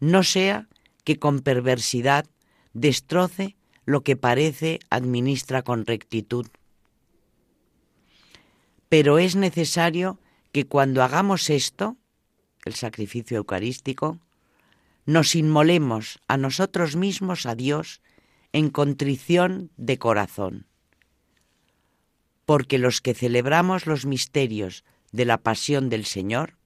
no 0.00 0.22
sea 0.22 0.68
que 1.04 1.18
con 1.18 1.40
perversidad 1.40 2.26
destroce 2.72 3.56
lo 3.84 4.02
que 4.02 4.16
parece 4.16 4.80
administra 4.90 5.62
con 5.62 5.86
rectitud. 5.86 6.46
Pero 8.88 9.18
es 9.18 9.36
necesario 9.36 10.18
que 10.52 10.66
cuando 10.66 11.02
hagamos 11.02 11.50
esto, 11.50 11.96
el 12.64 12.74
sacrificio 12.74 13.38
eucarístico, 13.38 14.18
nos 15.06 15.34
inmolemos 15.34 16.20
a 16.28 16.36
nosotros 16.36 16.96
mismos 16.96 17.46
a 17.46 17.54
Dios 17.54 18.02
en 18.52 18.70
contrición 18.70 19.70
de 19.76 19.98
corazón. 19.98 20.66
Porque 22.48 22.78
los 22.78 23.02
que 23.02 23.12
celebramos 23.12 23.84
los 23.84 24.06
misterios 24.06 24.82
de 25.12 25.26
la 25.26 25.36
pasión 25.36 25.90
del 25.90 26.06
Señor, 26.06 26.56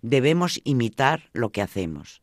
debemos 0.00 0.58
imitar 0.64 1.28
lo 1.34 1.50
que 1.50 1.60
hacemos. 1.60 2.22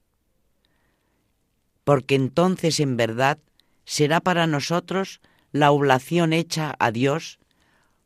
Porque 1.84 2.16
entonces 2.16 2.80
en 2.80 2.98
verdad 2.98 3.38
será 3.86 4.22
para 4.22 4.48
nosotros 4.48 5.22
la 5.52 5.70
oblación 5.70 6.34
hecha 6.34 6.74
a 6.80 6.90
Dios 6.90 7.38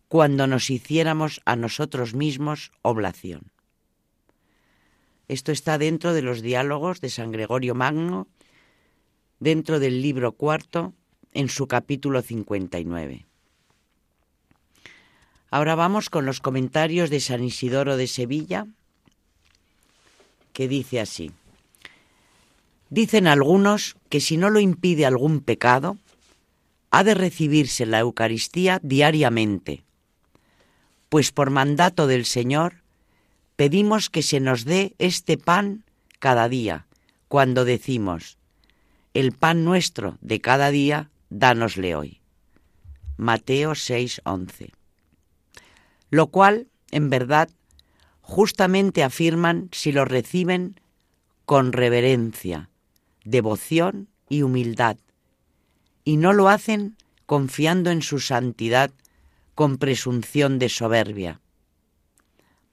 cuando 0.10 0.48
nos 0.48 0.70
hiciéramos 0.70 1.40
a 1.46 1.56
nosotros 1.56 2.14
mismos 2.14 2.74
oblación. 2.82 3.54
Esto 5.30 5.54
está 5.54 5.78
dentro 5.78 6.12
de 6.12 6.24
los 6.24 6.42
diálogos 6.42 7.00
de 7.00 7.10
San 7.10 7.32
Gregorio 7.32 7.74
Magno, 7.74 8.28
dentro 9.40 9.80
del 9.80 10.02
libro 10.02 10.34
cuarto, 10.34 10.94
en 11.32 11.48
su 11.48 11.70
capítulo 11.70 12.22
59. 12.22 13.28
Ahora 15.50 15.76
vamos 15.76 16.10
con 16.10 16.26
los 16.26 16.42
comentarios 16.42 17.10
de 17.10 17.20
San 17.20 17.44
Isidoro 17.44 17.96
de 17.96 18.08
Sevilla, 18.08 18.68
que 20.54 20.68
dice 20.68 21.00
así. 21.00 21.32
Dicen 22.90 23.28
algunos 23.28 23.96
que 24.10 24.20
si 24.20 24.38
no 24.38 24.50
lo 24.50 24.60
impide 24.60 25.06
algún 25.06 25.40
pecado, 25.42 25.98
ha 26.90 27.04
de 27.04 27.14
recibirse 27.14 27.86
la 27.86 28.00
Eucaristía 28.00 28.80
diariamente, 28.82 29.84
pues 31.10 31.32
por 31.32 31.50
mandato 31.50 32.08
del 32.08 32.26
Señor 32.26 32.82
pedimos 33.56 34.10
que 34.10 34.24
se 34.24 34.40
nos 34.40 34.66
dé 34.66 34.96
este 35.00 35.38
pan 35.38 35.84
cada 36.20 36.50
día, 36.50 36.88
cuando 37.28 37.66
decimos, 37.66 38.38
el 39.14 39.32
pan 39.32 39.66
nuestro 39.66 40.18
de 40.22 40.42
cada 40.42 40.72
día, 40.72 41.10
dánosle 41.30 41.96
hoy. 41.96 42.20
Mateo 43.18 43.72
6:11. 43.72 44.77
Lo 46.10 46.28
cual, 46.28 46.68
en 46.92 47.10
verdad, 47.10 47.50
justamente 48.22 49.04
afirman 49.04 49.70
si 49.72 49.92
lo 49.92 50.06
reciben 50.06 50.80
con 51.46 51.74
reverencia, 51.74 52.70
devoción 53.24 54.10
y 54.30 54.42
humildad, 54.42 54.98
y 56.04 56.18
no 56.18 56.34
lo 56.34 56.50
hacen 56.50 56.98
confiando 57.26 57.92
en 57.92 58.02
su 58.02 58.20
santidad 58.20 58.92
con 59.56 59.78
presunción 59.78 60.60
de 60.60 60.70
soberbia. 60.70 61.42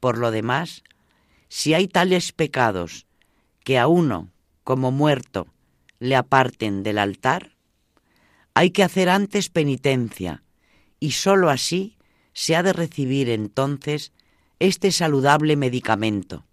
Por 0.00 0.18
lo 0.18 0.30
demás, 0.30 0.82
si 1.48 1.74
hay 1.74 1.88
tales 1.88 2.32
pecados 2.32 3.06
que 3.64 3.78
a 3.78 3.86
uno, 3.86 4.30
como 4.62 4.90
muerto, 4.90 5.46
le 5.98 6.16
aparten 6.16 6.82
del 6.82 6.98
altar, 6.98 7.56
hay 8.54 8.70
que 8.70 8.82
hacer 8.82 9.08
antes 9.08 9.48
penitencia, 9.48 10.42
y 11.00 11.12
sólo 11.12 11.50
así 11.50 11.96
se 12.34 12.56
ha 12.56 12.62
de 12.62 12.72
recibir 12.72 13.30
entonces 13.30 14.12
este 14.58 14.92
saludable 14.92 15.56
medicamento. 15.56 16.44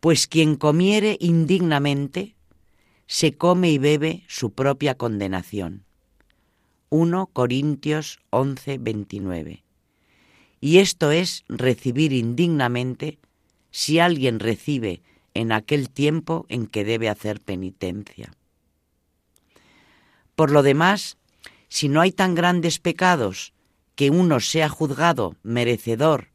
Pues 0.00 0.26
quien 0.26 0.56
comiere 0.56 1.18
indignamente, 1.20 2.34
se 3.06 3.34
come 3.34 3.70
y 3.70 3.78
bebe 3.78 4.24
su 4.28 4.52
propia 4.52 4.96
condenación. 4.96 5.84
1 6.88 7.26
Corintios 7.32 8.20
11, 8.30 8.78
29. 8.78 9.64
Y 10.60 10.78
esto 10.78 11.10
es 11.10 11.44
recibir 11.48 12.12
indignamente 12.12 13.18
si 13.70 13.98
alguien 13.98 14.40
recibe 14.40 15.02
en 15.34 15.50
aquel 15.50 15.90
tiempo 15.90 16.46
en 16.48 16.66
que 16.66 16.84
debe 16.84 17.08
hacer 17.08 17.40
penitencia. 17.40 18.32
Por 20.36 20.50
lo 20.50 20.62
demás, 20.62 21.16
si 21.68 21.88
no 21.88 22.00
hay 22.00 22.12
tan 22.12 22.34
grandes 22.34 22.78
pecados 22.78 23.52
que 23.94 24.10
uno 24.10 24.40
sea 24.40 24.68
juzgado 24.68 25.36
merecedor 25.42 26.28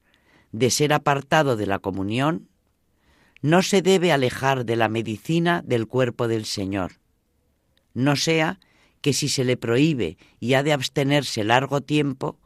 de 0.51 0.69
ser 0.69 0.93
apartado 0.93 1.55
de 1.55 1.67
la 1.67 1.79
comunión, 1.79 2.49
no 3.41 3.61
se 3.61 3.81
debe 3.81 4.11
alejar 4.11 4.65
de 4.65 4.75
la 4.75 4.89
medicina 4.89 5.61
del 5.65 5.87
cuerpo 5.87 6.27
del 6.27 6.45
Señor, 6.45 6.93
no 7.93 8.15
sea 8.15 8.59
que 9.01 9.13
si 9.13 9.29
se 9.29 9.43
le 9.43 9.57
prohíbe 9.57 10.17
y 10.39 10.53
ha 10.53 10.63
de 10.63 10.73
abstenerse 10.73 11.43
largo 11.43 11.81
tiempo, 11.81 12.39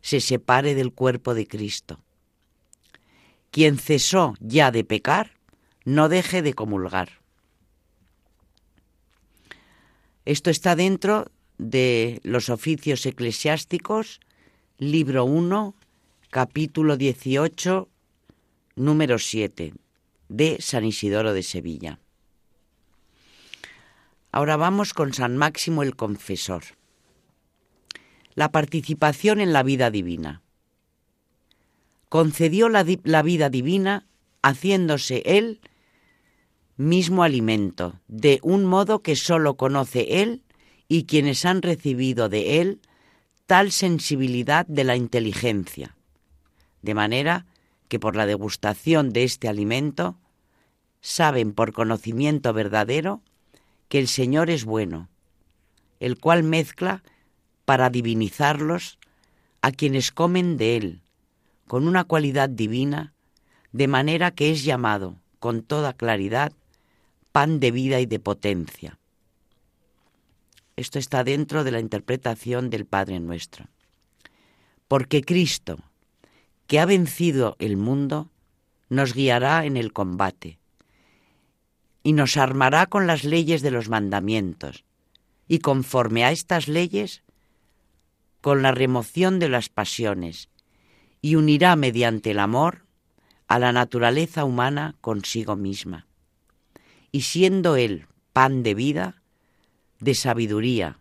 se 0.00 0.20
separe 0.20 0.74
del 0.74 0.92
cuerpo 0.92 1.34
de 1.34 1.46
Cristo. 1.46 2.00
Quien 3.50 3.78
cesó 3.78 4.34
ya 4.40 4.70
de 4.70 4.84
pecar, 4.84 5.32
no 5.84 6.08
deje 6.08 6.42
de 6.42 6.54
comulgar. 6.54 7.20
Esto 10.24 10.50
está 10.50 10.76
dentro 10.76 11.30
de 11.58 12.20
los 12.22 12.48
oficios 12.48 13.06
eclesiásticos, 13.06 14.20
libro 14.78 15.24
1, 15.24 15.76
capítulo 16.30 16.96
18, 16.96 17.88
número 18.74 19.20
7, 19.20 19.72
de 20.28 20.56
San 20.60 20.84
Isidoro 20.84 21.32
de 21.32 21.44
Sevilla. 21.44 22.00
Ahora 24.32 24.56
vamos 24.56 24.92
con 24.92 25.14
San 25.14 25.36
Máximo 25.36 25.84
el 25.84 25.94
Confesor. 25.94 26.64
La 28.34 28.50
participación 28.50 29.40
en 29.40 29.52
la 29.52 29.62
vida 29.62 29.92
divina. 29.92 30.42
Concedió 32.08 32.68
la, 32.68 32.84
la 33.04 33.22
vida 33.22 33.50
divina 33.50 34.06
haciéndose 34.42 35.22
él 35.24 35.60
mismo 36.76 37.22
alimento, 37.22 38.00
de 38.08 38.40
un 38.42 38.64
modo 38.64 39.02
que 39.02 39.14
sólo 39.14 39.56
conoce 39.56 40.20
él 40.22 40.42
y 40.88 41.04
quienes 41.04 41.44
han 41.44 41.62
recibido 41.62 42.28
de 42.28 42.60
él 42.60 42.80
tal 43.46 43.72
sensibilidad 43.72 44.66
de 44.66 44.84
la 44.84 44.96
inteligencia, 44.96 45.96
de 46.82 46.94
manera 46.94 47.46
que 47.88 47.98
por 47.98 48.16
la 48.16 48.26
degustación 48.26 49.12
de 49.12 49.24
este 49.24 49.48
alimento 49.48 50.16
saben 51.00 51.52
por 51.52 51.72
conocimiento 51.72 52.52
verdadero 52.52 53.20
que 53.88 53.98
el 53.98 54.08
Señor 54.08 54.48
es 54.48 54.64
bueno, 54.64 55.08
el 56.00 56.18
cual 56.18 56.42
mezcla 56.42 57.02
para 57.64 57.90
divinizarlos 57.90 58.98
a 59.60 59.72
quienes 59.72 60.12
comen 60.12 60.56
de 60.56 60.76
Él, 60.76 61.02
con 61.66 61.86
una 61.86 62.04
cualidad 62.04 62.48
divina, 62.48 63.12
de 63.72 63.88
manera 63.88 64.30
que 64.30 64.50
es 64.50 64.64
llamado, 64.64 65.16
con 65.38 65.62
toda 65.62 65.92
claridad, 65.92 66.52
pan 67.32 67.60
de 67.60 67.70
vida 67.70 68.00
y 68.00 68.06
de 68.06 68.20
potencia. 68.20 68.98
Esto 70.76 70.98
está 70.98 71.24
dentro 71.24 71.64
de 71.64 71.70
la 71.72 71.80
interpretación 71.80 72.70
del 72.70 72.84
Padre 72.84 73.20
nuestro. 73.20 73.66
Porque 74.88 75.22
Cristo, 75.22 75.78
que 76.66 76.80
ha 76.80 76.86
vencido 76.86 77.56
el 77.58 77.76
mundo, 77.76 78.30
nos 78.88 79.14
guiará 79.14 79.64
en 79.64 79.76
el 79.76 79.92
combate 79.92 80.58
y 82.02 82.12
nos 82.12 82.36
armará 82.36 82.86
con 82.86 83.06
las 83.06 83.24
leyes 83.24 83.62
de 83.62 83.70
los 83.70 83.88
mandamientos, 83.88 84.84
y 85.48 85.58
conforme 85.60 86.24
a 86.24 86.30
estas 86.30 86.68
leyes, 86.68 87.22
con 88.42 88.60
la 88.60 88.72
remoción 88.72 89.38
de 89.38 89.48
las 89.48 89.70
pasiones, 89.70 90.50
y 91.22 91.36
unirá 91.36 91.76
mediante 91.76 92.32
el 92.32 92.40
amor 92.40 92.84
a 93.48 93.58
la 93.58 93.72
naturaleza 93.72 94.44
humana 94.44 94.96
consigo 95.00 95.56
misma. 95.56 96.06
Y 97.10 97.22
siendo 97.22 97.76
Él 97.76 98.06
pan 98.34 98.62
de 98.62 98.74
vida, 98.74 99.22
de 100.04 100.14
sabiduría, 100.14 101.00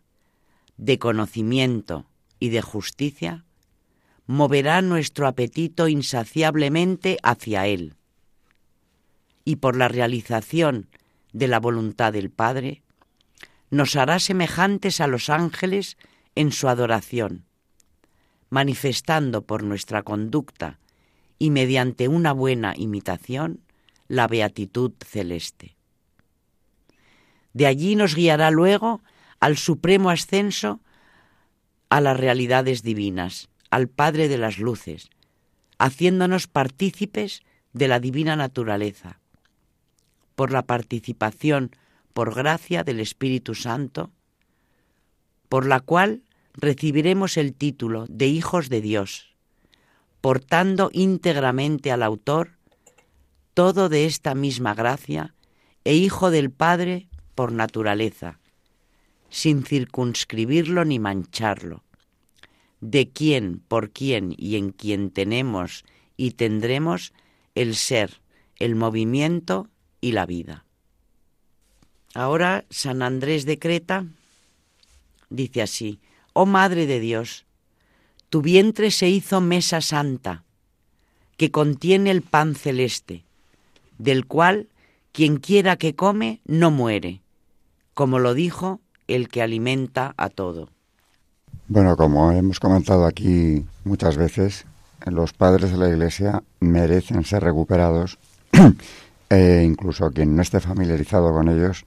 de 0.77 0.97
conocimiento 0.97 2.05
y 2.39 2.49
de 2.49 2.61
justicia, 2.61 3.43
moverá 4.27 4.81
nuestro 4.81 5.27
apetito 5.27 5.89
insaciablemente 5.89 7.17
hacia 7.21 7.67
Él 7.67 7.97
y 9.43 9.57
por 9.57 9.75
la 9.75 9.89
realización 9.89 10.87
de 11.33 11.49
la 11.49 11.59
voluntad 11.59 12.13
del 12.13 12.29
Padre, 12.29 12.81
nos 13.69 13.97
hará 13.97 14.19
semejantes 14.19 15.01
a 15.01 15.07
los 15.07 15.29
ángeles 15.29 15.97
en 16.35 16.53
su 16.53 16.69
adoración, 16.69 17.43
manifestando 18.49 19.45
por 19.45 19.63
nuestra 19.63 20.03
conducta 20.03 20.79
y 21.39 21.49
mediante 21.49 22.07
una 22.07 22.31
buena 22.31 22.73
imitación 22.77 23.59
la 24.07 24.27
beatitud 24.27 24.93
celeste. 25.05 25.72
De 27.53 27.67
allí 27.67 27.95
nos 27.95 28.15
guiará 28.15 28.51
luego 28.51 29.01
al 29.39 29.57
supremo 29.57 30.09
ascenso 30.09 30.81
a 31.89 32.01
las 32.01 32.17
realidades 32.19 32.81
divinas, 32.81 33.49
al 33.69 33.87
Padre 33.87 34.27
de 34.27 34.37
las 34.37 34.57
Luces, 34.57 35.09
haciéndonos 35.77 36.47
partícipes 36.47 37.43
de 37.71 37.87
la 37.87 37.99
divina 37.99 38.35
naturaleza. 38.35 39.19
Por 40.35 40.51
la 40.51 40.63
participación 40.63 41.71
por 42.13 42.33
gracia 42.33 42.83
del 42.83 42.99
Espíritu 42.99 43.55
Santo, 43.55 44.11
por 45.49 45.65
la 45.65 45.79
cual 45.79 46.23
recibiremos 46.53 47.37
el 47.37 47.53
título 47.53 48.05
de 48.09 48.27
hijos 48.27 48.69
de 48.69 48.81
Dios, 48.81 49.35
portando 50.21 50.89
íntegramente 50.93 51.91
al 51.91 52.03
autor 52.03 52.57
todo 53.53 53.89
de 53.89 54.05
esta 54.05 54.33
misma 54.35 54.73
gracia 54.73 55.35
e 55.83 55.95
hijo 55.95 56.31
del 56.31 56.49
Padre 56.49 57.09
por 57.35 57.51
naturaleza, 57.51 58.39
sin 59.29 59.63
circunscribirlo 59.63 60.85
ni 60.85 60.99
mancharlo, 60.99 61.83
de 62.81 63.09
quien, 63.09 63.59
por 63.67 63.91
quien 63.91 64.35
y 64.37 64.57
en 64.57 64.71
quien 64.71 65.09
tenemos 65.09 65.85
y 66.17 66.31
tendremos 66.31 67.13
el 67.55 67.75
ser, 67.75 68.21
el 68.59 68.75
movimiento 68.75 69.69
y 70.01 70.11
la 70.11 70.25
vida. 70.25 70.65
Ahora 72.13 72.65
San 72.69 73.01
Andrés 73.01 73.45
de 73.45 73.57
Creta 73.57 74.05
dice 75.29 75.61
así, 75.63 75.99
Oh 76.33 76.45
Madre 76.45 76.85
de 76.85 76.99
Dios, 76.99 77.45
tu 78.29 78.41
vientre 78.41 78.91
se 78.91 79.09
hizo 79.09 79.41
mesa 79.41 79.81
santa, 79.81 80.43
que 81.37 81.51
contiene 81.51 82.11
el 82.11 82.21
pan 82.21 82.53
celeste, 82.55 83.25
del 83.97 84.25
cual 84.27 84.67
quien 85.11 85.37
quiera 85.37 85.77
que 85.77 85.95
come 85.95 86.41
no 86.45 86.69
muere, 86.69 87.22
como 87.93 88.19
lo 88.19 88.33
dijo 88.33 88.79
el 89.07 89.27
que 89.29 89.41
alimenta 89.41 90.13
a 90.17 90.29
todo. 90.29 90.69
Bueno, 91.67 91.95
como 91.95 92.31
hemos 92.31 92.59
comentado 92.59 93.05
aquí 93.05 93.65
muchas 93.83 94.17
veces, 94.17 94.65
los 95.05 95.33
padres 95.33 95.71
de 95.71 95.77
la 95.77 95.89
Iglesia 95.89 96.43
merecen 96.59 97.25
ser 97.25 97.43
recuperados 97.43 98.17
e 99.29 99.63
incluso 99.65 100.11
quien 100.11 100.35
no 100.35 100.41
esté 100.41 100.59
familiarizado 100.59 101.31
con 101.33 101.49
ellos, 101.49 101.85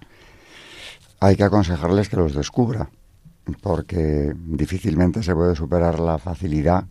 hay 1.21 1.37
que 1.37 1.45
aconsejarles 1.45 2.09
que 2.09 2.17
los 2.17 2.35
descubra, 2.35 2.91
porque 3.63 4.35
difícilmente 4.37 5.23
se 5.23 5.35
puede 5.35 5.55
superar 5.55 5.99
la 5.99 6.19
facilidad 6.19 6.85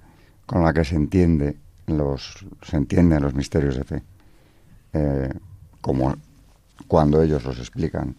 con 0.45 0.63
la 0.63 0.73
que 0.73 0.85
se 0.85 0.95
entiende 0.95 1.57
los 1.87 2.45
se 2.63 2.77
entienden 2.77 3.21
los 3.21 3.35
misterios 3.35 3.75
de 3.75 3.83
fe, 3.83 4.03
eh, 4.93 5.33
como 5.81 6.15
cuando 6.87 7.21
ellos 7.21 7.43
los 7.43 7.59
explican. 7.59 8.15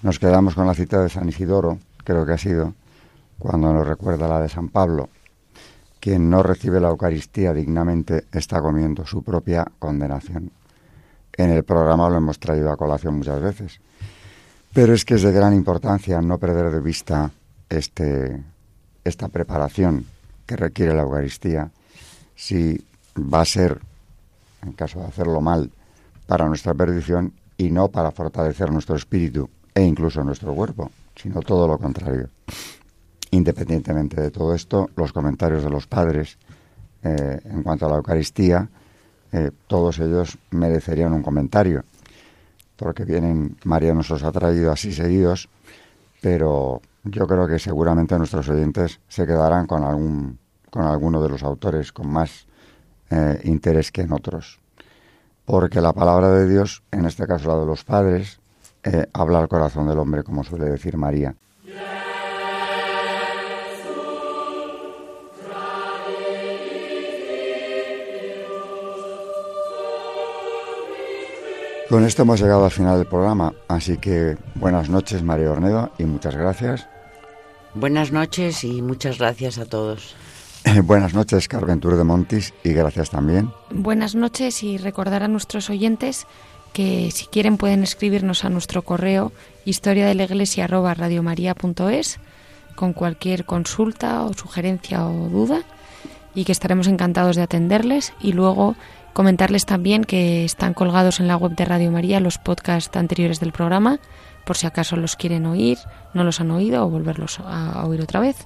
Nos 0.00 0.20
quedamos 0.20 0.54
con 0.54 0.64
la 0.64 0.74
cita 0.74 1.02
de 1.02 1.08
San 1.08 1.28
Isidoro, 1.28 1.78
creo 2.04 2.24
que 2.24 2.32
ha 2.32 2.38
sido, 2.38 2.72
cuando 3.36 3.72
nos 3.72 3.84
recuerda 3.84 4.28
la 4.28 4.40
de 4.40 4.48
San 4.48 4.68
Pablo, 4.68 5.08
quien 5.98 6.30
no 6.30 6.44
recibe 6.44 6.78
la 6.78 6.90
Eucaristía 6.90 7.52
dignamente 7.52 8.26
está 8.32 8.60
comiendo 8.60 9.04
su 9.04 9.24
propia 9.24 9.66
condenación. 9.80 10.52
En 11.32 11.50
el 11.50 11.64
programa 11.64 12.08
lo 12.08 12.16
hemos 12.16 12.38
traído 12.38 12.70
a 12.70 12.76
colación 12.76 13.18
muchas 13.18 13.42
veces. 13.42 13.80
Pero 14.72 14.94
es 14.94 15.04
que 15.04 15.14
es 15.14 15.22
de 15.22 15.32
gran 15.32 15.52
importancia 15.52 16.22
no 16.22 16.38
perder 16.38 16.70
de 16.70 16.80
vista 16.80 17.32
este, 17.68 18.40
esta 19.02 19.26
preparación 19.26 20.06
que 20.46 20.54
requiere 20.54 20.94
la 20.94 21.02
Eucaristía, 21.02 21.72
si 22.36 22.86
va 23.16 23.40
a 23.40 23.44
ser, 23.44 23.80
en 24.62 24.74
caso 24.74 25.00
de 25.00 25.06
hacerlo 25.06 25.40
mal, 25.40 25.72
para 26.28 26.46
nuestra 26.46 26.72
perdición 26.72 27.32
y 27.56 27.72
no 27.72 27.88
para 27.88 28.12
fortalecer 28.12 28.70
nuestro 28.70 28.94
espíritu 28.94 29.50
e 29.78 29.84
incluso 29.84 30.24
nuestro 30.24 30.52
cuerpo, 30.54 30.90
sino 31.14 31.40
todo 31.40 31.68
lo 31.68 31.78
contrario. 31.78 32.28
Independientemente 33.30 34.20
de 34.20 34.32
todo 34.32 34.52
esto, 34.52 34.90
los 34.96 35.12
comentarios 35.12 35.62
de 35.62 35.70
los 35.70 35.86
padres 35.86 36.36
eh, 37.04 37.38
en 37.44 37.62
cuanto 37.62 37.86
a 37.86 37.88
la 37.88 37.94
Eucaristía, 37.94 38.68
eh, 39.30 39.52
todos 39.68 40.00
ellos 40.00 40.36
merecerían 40.50 41.12
un 41.12 41.22
comentario, 41.22 41.84
porque 42.74 43.04
vienen, 43.04 43.56
María 43.62 43.94
nos 43.94 44.10
los 44.10 44.24
ha 44.24 44.32
traído 44.32 44.72
así 44.72 44.90
seguidos, 44.90 45.48
pero 46.20 46.82
yo 47.04 47.28
creo 47.28 47.46
que 47.46 47.60
seguramente 47.60 48.18
nuestros 48.18 48.48
oyentes 48.48 48.98
se 49.06 49.26
quedarán 49.28 49.68
con 49.68 49.84
algún 49.84 50.38
con 50.70 50.82
alguno 50.82 51.22
de 51.22 51.28
los 51.28 51.44
autores 51.44 51.92
con 51.92 52.10
más 52.10 52.46
eh, 53.10 53.40
interés 53.44 53.92
que 53.92 54.02
en 54.02 54.12
otros, 54.12 54.58
porque 55.44 55.80
la 55.80 55.92
palabra 55.92 56.30
de 56.30 56.48
Dios, 56.48 56.82
en 56.90 57.04
este 57.06 57.28
caso 57.28 57.46
la 57.46 57.60
de 57.60 57.66
los 57.66 57.84
padres, 57.84 58.40
habla 59.12 59.40
al 59.40 59.48
corazón 59.48 59.88
del 59.88 59.98
hombre, 59.98 60.22
como 60.22 60.44
suele 60.44 60.66
decir 60.66 60.96
María. 60.96 61.34
Con 71.88 72.04
esto 72.04 72.20
hemos 72.20 72.38
llegado 72.38 72.66
al 72.66 72.70
final 72.70 72.98
del 72.98 73.06
programa, 73.06 73.54
así 73.66 73.96
que 73.96 74.36
buenas 74.54 74.90
noches 74.90 75.22
María 75.22 75.50
Ornedo 75.50 75.90
y 75.96 76.04
muchas 76.04 76.36
gracias. 76.36 76.86
Buenas 77.72 78.12
noches 78.12 78.62
y 78.62 78.82
muchas 78.82 79.18
gracias 79.18 79.56
a 79.56 79.64
todos. 79.64 80.14
buenas 80.84 81.14
noches 81.14 81.48
Carventur 81.48 81.96
de 81.96 82.04
Montis 82.04 82.52
y 82.62 82.74
gracias 82.74 83.08
también. 83.08 83.50
Buenas 83.70 84.14
noches 84.14 84.62
y 84.62 84.76
recordar 84.76 85.22
a 85.22 85.28
nuestros 85.28 85.70
oyentes 85.70 86.26
que 86.72 87.10
si 87.10 87.26
quieren 87.26 87.56
pueden 87.56 87.82
escribirnos 87.82 88.44
a 88.44 88.50
nuestro 88.50 88.82
correo 88.82 89.32
historia 89.64 90.06
de 90.06 90.14
la 90.14 90.24
iglesia 90.24 90.68
con 92.74 92.92
cualquier 92.92 93.44
consulta 93.44 94.22
o 94.22 94.32
sugerencia 94.34 95.06
o 95.06 95.28
duda 95.28 95.62
y 96.34 96.44
que 96.44 96.52
estaremos 96.52 96.86
encantados 96.86 97.36
de 97.36 97.42
atenderles 97.42 98.12
y 98.20 98.32
luego 98.32 98.76
Comentarles 99.18 99.66
también 99.66 100.04
que 100.04 100.44
están 100.44 100.74
colgados 100.74 101.18
en 101.18 101.26
la 101.26 101.36
web 101.36 101.56
de 101.56 101.64
Radio 101.64 101.90
María 101.90 102.20
los 102.20 102.38
podcasts 102.38 102.96
anteriores 102.96 103.40
del 103.40 103.50
programa, 103.50 103.98
por 104.46 104.56
si 104.56 104.64
acaso 104.68 104.94
los 104.94 105.16
quieren 105.16 105.44
oír, 105.46 105.76
no 106.14 106.22
los 106.22 106.40
han 106.40 106.52
oído 106.52 106.84
o 106.84 106.88
volverlos 106.88 107.40
a 107.40 107.84
oír 107.84 108.00
otra 108.00 108.20
vez. 108.20 108.36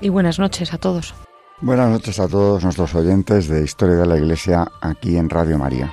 Y 0.00 0.08
buenas 0.08 0.38
noches 0.38 0.72
a 0.72 0.78
todos. 0.78 1.14
Buenas 1.60 1.90
noches 1.90 2.18
a 2.20 2.26
todos 2.26 2.64
nuestros 2.64 2.94
oyentes 2.94 3.46
de 3.48 3.62
Historia 3.62 3.96
de 3.96 4.06
la 4.06 4.16
Iglesia 4.16 4.66
aquí 4.80 5.18
en 5.18 5.28
Radio 5.28 5.58
María. 5.58 5.92